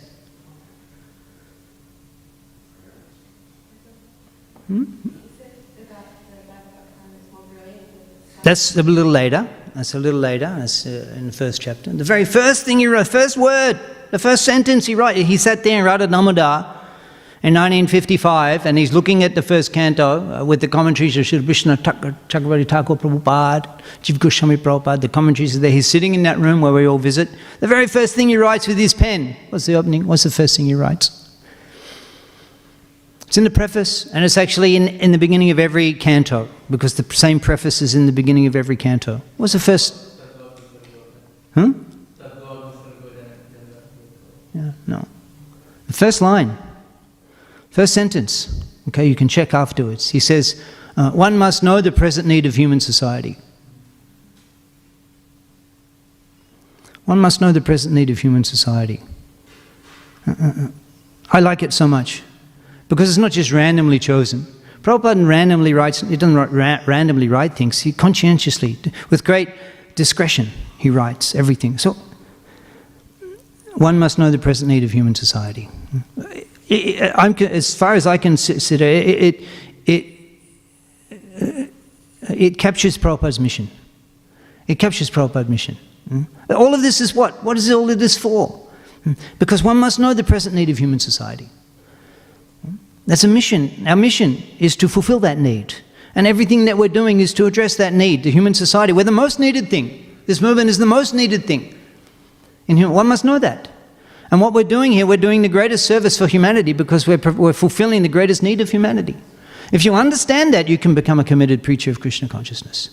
Hmm? 4.66 4.84
That's 8.42 8.76
a 8.76 8.82
little 8.82 9.10
later. 9.10 9.46
That's 9.74 9.94
a 9.94 9.98
little 9.98 10.20
later. 10.20 10.56
That's 10.58 10.86
uh, 10.86 11.14
in 11.18 11.26
the 11.26 11.32
first 11.32 11.60
chapter. 11.60 11.92
The 11.92 12.04
very 12.04 12.24
first 12.24 12.64
thing 12.64 12.78
he 12.78 12.86
wrote, 12.86 13.08
first 13.08 13.36
word, 13.36 13.78
the 14.10 14.18
first 14.18 14.42
sentence 14.46 14.86
he 14.86 14.94
wrote, 14.94 15.16
he 15.16 15.36
sat 15.36 15.62
there 15.64 15.76
and 15.76 15.84
wrote 15.84 16.00
a 16.00 16.06
Damodar 16.06 16.75
in 17.46 17.54
1955, 17.54 18.66
and 18.66 18.76
he's 18.76 18.92
looking 18.92 19.22
at 19.22 19.36
the 19.36 19.40
first 19.40 19.72
canto 19.72 20.40
uh, 20.40 20.44
with 20.44 20.60
the 20.60 20.66
commentaries 20.66 21.16
of 21.16 21.24
Sri 21.24 21.38
Vishnu 21.38 21.76
Chakravarti 21.76 22.68
Thakur 22.68 22.96
Prabhupada, 22.96 23.80
Jiva 24.02 24.18
Goswami 24.18 24.56
Prabhupada, 24.56 25.02
the 25.02 25.08
commentaries 25.08 25.54
are 25.54 25.60
there. 25.60 25.70
He's 25.70 25.86
sitting 25.86 26.16
in 26.16 26.24
that 26.24 26.38
room 26.38 26.60
where 26.60 26.72
we 26.72 26.88
all 26.88 26.98
visit. 26.98 27.28
The 27.60 27.68
very 27.68 27.86
first 27.86 28.16
thing 28.16 28.30
he 28.30 28.36
writes 28.36 28.66
with 28.66 28.76
his 28.76 28.92
pen, 28.92 29.36
what's 29.50 29.64
the 29.64 29.76
opening? 29.76 30.08
What's 30.08 30.24
the 30.24 30.30
first 30.32 30.56
thing 30.56 30.66
he 30.66 30.74
writes? 30.74 31.38
It's 33.28 33.38
in 33.38 33.44
the 33.44 33.50
preface, 33.50 34.12
and 34.12 34.24
it's 34.24 34.36
actually 34.36 34.74
in, 34.74 34.88
in 34.88 35.12
the 35.12 35.18
beginning 35.18 35.50
of 35.50 35.60
every 35.60 35.92
canto, 35.92 36.48
because 36.68 36.94
the 36.94 37.14
same 37.14 37.38
preface 37.38 37.80
is 37.80 37.94
in 37.94 38.06
the 38.06 38.12
beginning 38.12 38.48
of 38.48 38.56
every 38.56 38.76
canto. 38.76 39.22
What's 39.36 39.52
the 39.52 39.60
first? 39.60 40.18
Huh? 41.54 41.72
Yeah, 44.52 44.72
no. 44.88 45.06
The 45.86 45.92
first 45.92 46.20
line, 46.20 46.58
first 47.76 47.92
sentence, 47.92 48.64
okay, 48.88 49.04
you 49.04 49.14
can 49.14 49.28
check 49.28 49.52
afterwards. 49.52 50.08
He 50.08 50.18
says, 50.18 50.64
uh, 50.96 51.10
One 51.10 51.36
must 51.36 51.62
know 51.62 51.82
the 51.82 51.92
present 51.92 52.26
need 52.26 52.46
of 52.46 52.54
human 52.54 52.80
society. 52.80 53.36
One 57.04 57.18
must 57.18 57.42
know 57.42 57.52
the 57.52 57.60
present 57.60 57.94
need 57.94 58.08
of 58.08 58.20
human 58.20 58.44
society. 58.44 59.02
Uh, 60.26 60.34
uh, 60.40 60.52
uh. 60.62 60.68
I 61.30 61.40
like 61.40 61.62
it 61.62 61.74
so 61.74 61.86
much. 61.86 62.22
Because 62.88 63.10
it's 63.10 63.18
not 63.18 63.32
just 63.32 63.52
randomly 63.52 63.98
chosen. 63.98 64.46
Prabhupada 64.80 65.28
randomly 65.28 65.74
writes, 65.74 66.00
he 66.00 66.16
doesn't 66.16 66.34
ra- 66.34 66.80
randomly 66.86 67.28
write 67.28 67.56
things, 67.56 67.80
he 67.80 67.92
conscientiously, 67.92 68.78
with 69.10 69.22
great 69.22 69.50
discretion, 69.96 70.48
he 70.78 70.88
writes 70.88 71.34
everything. 71.34 71.76
So, 71.76 71.94
one 73.74 73.98
must 73.98 74.18
know 74.18 74.30
the 74.30 74.38
present 74.38 74.68
need 74.70 74.82
of 74.82 74.92
human 74.92 75.14
society. 75.14 75.68
It, 76.68 77.00
uh, 77.00 77.44
as 77.44 77.74
far 77.74 77.94
as 77.94 78.06
I 78.06 78.16
can 78.18 78.36
consider, 78.36 78.84
it, 78.84 79.22
it, 79.22 79.44
it, 79.86 80.04
uh, 81.40 81.66
it 82.34 82.58
captures 82.58 82.98
Prabhupada's 82.98 83.38
mission. 83.38 83.70
It 84.66 84.78
captures 84.78 85.10
Prabhupada's 85.10 85.48
mission. 85.48 85.76
Hmm? 86.08 86.22
All 86.50 86.74
of 86.74 86.82
this 86.82 87.00
is 87.00 87.14
what? 87.14 87.42
What 87.44 87.56
is 87.56 87.70
all 87.70 87.88
of 87.88 87.98
this 87.98 88.18
for? 88.18 88.48
Hmm? 89.04 89.12
Because 89.38 89.62
one 89.62 89.76
must 89.76 89.98
know 89.98 90.12
the 90.12 90.24
present 90.24 90.54
need 90.54 90.68
of 90.68 90.78
human 90.78 90.98
society. 90.98 91.48
Hmm? 92.62 92.76
That's 93.06 93.22
a 93.22 93.28
mission. 93.28 93.86
Our 93.86 93.96
mission 93.96 94.42
is 94.58 94.74
to 94.76 94.88
fulfill 94.88 95.20
that 95.20 95.38
need. 95.38 95.74
And 96.16 96.26
everything 96.26 96.64
that 96.64 96.78
we're 96.78 96.88
doing 96.88 97.20
is 97.20 97.32
to 97.34 97.46
address 97.46 97.76
that 97.76 97.92
need. 97.92 98.22
The 98.24 98.30
human 98.30 98.54
society, 98.54 98.92
we're 98.92 99.04
the 99.04 99.12
most 99.12 99.38
needed 99.38 99.68
thing. 99.68 100.16
This 100.26 100.40
movement 100.40 100.70
is 100.70 100.78
the 100.78 100.86
most 100.86 101.14
needed 101.14 101.44
thing. 101.44 101.78
In 102.66 102.76
human, 102.76 102.94
one 102.94 103.06
must 103.06 103.24
know 103.24 103.38
that. 103.38 103.65
And 104.30 104.40
what 104.40 104.52
we're 104.52 104.64
doing 104.64 104.92
here, 104.92 105.06
we're 105.06 105.16
doing 105.16 105.42
the 105.42 105.48
greatest 105.48 105.86
service 105.86 106.18
for 106.18 106.26
humanity 106.26 106.72
because 106.72 107.06
we're, 107.06 107.18
we're 107.32 107.52
fulfilling 107.52 108.02
the 108.02 108.08
greatest 108.08 108.42
need 108.42 108.60
of 108.60 108.70
humanity. 108.70 109.16
If 109.72 109.84
you 109.84 109.94
understand 109.94 110.52
that, 110.54 110.68
you 110.68 110.78
can 110.78 110.94
become 110.94 111.20
a 111.20 111.24
committed 111.24 111.62
preacher 111.62 111.90
of 111.90 112.00
Krishna 112.00 112.28
consciousness. 112.28 112.90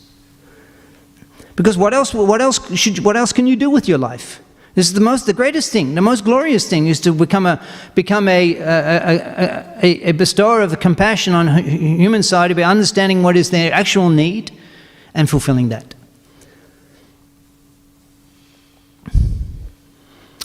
Because 1.56 1.78
what 1.78 1.94
else, 1.94 2.14
what 2.14 2.42
else, 2.42 2.76
should, 2.76 3.00
what 3.00 3.16
else 3.16 3.32
can 3.32 3.48
you 3.48 3.56
do 3.56 3.70
with 3.70 3.88
your 3.88 3.98
life? 3.98 4.42
This 4.76 4.88
is 4.88 4.94
the 4.94 5.02
most, 5.02 5.28
the 5.28 5.34
greatest 5.34 5.72
thing, 5.72 5.94
the 5.94 6.02
most 6.02 6.24
glorious 6.24 6.68
thing 6.68 6.88
is 6.88 7.00
to 7.02 7.14
become 7.14 7.46
a, 7.46 7.64
become 7.94 8.28
a, 8.28 8.56
a, 8.56 9.78
a, 9.84 10.10
a 10.10 10.12
bestower 10.14 10.62
of 10.62 10.80
compassion 10.80 11.34
on 11.34 11.64
human 11.64 12.24
society 12.24 12.56
by 12.56 12.64
understanding 12.64 13.22
what 13.22 13.38
is 13.38 13.52
their 13.52 13.72
actual 13.72 14.10
need 14.10 14.52
and 15.14 15.30
fulfilling 15.30 15.70
that. 15.70 15.94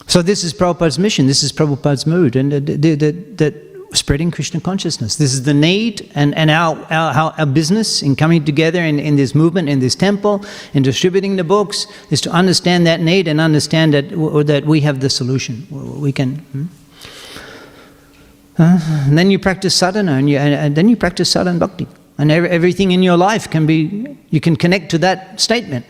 So 0.08 0.22
this 0.22 0.42
is 0.42 0.54
Prabhupada's 0.54 0.98
mission, 0.98 1.26
this 1.26 1.42
is 1.42 1.52
Prabhupada's 1.52 2.06
mood, 2.06 2.34
and 2.34 2.50
that 2.50 3.68
spreading 3.92 4.30
Krishna 4.30 4.60
consciousness. 4.60 5.16
This 5.16 5.32
is 5.32 5.42
the 5.42 5.54
need 5.54 6.10
and, 6.14 6.34
and 6.34 6.50
our, 6.50 6.76
our, 6.90 7.34
our 7.38 7.46
business 7.46 8.02
in 8.02 8.16
coming 8.16 8.44
together 8.44 8.82
in, 8.82 8.98
in 8.98 9.16
this 9.16 9.34
movement, 9.34 9.68
in 9.68 9.80
this 9.80 9.94
temple, 9.94 10.44
in 10.74 10.82
distributing 10.82 11.36
the 11.36 11.44
books, 11.44 11.86
is 12.10 12.20
to 12.22 12.30
understand 12.30 12.86
that 12.86 13.00
need 13.00 13.28
and 13.28 13.40
understand 13.40 13.94
that, 13.94 14.10
that 14.46 14.64
we 14.64 14.80
have 14.80 15.00
the 15.00 15.10
solution. 15.10 15.66
We 15.70 16.12
can. 16.12 16.36
Hmm? 16.36 16.64
Uh, 18.58 18.78
and 19.06 19.16
then 19.16 19.30
you 19.30 19.38
practice 19.38 19.74
sadhana, 19.74 20.12
and, 20.12 20.28
you, 20.28 20.38
and 20.38 20.74
then 20.74 20.88
you 20.88 20.96
practice 20.96 21.30
sadhana 21.30 21.58
bhakti. 21.58 21.86
And 22.18 22.32
every, 22.32 22.48
everything 22.48 22.90
in 22.90 23.02
your 23.02 23.16
life 23.16 23.48
can 23.48 23.66
be, 23.66 24.18
you 24.30 24.40
can 24.40 24.56
connect 24.56 24.90
to 24.90 24.98
that 24.98 25.40
statement. 25.40 25.86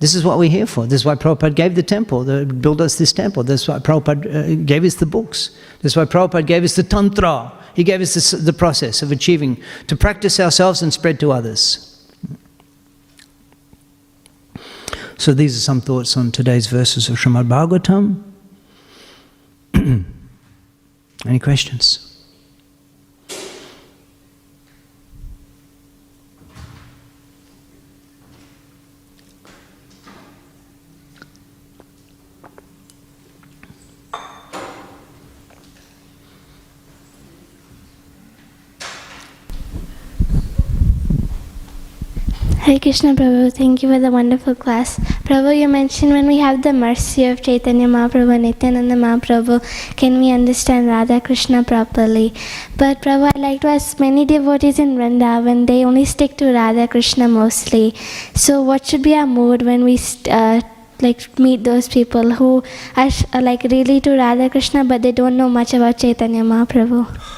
This 0.00 0.14
is 0.14 0.24
what 0.24 0.38
we're 0.38 0.50
here 0.50 0.66
for. 0.66 0.86
This 0.86 1.00
is 1.00 1.04
why 1.04 1.16
Prabhupada 1.16 1.54
gave 1.54 1.74
the 1.74 1.82
temple, 1.82 2.22
the, 2.22 2.46
build 2.46 2.80
us 2.80 2.98
this 2.98 3.12
temple. 3.12 3.42
This 3.42 3.62
is 3.62 3.68
why 3.68 3.78
Prabhupada 3.80 4.60
uh, 4.60 4.64
gave 4.64 4.84
us 4.84 4.94
the 4.94 5.06
books. 5.06 5.50
This 5.80 5.92
is 5.92 5.96
why 5.96 6.04
Prabhupada 6.04 6.46
gave 6.46 6.62
us 6.62 6.76
the 6.76 6.84
tantra. 6.84 7.52
He 7.74 7.82
gave 7.82 8.00
us 8.00 8.14
this, 8.14 8.30
the 8.30 8.52
process 8.52 9.02
of 9.02 9.10
achieving, 9.10 9.60
to 9.88 9.96
practice 9.96 10.38
ourselves 10.38 10.82
and 10.82 10.92
spread 10.92 11.18
to 11.20 11.32
others. 11.32 11.84
So 15.16 15.34
these 15.34 15.56
are 15.56 15.60
some 15.60 15.80
thoughts 15.80 16.16
on 16.16 16.30
today's 16.30 16.68
verses 16.68 17.08
of 17.08 17.16
Srimad 17.16 17.48
Bhagavatam. 17.48 18.22
Any 21.26 21.38
questions? 21.40 22.07
Hare 42.64 42.80
Krishna 42.80 43.14
Prabhu, 43.14 43.52
thank 43.52 43.82
you 43.82 43.88
for 43.88 43.98
the 43.98 44.10
wonderful 44.10 44.54
class. 44.54 44.98
Prabhu, 45.26 45.56
you 45.58 45.68
mentioned 45.68 46.12
when 46.12 46.26
we 46.26 46.38
have 46.38 46.62
the 46.62 46.72
mercy 46.72 47.24
of 47.26 47.40
Chaitanya 47.40 47.86
Mahaprabhu 47.86 48.34
and 48.34 48.42
Nityananda 48.44 48.94
Mahaprabhu, 48.94 49.56
can 49.96 50.18
we 50.20 50.30
understand 50.32 50.88
Radha 50.88 51.20
Krishna 51.20 51.62
properly? 51.62 52.34
But 52.76 53.00
Prabhu, 53.00 53.30
I'd 53.34 53.40
like 53.40 53.60
to 53.62 53.68
ask 53.68 54.00
many 54.00 54.24
devotees 54.24 54.78
in 54.78 54.96
Vrindavan, 54.96 55.66
they 55.66 55.84
only 55.84 56.04
stick 56.04 56.36
to 56.38 56.52
Radha 56.52 56.88
Krishna 56.88 57.28
mostly. 57.28 57.94
So 58.34 58.62
what 58.62 58.84
should 58.84 59.02
be 59.02 59.14
our 59.14 59.26
mood 59.26 59.62
when 59.62 59.84
we 59.84 59.98
uh, 60.28 60.60
like 61.00 61.38
meet 61.38 61.64
those 61.64 61.88
people 61.88 62.32
who 62.32 62.62
are 62.96 63.10
like 63.40 63.62
really 63.64 64.00
to 64.00 64.16
Radha 64.16 64.50
Krishna 64.50 64.84
but 64.84 65.02
they 65.02 65.12
don't 65.12 65.36
know 65.36 65.48
much 65.48 65.74
about 65.74 65.98
Chaitanya 65.98 66.42
Mahaprabhu? 66.42 67.37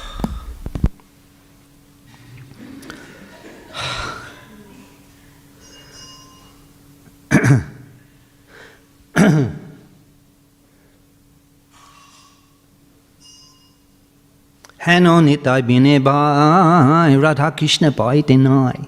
হেন 14.90 15.06
নিতাই 15.28 15.60
বিনে 15.70 15.94
by 16.08 17.10
Radha 17.24 17.48
Krishna 17.58 17.82
পাইতে 17.98 18.34
নাই 18.46 18.78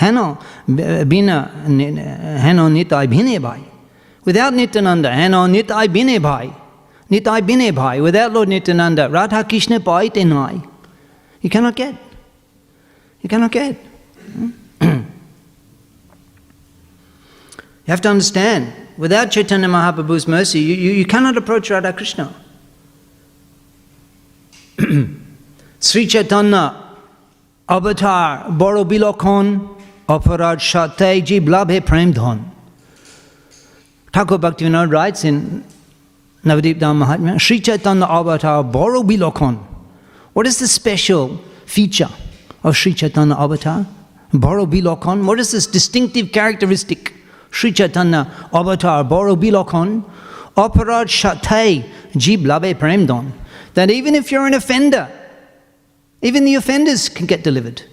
হেন 0.00 0.18
বিনা 1.12 1.36
হেন 2.44 2.58
নিতাই 2.76 3.06
ভিনে 3.14 3.36
ভাই 3.46 3.62
without 4.26 4.52
Nityananda 4.60 5.10
হেন 5.18 5.34
নিতাই 5.54 5.86
বিনে 5.96 6.16
ভাই 6.28 6.46
নিতাই 7.10 7.40
বিনে 7.48 7.68
ভাই 7.80 7.96
without 8.06 8.30
Lord 8.34 8.48
Nityananda 8.54 9.04
Radha 9.16 9.40
Krishna 9.50 9.72
পাইতে 9.88 10.22
নাই 10.34 10.54
you 11.42 11.50
cannot 11.54 11.74
get 11.82 11.94
you 13.22 13.28
cannot 13.32 13.50
get 13.58 13.74
you 17.84 17.90
have 17.94 18.02
to 18.04 18.10
understand 18.14 18.62
without 19.04 19.26
Chaitanya 19.34 19.68
Mahaprabhu's 19.76 20.26
mercy 20.36 20.60
you, 20.68 20.76
you, 20.84 20.90
you 21.00 21.06
cannot 21.12 21.34
approach 21.42 21.66
Radha 21.74 21.92
Krishna 21.98 22.26
Sri 25.83 26.07
Chaitanya, 26.07 26.95
Avatar, 27.67 28.45
Borobilokon 28.45 29.67
Bilokon, 30.07 30.57
Shateji 30.57 31.41
Blabhe 31.45 31.81
Premdhan. 31.81 32.41
Thakur 34.13 34.37
Bhaktivinoda 34.37 34.89
writes 34.89 35.25
in 35.25 35.61
Navadip 36.45 36.79
Dham 36.79 37.03
Mahatmya, 37.03 37.37
Sri 37.37 37.59
Chaitanya 37.59 38.05
Avatar 38.05 38.63
Borobilokon. 38.63 39.61
What 40.31 40.47
is 40.47 40.59
the 40.59 40.69
special 40.69 41.37
feature 41.65 42.09
of 42.63 42.77
Sri 42.77 42.93
Chaitanya 42.93 43.35
Avatar? 43.35 43.85
Borobilokon? 44.31 45.25
What 45.25 45.41
is 45.41 45.51
this 45.51 45.67
distinctive 45.67 46.31
characteristic? 46.31 47.13
Sri 47.51 47.73
Chaitanya 47.73 48.31
Avatar 48.53 49.03
Borobilokon, 49.03 50.01
Bilokon. 50.01 50.05
Aparad 50.55 51.07
Shatai 51.07 51.83
Jib 52.15 52.45
Labe 52.45 52.73
Premdon. 52.79 53.33
That 53.73 53.91
even 53.91 54.15
if 54.15 54.31
you're 54.31 54.47
an 54.47 54.53
offender, 54.53 55.09
even 56.23 56.45
the 56.45 56.55
offenders 56.55 57.09
can 57.09 57.25
get 57.25 57.43
delivered. 57.43 57.83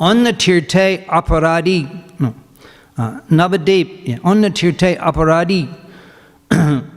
On 0.00 0.24
the 0.24 0.32
Tirte 0.32 1.04
Aparadi, 1.06 2.18
no, 2.18 2.34
uh, 2.96 3.20
Navadip, 3.30 4.08
yeah, 4.08 4.18
on 4.24 4.40
the 4.40 4.48
Tirte 4.48 4.98
Aparadi, 4.98 5.68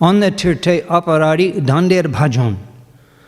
on 0.00 0.20
the 0.20 0.30
Tirte 0.30 0.82
Aparadi 0.86 1.64
Dander 1.64 2.04
Bhajan. 2.04 2.56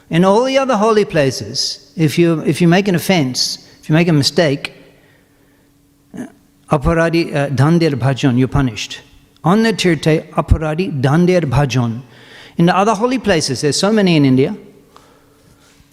In 0.09 0.25
all 0.25 0.45
the 0.45 0.57
other 0.57 0.77
holy 0.77 1.05
places, 1.05 1.93
if 1.97 2.19
you, 2.19 2.41
if 2.41 2.63
you 2.63 2.69
make 2.69 2.89
an 2.89 2.95
offense, 2.95 3.69
if 3.81 3.91
you 3.91 3.95
make 3.95 4.09
a 4.09 4.13
mistake, 4.13 4.76
aparadi 6.71 7.35
uh, 7.35 7.49
bhajan, 7.49 8.39
you're 8.39 8.49
punished. 8.49 9.01
On 9.45 9.63
the 9.63 9.73
tirte 9.73 10.29
aparadi 10.31 11.01
dander 11.01 11.43
bhajan. 11.43 12.03
In 12.57 12.67
the 12.67 12.77
other 12.77 12.95
holy 12.95 13.19
places, 13.19 13.61
there's 13.61 13.79
so 13.79 13.93
many 13.93 14.17
in 14.17 14.25
India, 14.25 14.57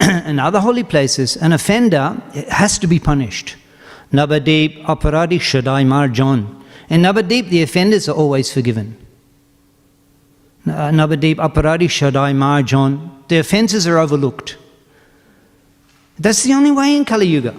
in 0.00 0.38
other 0.38 0.60
holy 0.60 0.82
places, 0.82 1.36
an 1.36 1.52
offender 1.52 2.20
has 2.50 2.78
to 2.78 2.86
be 2.86 2.98
punished. 2.98 3.56
Navadip 4.12 4.84
aparadi 4.84 5.38
shadai 5.38 5.84
marjan. 5.84 6.62
In 6.88 7.02
Navadip, 7.02 7.48
the 7.48 7.62
offenders 7.62 8.08
are 8.08 8.14
always 8.14 8.52
forgiven. 8.52 8.96
Uh, 10.66 10.90
Navadip 10.90 11.36
aparadi 11.36 11.88
shadai 11.88 12.34
marjan. 12.34 13.10
The 13.28 13.38
offenses 13.38 13.86
are 13.86 13.98
overlooked. 13.98 14.56
That's 16.18 16.42
the 16.42 16.52
only 16.52 16.70
way 16.70 16.96
in 16.96 17.04
Kali 17.04 17.26
Yuga. 17.26 17.54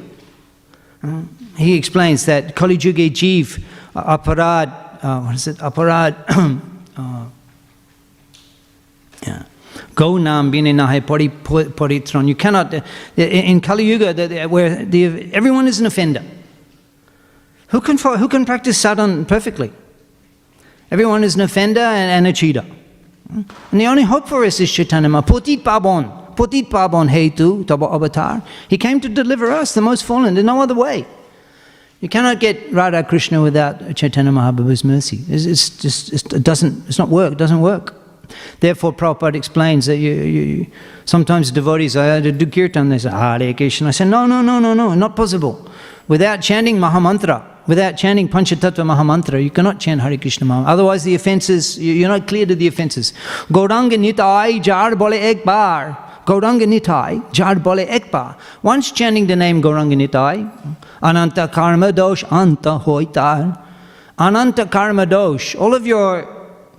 He 1.57 1.75
explains 1.75 2.25
that 2.25 2.55
Kali 2.55 2.75
Yuga 2.75 3.09
Jeev 3.09 3.63
uh, 3.95 4.17
aparad, 4.17 5.03
uh, 5.03 5.21
what 5.21 5.35
is 5.35 5.47
it? 5.47 5.57
Aparad, 5.57 6.15
uh, 6.97 7.25
yeah. 9.25 9.43
Go 9.93 10.17
nam 10.17 10.51
bine 10.51 10.65
nahe 10.65 11.05
pari 11.05 11.29
paritron. 11.29 12.27
You 12.27 12.35
cannot, 12.35 12.73
uh, 12.73 12.81
in 13.17 13.61
Kali 13.61 13.85
Yuga, 13.85 14.13
the- 14.13 14.45
where 14.47 14.83
the, 14.85 15.33
everyone 15.33 15.67
is 15.67 15.79
an 15.79 15.85
offender. 15.85 16.23
Who 17.69 17.81
can, 17.81 17.97
who 17.97 18.27
can 18.27 18.45
practice 18.45 18.81
sadhan 18.81 19.27
perfectly? 19.27 19.71
Everyone 20.91 21.23
is 21.23 21.35
an 21.35 21.41
offender 21.41 21.79
and, 21.81 22.11
and 22.11 22.27
a 22.27 22.33
cheater. 22.33 22.65
And 23.29 23.81
the 23.81 23.87
only 23.87 24.03
hope 24.03 24.27
for 24.27 24.45
us 24.45 24.59
is 24.59 24.71
Chaitanya 24.71 25.09
Mahaprabhu. 25.09 25.41
Potit 25.41 25.63
Pabon. 25.63 26.35
Potit 26.35 26.69
Pabon 26.69 27.09
Hetu, 27.09 27.65
Taba 27.65 27.91
Avatar. 27.93 28.43
He 28.69 28.77
came 28.77 28.99
to 29.01 29.09
deliver 29.09 29.49
us, 29.51 29.73
the 29.73 29.81
most 29.81 30.03
fallen. 30.03 30.35
There's 30.35 30.45
no 30.45 30.61
other 30.61 30.75
way. 30.75 31.07
You 32.05 32.09
cannot 32.09 32.39
get 32.39 32.71
Radha 32.71 33.01
Krishna 33.03 33.41
without 33.41 33.95
Chaitanya 33.95 34.31
Mahaprabhu's 34.31 34.83
mercy. 34.83 35.21
It's, 35.27 35.45
it's 35.45 35.69
just, 35.71 36.13
it's, 36.13 36.21
it 36.35 36.43
doesn't, 36.43 36.87
it's 36.87 36.99
not 36.99 37.09
work, 37.09 37.31
it 37.31 37.39
doesn't 37.39 37.61
work. 37.61 37.95
Therefore, 38.59 38.93
Prabhupada 38.93 39.33
explains 39.33 39.87
that 39.87 39.97
you, 39.97 40.11
you, 40.11 40.67
sometimes 41.05 41.49
devotees, 41.49 41.97
I 41.97 42.19
do 42.19 42.45
kirtan, 42.45 42.89
they 42.89 42.99
say, 42.99 43.09
Hare 43.09 43.51
Krishna. 43.55 43.87
I 43.87 43.91
say, 43.91 44.05
no, 44.05 44.27
no, 44.27 44.43
no, 44.43 44.59
no, 44.59 44.75
no, 44.75 44.93
not 44.93 45.15
possible. 45.15 45.67
Without 46.07 46.41
chanting 46.43 46.77
Mahamantra, 46.77 47.43
without 47.65 47.93
chanting 47.97 48.29
Panchatattva 48.29 48.85
Mahamantra, 48.85 49.43
you 49.43 49.49
cannot 49.49 49.79
chant 49.79 49.99
Hare 49.99 50.15
Krishna 50.19 50.45
Mahamantra. 50.45 50.67
Otherwise, 50.67 51.05
the 51.05 51.15
offenses, 51.15 51.79
you- 51.79 51.93
you're 51.93 52.09
not 52.09 52.27
clear 52.27 52.45
to 52.45 52.53
the 52.53 52.67
offenses. 52.67 53.13
Gauranga 53.49 53.97
Nitai 53.97 54.61
Jar 54.61 54.95
Bole 54.95 55.13
Ek 55.13 55.43
Bar. 55.43 56.04
Gauranga 56.25 56.65
Nitai 56.65 57.31
Jar 57.31 57.55
Bole 57.55 57.85
Ek 57.87 58.11
Bar. 58.11 58.37
Once 58.63 58.91
chanting 58.91 59.27
the 59.27 59.35
name 59.35 59.61
Gauranga 59.61 59.95
Nitai, 59.95 60.49
Ananta 61.01 61.47
Karma 61.47 61.91
Dosh 61.91 62.23
Anta 62.25 62.81
Hoitar. 62.83 63.61
Ananta 64.17 64.65
Karma 64.65 65.05
Dosh. 65.05 65.59
All 65.59 65.73
of 65.73 65.85
your 65.85 66.35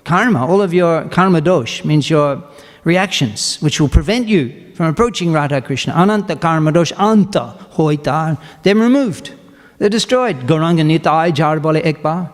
karma, 0.06 0.46
all 0.46 0.62
of 0.62 0.72
your 0.72 1.08
karma 1.08 1.40
dosh 1.40 1.84
means 1.84 2.08
your 2.08 2.42
reactions, 2.84 3.60
which 3.60 3.80
will 3.80 3.88
prevent 3.88 4.28
you 4.28 4.72
from 4.74 4.86
approaching 4.86 5.32
Radha 5.32 5.60
Krishna. 5.60 5.92
Ananta 5.92 6.36
karma 6.36 6.72
dosh 6.72 6.92
anta 6.92 7.58
hoitar. 7.72 8.38
They're 8.62 8.76
removed. 8.76 9.32
They're 9.78 9.90
destroyed. 9.90 10.46
Gauranga 10.46 10.84
nitai 10.90 11.34
jar 11.34 11.60
bole 11.60 11.82
ekbar. 11.82 12.32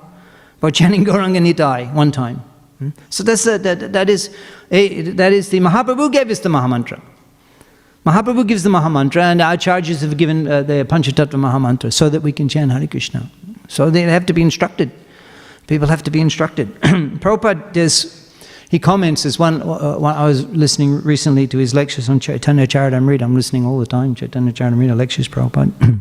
By 0.61 0.71
chanting 0.71 1.05
Gauranga 1.05 1.41
nitai 1.41 1.93
one 1.93 2.13
time. 2.13 2.43
Hmm? 2.83 2.91
So 3.11 3.23
that's 3.23 3.45
the, 3.45 3.59
that, 3.59 3.93
that, 3.93 4.11
is, 4.11 4.35
eh, 4.71 5.13
that 5.13 5.33
is 5.33 5.51
the 5.51 5.61
Mahaprabhu 5.61 6.11
gave 6.11 6.31
us 6.31 6.41
the 6.41 6.49
Mahamantra. 6.49 7.01
Mahaprabhu 8.05 8.47
gives 8.47 8.65
the 8.65 8.71
Mahamantra, 8.71 9.23
and 9.23 9.41
acharyas 9.41 10.01
have 10.01 10.17
given 10.17 10.49
uh, 10.49 10.63
the 10.63 10.85
Panchatattva 10.85 11.39
Mahamantra 11.39 11.93
so 11.93 12.09
that 12.09 12.23
we 12.23 12.33
can 12.33 12.49
chant 12.49 12.73
Hare 12.73 12.87
Krishna. 12.89 13.31
So 13.69 13.91
they 13.91 14.03
have 14.03 14.27
to 14.27 14.33
be 14.33 14.43
instructed. 14.43 14.91
People 15.69 15.87
have 15.87 16.03
to 16.03 16.11
be 16.11 16.21
instructed. 16.21 16.75
Prabhupada 16.81 17.73
does, 17.73 18.35
he 18.69 18.81
comments 18.81 19.25
as 19.25 19.39
one, 19.39 19.63
uh, 19.63 19.97
one, 19.99 20.17
I 20.17 20.25
was 20.25 20.45
listening 20.49 21.01
recently 21.03 21.47
to 21.47 21.59
his 21.59 21.75
lectures 21.75 22.09
on 22.09 22.19
Chaitanya 22.19 22.67
Charitamrita. 22.67 23.23
I'm 23.23 23.37
listening 23.37 23.65
all 23.65 23.79
the 23.79 23.87
time, 23.87 24.17
Chaitanya 24.17 24.53
Charitamrita 24.53 24.97
lectures, 24.97 25.29
Prabhupada. 25.29 26.01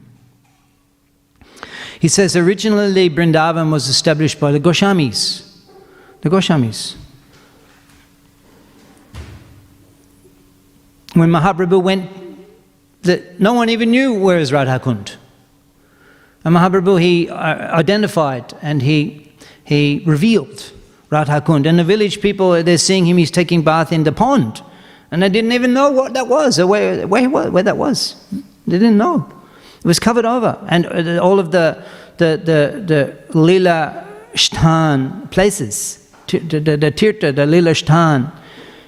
he 2.00 2.08
says 2.08 2.36
originally 2.36 3.12
Brindavan 3.12 3.72
was 3.72 3.88
established 3.88 4.40
by 4.40 4.52
the 4.52 4.60
Goswamis. 4.60 5.51
The 6.22 6.30
Goswamis. 6.30 6.96
When 11.14 11.30
Mahaprabhu 11.30 11.82
went, 11.82 12.10
that 13.02 13.40
no 13.40 13.54
one 13.54 13.70
even 13.70 13.92
knew 13.92 14.14
where 14.14 14.38
is 14.38 14.52
Radhakund. 14.52 15.16
And 16.44 16.56
Mahaprabhu, 16.56 17.02
he 17.02 17.30
uh, 17.30 17.76
identified 17.76 18.54
and 18.62 18.82
he, 18.82 19.32
he 19.64 20.04
revealed 20.06 20.72
Radhakund. 21.12 21.68
And 21.68 21.80
the 21.80 21.84
village 21.84 22.22
people, 22.22 22.64
they're 22.64 22.78
seeing 22.78 23.06
him, 23.06 23.18
he's 23.18 23.32
taking 23.32 23.64
bath 23.64 23.92
in 23.92 24.04
the 24.04 24.12
pond. 24.12 24.62
And 25.10 25.24
they 25.24 25.30
didn't 25.30 25.52
even 25.52 25.74
know 25.74 25.92
what 25.92 26.14
that 26.14 26.28
was, 26.28 26.58
or 26.60 26.68
where, 26.68 27.06
where, 27.08 27.30
where 27.30 27.64
that 27.64 27.78
was. 27.78 28.24
They 28.66 28.78
didn't 28.78 28.98
know. 28.98 29.28
It 29.80 29.86
was 29.86 30.00
covered 30.00 30.26
over. 30.26 30.58
And 30.70 30.86
uh, 30.86 31.22
all 31.22 31.40
of 31.40 31.52
the, 31.52 31.84
the, 32.18 32.40
the, 32.44 32.84
the 32.86 33.38
Lila 33.38 34.08
Shtan 34.36 35.28
places, 35.30 36.01
the, 36.40 36.92
Tirtha, 36.92 37.36
the 37.36 37.46
Lila 37.46 37.74
Shtan, 37.74 38.32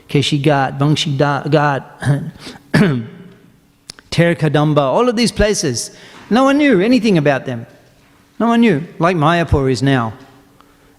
Keshi 0.08 0.42
Ghat, 0.42 0.78
Bangshi 0.78 1.18
Ghat, 1.18 2.32
Terkadamba, 4.12 4.78
all 4.78 5.10
of 5.10 5.16
these 5.16 5.32
places. 5.32 5.98
No 6.30 6.44
one 6.44 6.58
knew 6.58 6.82
anything 6.82 7.18
about 7.18 7.46
them. 7.46 7.66
No 8.40 8.48
one 8.48 8.62
knew, 8.62 8.84
like 9.00 9.16
Mayapur 9.16 9.72
is 9.72 9.82
now. 9.82 10.14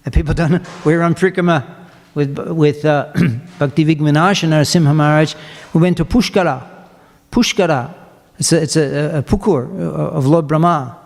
And 0.03 0.13
people 0.13 0.33
don't 0.39 0.51
know. 0.51 0.61
We're 0.83 1.01
on 1.01 1.15
Prikrama 1.15 1.65
with, 2.13 2.37
with 2.37 2.85
uh, 2.85 3.11
Bhakti 3.59 3.85
Vigvinash 3.85 4.43
and 4.43 4.53
Narasimha 4.53 4.95
Maharaj. 4.95 5.35
We 5.73 5.81
went 5.81 5.97
to 5.97 6.05
Pushkara. 6.05 6.65
Pushkara. 7.31 7.93
It's 8.37 8.51
a, 8.51 8.61
it's 8.61 8.75
a, 8.75 9.19
a 9.19 9.23
pukur 9.23 9.79
of 9.79 10.25
Lord 10.25 10.47
Brahma. 10.47 10.97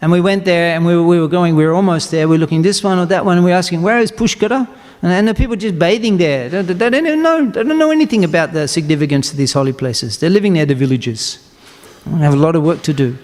And 0.00 0.12
we 0.12 0.20
went 0.20 0.44
there 0.44 0.74
and 0.74 0.84
we 0.84 0.94
were, 0.94 1.06
we 1.06 1.20
were 1.20 1.28
going, 1.28 1.56
we 1.56 1.64
were 1.64 1.72
almost 1.72 2.10
there. 2.10 2.28
We 2.28 2.36
were 2.36 2.40
looking 2.40 2.62
this 2.62 2.82
one 2.82 2.98
or 2.98 3.06
that 3.06 3.24
one 3.24 3.38
and 3.38 3.44
we 3.44 3.50
were 3.50 3.56
asking, 3.56 3.82
where 3.82 3.98
is 3.98 4.12
Pushkara? 4.12 4.68
And, 5.02 5.12
and 5.12 5.28
the 5.28 5.34
people 5.34 5.56
just 5.56 5.78
bathing 5.78 6.18
there. 6.18 6.48
They, 6.48 6.62
they, 6.62 6.90
don't 6.90 7.06
even 7.06 7.22
know, 7.22 7.46
they 7.46 7.62
don't 7.62 7.78
know 7.78 7.90
anything 7.90 8.24
about 8.24 8.52
the 8.52 8.68
significance 8.68 9.30
of 9.30 9.36
these 9.36 9.52
holy 9.52 9.72
places. 9.72 10.18
They're 10.18 10.30
living 10.30 10.52
near 10.52 10.66
the 10.66 10.74
villages. 10.74 11.38
They 12.04 12.18
have 12.18 12.34
a 12.34 12.38
lot 12.38 12.56
of 12.56 12.62
work 12.62 12.82
to 12.82 12.92
do 12.92 13.16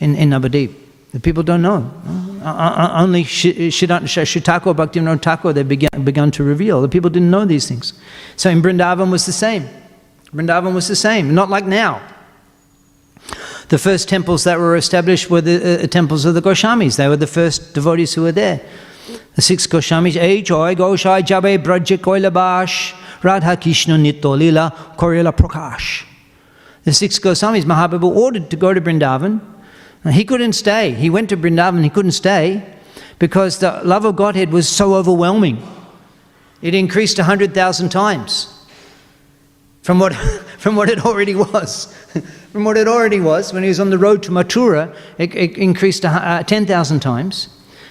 in, 0.00 0.14
in 0.14 0.30
Navadip. 0.30 0.74
The 1.12 1.20
people 1.20 1.42
don't 1.42 1.62
know. 1.62 1.90
Uh, 2.42 2.48
uh, 2.48 3.02
only 3.02 3.24
Shitako 3.24 4.74
Bhaktivinoda 4.74 5.22
Thakur 5.22 5.52
they 5.52 5.62
began, 5.62 6.04
begun 6.04 6.30
to 6.32 6.44
reveal. 6.44 6.82
The 6.82 6.88
people 6.88 7.10
didn't 7.10 7.30
know 7.30 7.44
these 7.44 7.66
things. 7.66 7.94
So 8.36 8.50
in 8.50 8.60
Vrindavan 8.62 9.10
was 9.10 9.24
the 9.24 9.32
same. 9.32 9.68
Vrindavan 10.34 10.74
was 10.74 10.88
the 10.88 10.96
same, 10.96 11.34
not 11.34 11.48
like 11.48 11.64
now. 11.64 12.02
The 13.68 13.78
first 13.78 14.08
temples 14.08 14.44
that 14.44 14.58
were 14.58 14.76
established 14.76 15.28
were 15.28 15.42
the 15.42 15.84
uh, 15.84 15.86
temples 15.86 16.24
of 16.24 16.34
the 16.34 16.40
Goshamis. 16.40 16.96
They 16.96 17.06
were 17.06 17.18
the 17.18 17.26
first 17.26 17.74
devotees 17.74 18.14
who 18.14 18.22
were 18.22 18.32
there. 18.32 18.60
The 19.34 19.42
six 19.42 19.66
Goshamis, 19.66 20.16
Ei 20.16 20.40
Joy 20.42 20.74
Goshai 20.74 21.24
Jabe 21.24 21.58
Braja 21.58 21.98
Koilabash 21.98 22.94
Radha 23.22 23.56
Krishna 23.56 23.96
Nitolila 23.96 24.96
Korila 24.96 25.36
Prakash. 25.36 26.04
The 26.84 26.94
six 26.94 27.18
Goswamis, 27.18 27.64
Mahaprabhu 27.64 28.04
ordered 28.04 28.48
to 28.50 28.56
go 28.56 28.72
to 28.72 28.80
Vrindavan. 28.80 29.40
And 30.04 30.14
he 30.14 30.24
couldn't 30.24 30.54
stay. 30.54 30.92
He 30.92 31.10
went 31.10 31.28
to 31.28 31.36
Vrindavan, 31.36 31.82
he 31.82 31.90
couldn't 31.90 32.12
stay 32.12 32.64
because 33.18 33.58
the 33.58 33.80
love 33.84 34.04
of 34.04 34.16
Godhead 34.16 34.50
was 34.50 34.68
so 34.68 34.94
overwhelming. 34.94 35.62
It 36.62 36.74
increased 36.74 37.18
100,000 37.18 37.88
times. 37.90 38.54
from 39.88 39.98
what, 39.98 40.14
from 40.58 40.76
what 40.76 40.90
it 40.90 41.04
already 41.06 41.34
was. 41.34 41.94
from 42.52 42.64
what 42.64 42.76
it 42.76 42.88
already 42.88 43.20
was, 43.20 43.52
when 43.52 43.62
he 43.62 43.68
was 43.68 43.80
on 43.80 43.90
the 43.90 43.98
road 43.98 44.22
to 44.24 44.30
Mathura, 44.30 44.94
it, 45.18 45.34
it 45.34 45.58
increased 45.58 46.04
uh, 46.04 46.42
10,000 46.42 47.00
times. 47.00 47.48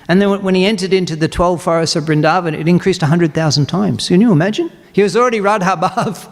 And 0.10 0.22
then 0.22 0.41
when 0.41 0.55
he 0.55 0.66
entered 0.66 0.93
into 0.93 1.16
the 1.16 1.28
12 1.28 1.62
forests 1.62 1.95
of 1.95 2.05
Vrindavan, 2.05 2.58
it 2.58 2.68
increased 2.68 3.01
100,000 3.01 3.66
times. 3.66 4.08
Can 4.08 4.22
you 4.22 4.32
imagine? 4.32 4.72
He 4.93 5.03
was 5.03 5.16
already 5.16 5.41
Radha 5.41 5.76
Bhav. 5.82 6.32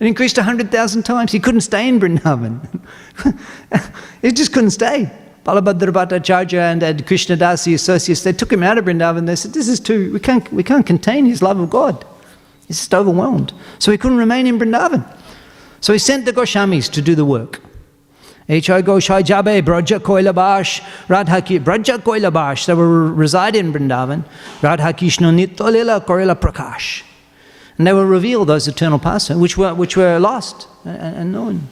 It 0.00 0.06
increased 0.06 0.36
100,000 0.36 1.02
times. 1.04 1.32
He 1.32 1.40
couldn't 1.40 1.60
stay 1.62 1.88
in 1.88 2.00
Vrindavan. 2.00 2.82
he 4.22 4.32
just 4.32 4.52
couldn't 4.52 4.70
stay. 4.70 5.10
Balabhadra 5.44 5.92
Bhattacharya 5.92 6.72
and, 6.72 6.82
and 6.82 7.06
Krishna 7.06 7.36
Das, 7.36 7.64
the 7.64 7.74
associates, 7.74 8.22
they 8.22 8.32
took 8.32 8.52
him 8.52 8.62
out 8.62 8.78
of 8.78 8.86
Vrindavan. 8.86 9.26
They 9.26 9.36
said, 9.36 9.52
This 9.52 9.68
is 9.68 9.78
too, 9.78 10.12
we 10.12 10.18
can't, 10.18 10.50
we 10.52 10.62
can't 10.62 10.84
contain 10.84 11.24
his 11.24 11.40
love 11.40 11.60
of 11.60 11.70
God. 11.70 12.04
He's 12.66 12.78
just 12.78 12.92
overwhelmed. 12.94 13.52
So 13.78 13.92
he 13.92 13.98
couldn't 13.98 14.18
remain 14.18 14.46
in 14.46 14.58
Vrindavan. 14.58 15.06
So 15.85 15.93
he 15.93 15.99
sent 15.99 16.25
the 16.25 16.33
Goswamis 16.33 16.91
to 16.91 17.01
do 17.01 17.15
the 17.15 17.25
work. 17.25 17.61
H.I. 18.49 18.81
Goshai 18.81 19.23
Jabe, 19.23 19.61
Braja 19.61 19.99
Koilabash, 19.99 20.83
Radha 21.07 21.41
Ki, 21.41 21.59
Braja 21.59 21.97
Koilabash, 21.97 22.65
they 22.65 22.73
were 22.73 23.11
residing 23.13 23.67
in 23.67 23.73
Vrindavan. 23.73 24.25
Radha 24.61 24.93
Krishna 24.93 25.29
Nitolila 25.29 26.05
Korila 26.05 26.35
Prakash. 26.35 27.03
And 27.77 27.87
they 27.87 27.93
will 27.93 28.05
reveal 28.05 28.43
those 28.45 28.67
eternal 28.67 28.99
paths 28.99 29.29
which 29.29 29.57
were, 29.57 29.73
which 29.73 29.95
were 29.95 30.19
lost 30.19 30.67
and, 30.85 31.15
and 31.15 31.31
known. 31.31 31.67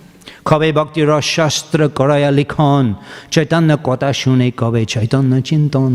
কবে 0.50 0.70
ভক্তি 0.80 1.02
রস 1.10 1.26
শাস্ত্র 1.36 1.80
করায়া 2.00 2.30
লিখন 2.40 2.86
চৈতন্য 3.34 3.72
কথা 3.88 4.10
শুনে 4.22 4.48
কবে 4.62 4.82
চৈতন্য 4.94 5.34
চিন্তন 5.50 5.94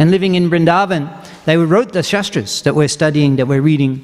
And 0.00 0.06
living 0.10 0.34
in 0.40 0.44
Vrindavan, 0.52 1.02
they 1.46 1.56
wrote 1.72 1.90
the 1.98 2.04
shastras 2.10 2.52
that 2.64 2.74
we're 2.78 2.94
studying, 2.98 3.30
that 3.38 3.46
we're 3.50 3.66
reading. 3.72 3.94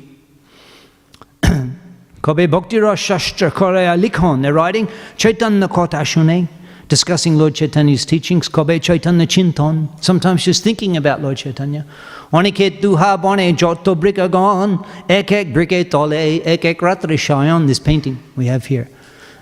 Kobe 2.22 2.46
Bhakti 2.46 2.80
Shastra 2.96 3.50
Korea 3.50 3.98
Likhon, 3.98 4.44
they're 4.44 4.54
writing 4.54 4.88
Chaitanya 5.18 5.68
Kota 5.68 5.98
Ashune, 5.98 6.48
discussing 6.88 7.36
Lord 7.36 7.56
Chaitanya's 7.56 8.06
teachings, 8.06 8.48
Kobe 8.48 8.78
Chaitanya 8.78 9.26
Chinton, 9.26 9.90
sometimes 10.04 10.44
just 10.44 10.64
thinking 10.64 10.98
about 10.98 11.22
Lord 11.22 11.38
Chaitanya. 11.38 11.84
Oniket 12.32 12.80
duha 12.80 13.20
bone 13.20 13.56
joto 13.58 13.96
brigagon, 14.00 14.86
ekek 15.08 15.52
brike 15.52 15.90
tole, 15.90 16.40
ekek 16.42 16.78
ratri 16.78 17.18
shayan, 17.18 17.66
this 17.66 17.80
painting 17.80 18.22
we 18.36 18.46
have 18.46 18.68
here. 18.68 18.88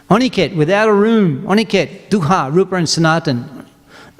Oniket, 0.09 0.55
without 0.55 0.87
a 0.87 0.93
room, 0.93 1.43
Oniket, 1.43 2.07
duha, 2.09 2.51
Rupa 2.53 2.75
and 2.75 2.87
Sanatan. 2.87 3.65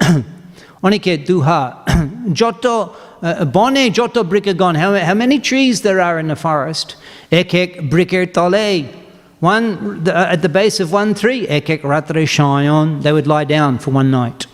Oniket 0.82 1.24
duha, 1.24 1.84
joto 2.34 2.94
bone 3.20 3.92
joto 3.92 4.24
brikagon, 4.24 4.76
how, 4.76 5.14
many 5.14 5.38
trees 5.38 5.82
there 5.82 6.00
are 6.00 6.18
in 6.18 6.28
the 6.28 6.36
forest? 6.36 6.96
Ek 7.30 7.54
ek 7.54 7.90
briker 7.90 8.26
tole, 8.26 8.88
one 9.40 10.08
uh, 10.08 10.28
at 10.30 10.42
the 10.42 10.48
base 10.48 10.80
of 10.80 10.92
one 10.92 11.14
tree, 11.14 11.46
ekek 11.46 11.80
ratre 11.80 12.26
shayon, 12.26 13.02
they 13.02 13.12
would 13.12 13.26
lie 13.26 13.44
down 13.44 13.78
for 13.78 13.90
one 13.90 14.10
night. 14.10 14.46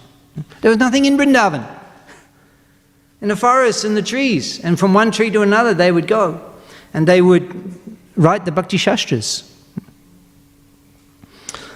There 0.60 0.70
was 0.70 0.78
nothing 0.78 1.04
in 1.04 1.16
Vrindavan. 1.16 1.66
In 3.20 3.28
the 3.28 3.36
forests 3.36 3.84
and 3.84 3.96
the 3.96 4.02
trees, 4.02 4.60
and 4.60 4.78
from 4.78 4.94
one 4.94 5.10
tree 5.10 5.30
to 5.30 5.42
another 5.42 5.74
they 5.74 5.90
would 5.90 6.06
go, 6.06 6.40
and 6.92 7.08
they 7.08 7.22
would 7.22 7.44
write 8.16 8.44
the 8.44 8.52
Bhakti 8.52 8.76
Shastras. 8.76 9.52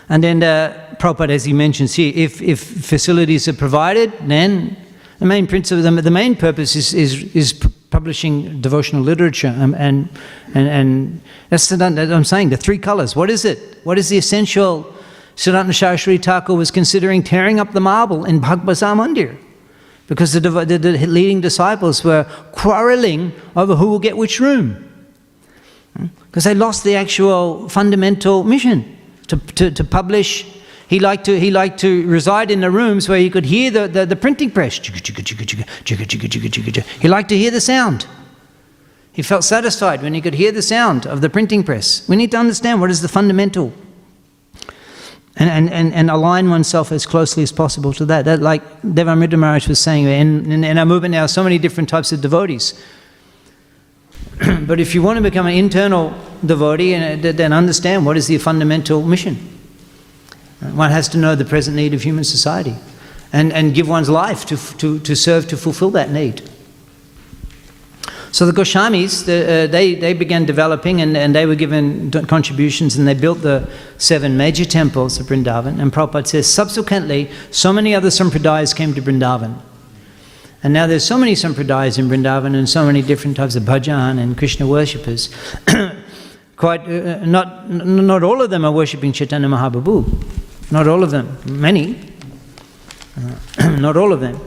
And 0.09 0.24
then 0.24 0.43
uh, 0.43 0.97
Prabhupada, 0.99 1.30
as 1.30 1.45
he 1.45 1.53
mentions 1.53 1.95
here, 1.95 2.12
if, 2.14 2.43
if 2.43 2.61
facilities 2.61 3.47
are 3.49 3.53
provided, 3.53 4.12
then 4.22 4.76
the 5.20 5.26
main 5.26 5.46
principle, 5.46 5.82
the, 5.82 6.02
the 6.02 6.10
main 6.10 6.34
purpose 6.34 6.74
is, 6.74 6.92
is, 6.94 7.36
is 7.36 7.52
publishing 7.90 8.60
devotional 8.60 9.02
literature. 9.02 9.54
Um, 9.56 9.74
and, 9.74 10.08
and, 10.54 10.68
and 10.68 11.20
that's 11.50 11.68
the, 11.68 11.84
I'm 11.84 12.24
saying, 12.24 12.48
the 12.50 12.56
three 12.56 12.78
colors. 12.78 13.14
What 13.14 13.30
is 13.30 13.44
it? 13.44 13.78
What 13.84 13.98
is 13.98 14.08
the 14.08 14.18
essential? 14.18 14.92
Siddhanta 15.36 15.70
Shastri 15.70 16.22
Thakur 16.22 16.54
was 16.54 16.70
considering 16.70 17.22
tearing 17.22 17.60
up 17.60 17.72
the 17.72 17.80
marble 17.80 18.24
in 18.24 18.40
Bhagavasa 18.40 18.94
Mandir 18.94 19.38
because 20.06 20.32
the, 20.32 20.40
the, 20.40 20.76
the 20.78 21.06
leading 21.06 21.40
disciples 21.40 22.04
were 22.04 22.24
quarreling 22.52 23.32
over 23.56 23.76
who 23.76 23.88
will 23.88 23.98
get 23.98 24.16
which 24.16 24.40
room 24.40 24.86
because 26.26 26.44
they 26.44 26.54
lost 26.54 26.84
the 26.84 26.94
actual 26.94 27.68
fundamental 27.68 28.44
mission 28.44 28.98
to, 29.28 29.36
to, 29.54 29.70
to 29.70 29.84
publish. 29.84 30.46
He 30.91 30.99
liked 30.99 31.24
to, 31.26 31.38
he 31.38 31.53
liked 31.53 31.78
to 31.82 32.05
reside 32.09 32.51
in 32.51 32.62
the 32.62 32.70
rooms 32.70 33.09
where 33.09 33.20
he 33.20 33.30
could 33.30 33.45
hear 33.45 33.70
the, 33.70 33.86
the, 33.86 34.05
the 34.05 34.16
printing 34.16 34.51
press. 34.51 34.84
He 34.84 34.93
liked 37.09 37.28
to 37.28 37.38
hear 37.38 37.53
the 37.53 37.61
sound. 37.61 38.07
He 39.12 39.22
felt 39.22 39.45
satisfied 39.45 40.03
when 40.03 40.14
he 40.14 40.20
could 40.20 40.34
hear 40.34 40.51
the 40.51 40.62
sound 40.62 41.07
of 41.07 41.20
the 41.20 41.30
printing 41.30 41.62
press. 41.62 42.09
We 42.09 42.16
need 42.16 42.32
to 42.32 42.38
understand 42.38 42.80
what 42.80 42.91
is 42.91 43.03
the 43.03 43.09
fundamental 43.09 43.72
and, 45.36 45.70
and, 45.70 45.95
and, 45.95 46.11
align 46.11 46.51
oneself 46.51 46.91
as 46.91 47.07
closely 47.07 47.45
as 47.45 47.53
possible 47.53 47.93
to 47.93 48.05
that. 48.07 48.24
that 48.24 48.41
like 48.41 48.82
Devamrita 48.82 49.38
Maharaj 49.38 49.68
was 49.68 49.78
saying, 49.78 50.07
in, 50.07 50.51
in, 50.51 50.64
in 50.64 50.76
our 50.76 50.84
movement 50.84 51.12
now, 51.12 51.26
so 51.26 51.45
many 51.45 51.57
different 51.57 51.88
types 51.88 52.11
of 52.11 52.20
devotees. 52.20 52.74
but 54.66 54.80
if 54.80 54.93
you 54.93 55.03
want 55.03 55.18
to 55.18 55.22
become 55.22 55.47
an 55.47 55.55
internal 55.55 56.12
devotee, 56.45 56.95
and 56.95 57.22
then 57.22 57.53
understand 57.53 58.05
what 58.05 58.16
is 58.16 58.26
the 58.26 58.38
fundamental 58.38 59.03
mission. 59.03 59.59
One 60.61 60.90
has 60.90 61.08
to 61.11 61.18
know 61.18 61.34
the 61.34 61.44
present 61.44 61.76
need 61.76 61.94
of 61.94 62.02
human 62.02 62.24
society 62.24 62.76
and, 63.32 63.52
and 63.52 63.74
give 63.74 63.88
one's 63.88 64.11
life 64.11 64.44
to, 64.46 64.56
to, 64.78 64.98
to 65.00 65.16
serve 65.16 65.48
to 65.48 65.56
fulfill 65.56 65.90
that 65.90 66.11
need. 66.11 66.42
So 68.32 68.46
the 68.46 68.52
Goswamis, 68.52 69.24
the, 69.26 69.64
uh, 69.64 69.66
they, 69.66 69.96
they 69.96 70.12
began 70.12 70.44
developing 70.44 71.00
and, 71.00 71.16
and 71.16 71.34
they 71.34 71.46
were 71.46 71.56
given 71.56 72.12
contributions 72.26 72.96
and 72.96 73.06
they 73.06 73.14
built 73.14 73.42
the 73.42 73.68
seven 73.98 74.36
major 74.36 74.64
temples 74.64 75.18
of 75.18 75.26
Vrindavan. 75.26 75.80
And 75.80 75.92
Prabhupada 75.92 76.28
says, 76.28 76.46
subsequently, 76.46 77.28
so 77.50 77.72
many 77.72 77.92
other 77.92 78.08
sampradayas 78.08 78.74
came 78.74 78.94
to 78.94 79.02
Vrindavan. 79.02 79.61
And 80.62 80.72
now 80.72 80.86
there's 80.86 81.04
so 81.04 81.18
many 81.18 81.32
sampradayas 81.32 81.98
in 81.98 82.08
Vrindavan 82.08 82.54
and 82.54 82.68
so 82.68 82.86
many 82.86 83.02
different 83.02 83.36
types 83.36 83.56
of 83.56 83.64
bhajan 83.64 84.20
and 84.20 84.38
Krishna 84.38 84.66
worshippers. 84.66 85.34
Quite, 86.56 86.82
uh, 86.82 87.24
not, 87.24 87.68
not 87.68 88.22
all 88.22 88.42
of 88.42 88.50
them 88.50 88.64
are 88.64 88.72
worshipping 88.72 89.12
Chaitanya 89.12 89.48
Mahaprabhu. 89.48 90.39
Not 90.70 90.86
all 90.86 91.02
of 91.02 91.10
them. 91.10 91.36
Many. 91.46 91.98
Uh, 93.58 93.70
not 93.80 93.96
all 93.96 94.12
of 94.12 94.20
them. 94.20 94.40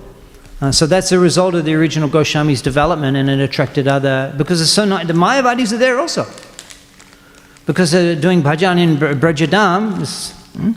Uh, 0.62 0.72
so 0.72 0.86
that's 0.86 1.12
a 1.12 1.20
result 1.20 1.56
of 1.56 1.66
the 1.66 1.74
original 1.74 2.08
Goswami's 2.08 2.62
development 2.62 3.18
and 3.18 3.30
it 3.30 3.42
attracted 3.42 3.86
other, 3.86 4.34
because 4.38 4.62
it's 4.62 4.72
so 4.72 4.86
nice, 4.86 5.06
the 5.06 5.12
Mayavadis 5.12 5.74
are 5.74 5.78
there 5.78 6.00
also. 6.00 6.26
Because 7.66 7.92
they're 7.92 8.16
doing 8.16 8.42
bhajan 8.42 8.80
in 8.80 8.98
Br- 8.98 9.14
Brajadam, 9.14 10.00
this, 10.00 10.32
hmm? 10.54 10.72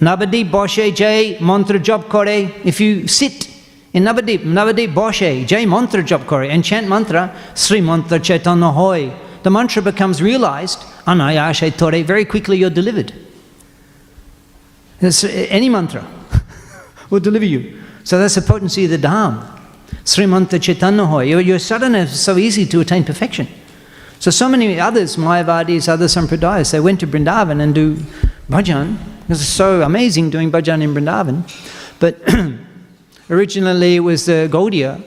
Navadip 0.00 0.50
Boshe 0.50 0.94
Jai 0.94 1.38
Mantra 1.40 1.78
Job 1.78 2.08
Kore, 2.08 2.26
if 2.26 2.80
you 2.80 3.06
sit 3.06 3.48
in 3.92 4.02
Navadip, 4.02 4.40
Navadip 4.40 4.92
Boshe 4.92 5.46
Jai 5.46 5.64
Mantra 5.64 6.02
Job 6.02 6.26
Kore 6.26 6.42
and 6.42 6.64
chant 6.64 6.88
mantra, 6.88 7.32
Sri 7.54 7.80
Mantra 7.80 8.18
Chaitanya 8.18 8.70
Hoy, 8.72 9.12
the 9.44 9.50
mantra 9.50 9.82
becomes 9.82 10.20
realized, 10.20 10.80
Anayashe 11.06 11.76
Tore, 11.76 12.02
very 12.02 12.24
quickly 12.24 12.58
you're 12.58 12.70
delivered. 12.70 13.12
Any 15.00 15.68
mantra 15.68 16.06
will 17.10 17.20
deliver 17.20 17.44
you. 17.44 17.82
So 18.04 18.18
that's 18.18 18.34
the 18.34 18.42
potency 18.42 18.84
of 18.84 18.90
the 18.90 18.98
Dham. 18.98 19.58
Srimanta 20.04 20.60
Chaitanya 20.60 21.04
Hoy. 21.04 21.24
Your, 21.24 21.40
your 21.40 21.58
sadhana 21.58 21.98
is 21.98 22.18
so 22.18 22.36
easy 22.36 22.66
to 22.66 22.80
attain 22.80 23.04
perfection. 23.04 23.46
So, 24.18 24.30
so 24.30 24.48
many 24.48 24.80
others, 24.80 25.16
Mayavadis, 25.16 25.88
other 25.88 26.06
sampradayas, 26.06 26.72
they 26.72 26.80
went 26.80 27.00
to 27.00 27.06
Vrindavan 27.06 27.60
and 27.60 27.74
do 27.74 27.96
bhajan. 28.50 28.96
It's 29.28 29.44
so 29.44 29.82
amazing 29.82 30.30
doing 30.30 30.50
bhajan 30.50 30.82
in 30.82 30.94
Vrindavan. 30.94 31.44
But 32.00 32.18
originally 33.30 33.96
it 33.96 34.00
was 34.00 34.26
the 34.26 34.48
Gaudiya. 34.50 35.04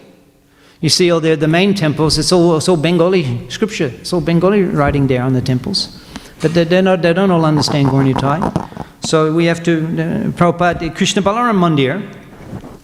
You 0.79 0.89
see 0.89 1.11
all 1.11 1.19
the, 1.19 1.35
the 1.35 1.47
main 1.47 1.73
temples, 1.73 2.17
it's 2.17 2.31
all, 2.31 2.57
it's 2.57 2.69
all 2.69 2.77
Bengali 2.77 3.49
scripture. 3.49 3.87
It's 3.87 4.13
all 4.13 4.21
Bengali 4.21 4.63
writing 4.63 5.07
there 5.07 5.23
on 5.23 5.33
the 5.33 5.41
temples. 5.41 6.01
But 6.41 6.53
they, 6.53 6.63
they're 6.63 6.81
not, 6.81 7.01
they 7.01 7.13
don't 7.13 7.31
all 7.31 7.45
understand 7.45 7.89
Gaurnitai. 7.89 8.87
So 9.01 9.33
we 9.33 9.45
have 9.45 9.63
to, 9.63 9.79
uh, 9.79 10.31
Prabhupada, 10.31 10.95
Krishna 10.95 11.21
Balaram 11.21 11.57
Mandir, 11.57 12.21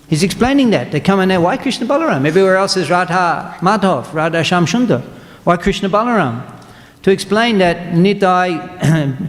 He's 0.07 0.23
explaining 0.23 0.69
that. 0.69 0.91
They 0.91 1.01
come 1.01 1.19
in 1.19 1.29
there, 1.29 1.41
why 1.41 1.57
Krishna 1.57 1.85
Balaram? 1.85 2.25
Everywhere 2.25 2.55
else 2.55 2.77
is 2.77 2.89
Radha 2.89 3.57
Madhav, 3.59 4.13
Radha 4.13 4.39
Shyamsundar. 4.39 5.01
Why 5.43 5.57
Krishna 5.57 5.89
Balaram? 5.89 6.53
To 7.03 7.11
explain 7.11 7.57
that 7.57 7.93
Nitai, 7.93 8.57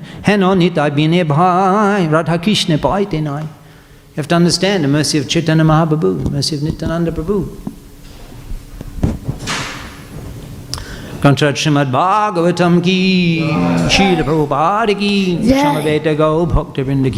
Heno 0.23 0.55
Nitai 0.55 0.95
Bine 0.95 1.27
Bhai, 1.27 2.07
Radha 2.07 2.39
Krishna 2.39 2.79
Bhai 2.79 3.07
Tenai. 3.07 3.43
You 3.43 4.17
have 4.17 4.29
to 4.29 4.37
understand 4.37 4.85
the 4.85 4.89
mercy 4.89 5.19
of 5.19 5.29
Chaitanya 5.29 5.65
Mahaprabhu, 5.65 6.31
mercy 6.31 6.57
of 6.57 6.63
Nityananda 6.63 7.11
Prabhu. 7.11 7.78
Kantrat 11.21 11.55
Srimad 11.55 11.91
Bhagavatam 11.91 12.81
ki, 12.83 13.41
Srila 13.91 14.23
Prabhupada 14.23 14.97
ki, 14.99 15.39
Jai. 15.43 15.63
Samaveta 15.63 16.17
Gau 16.17 16.47
Bhakta 16.47 16.85
Vrinda 16.85 17.11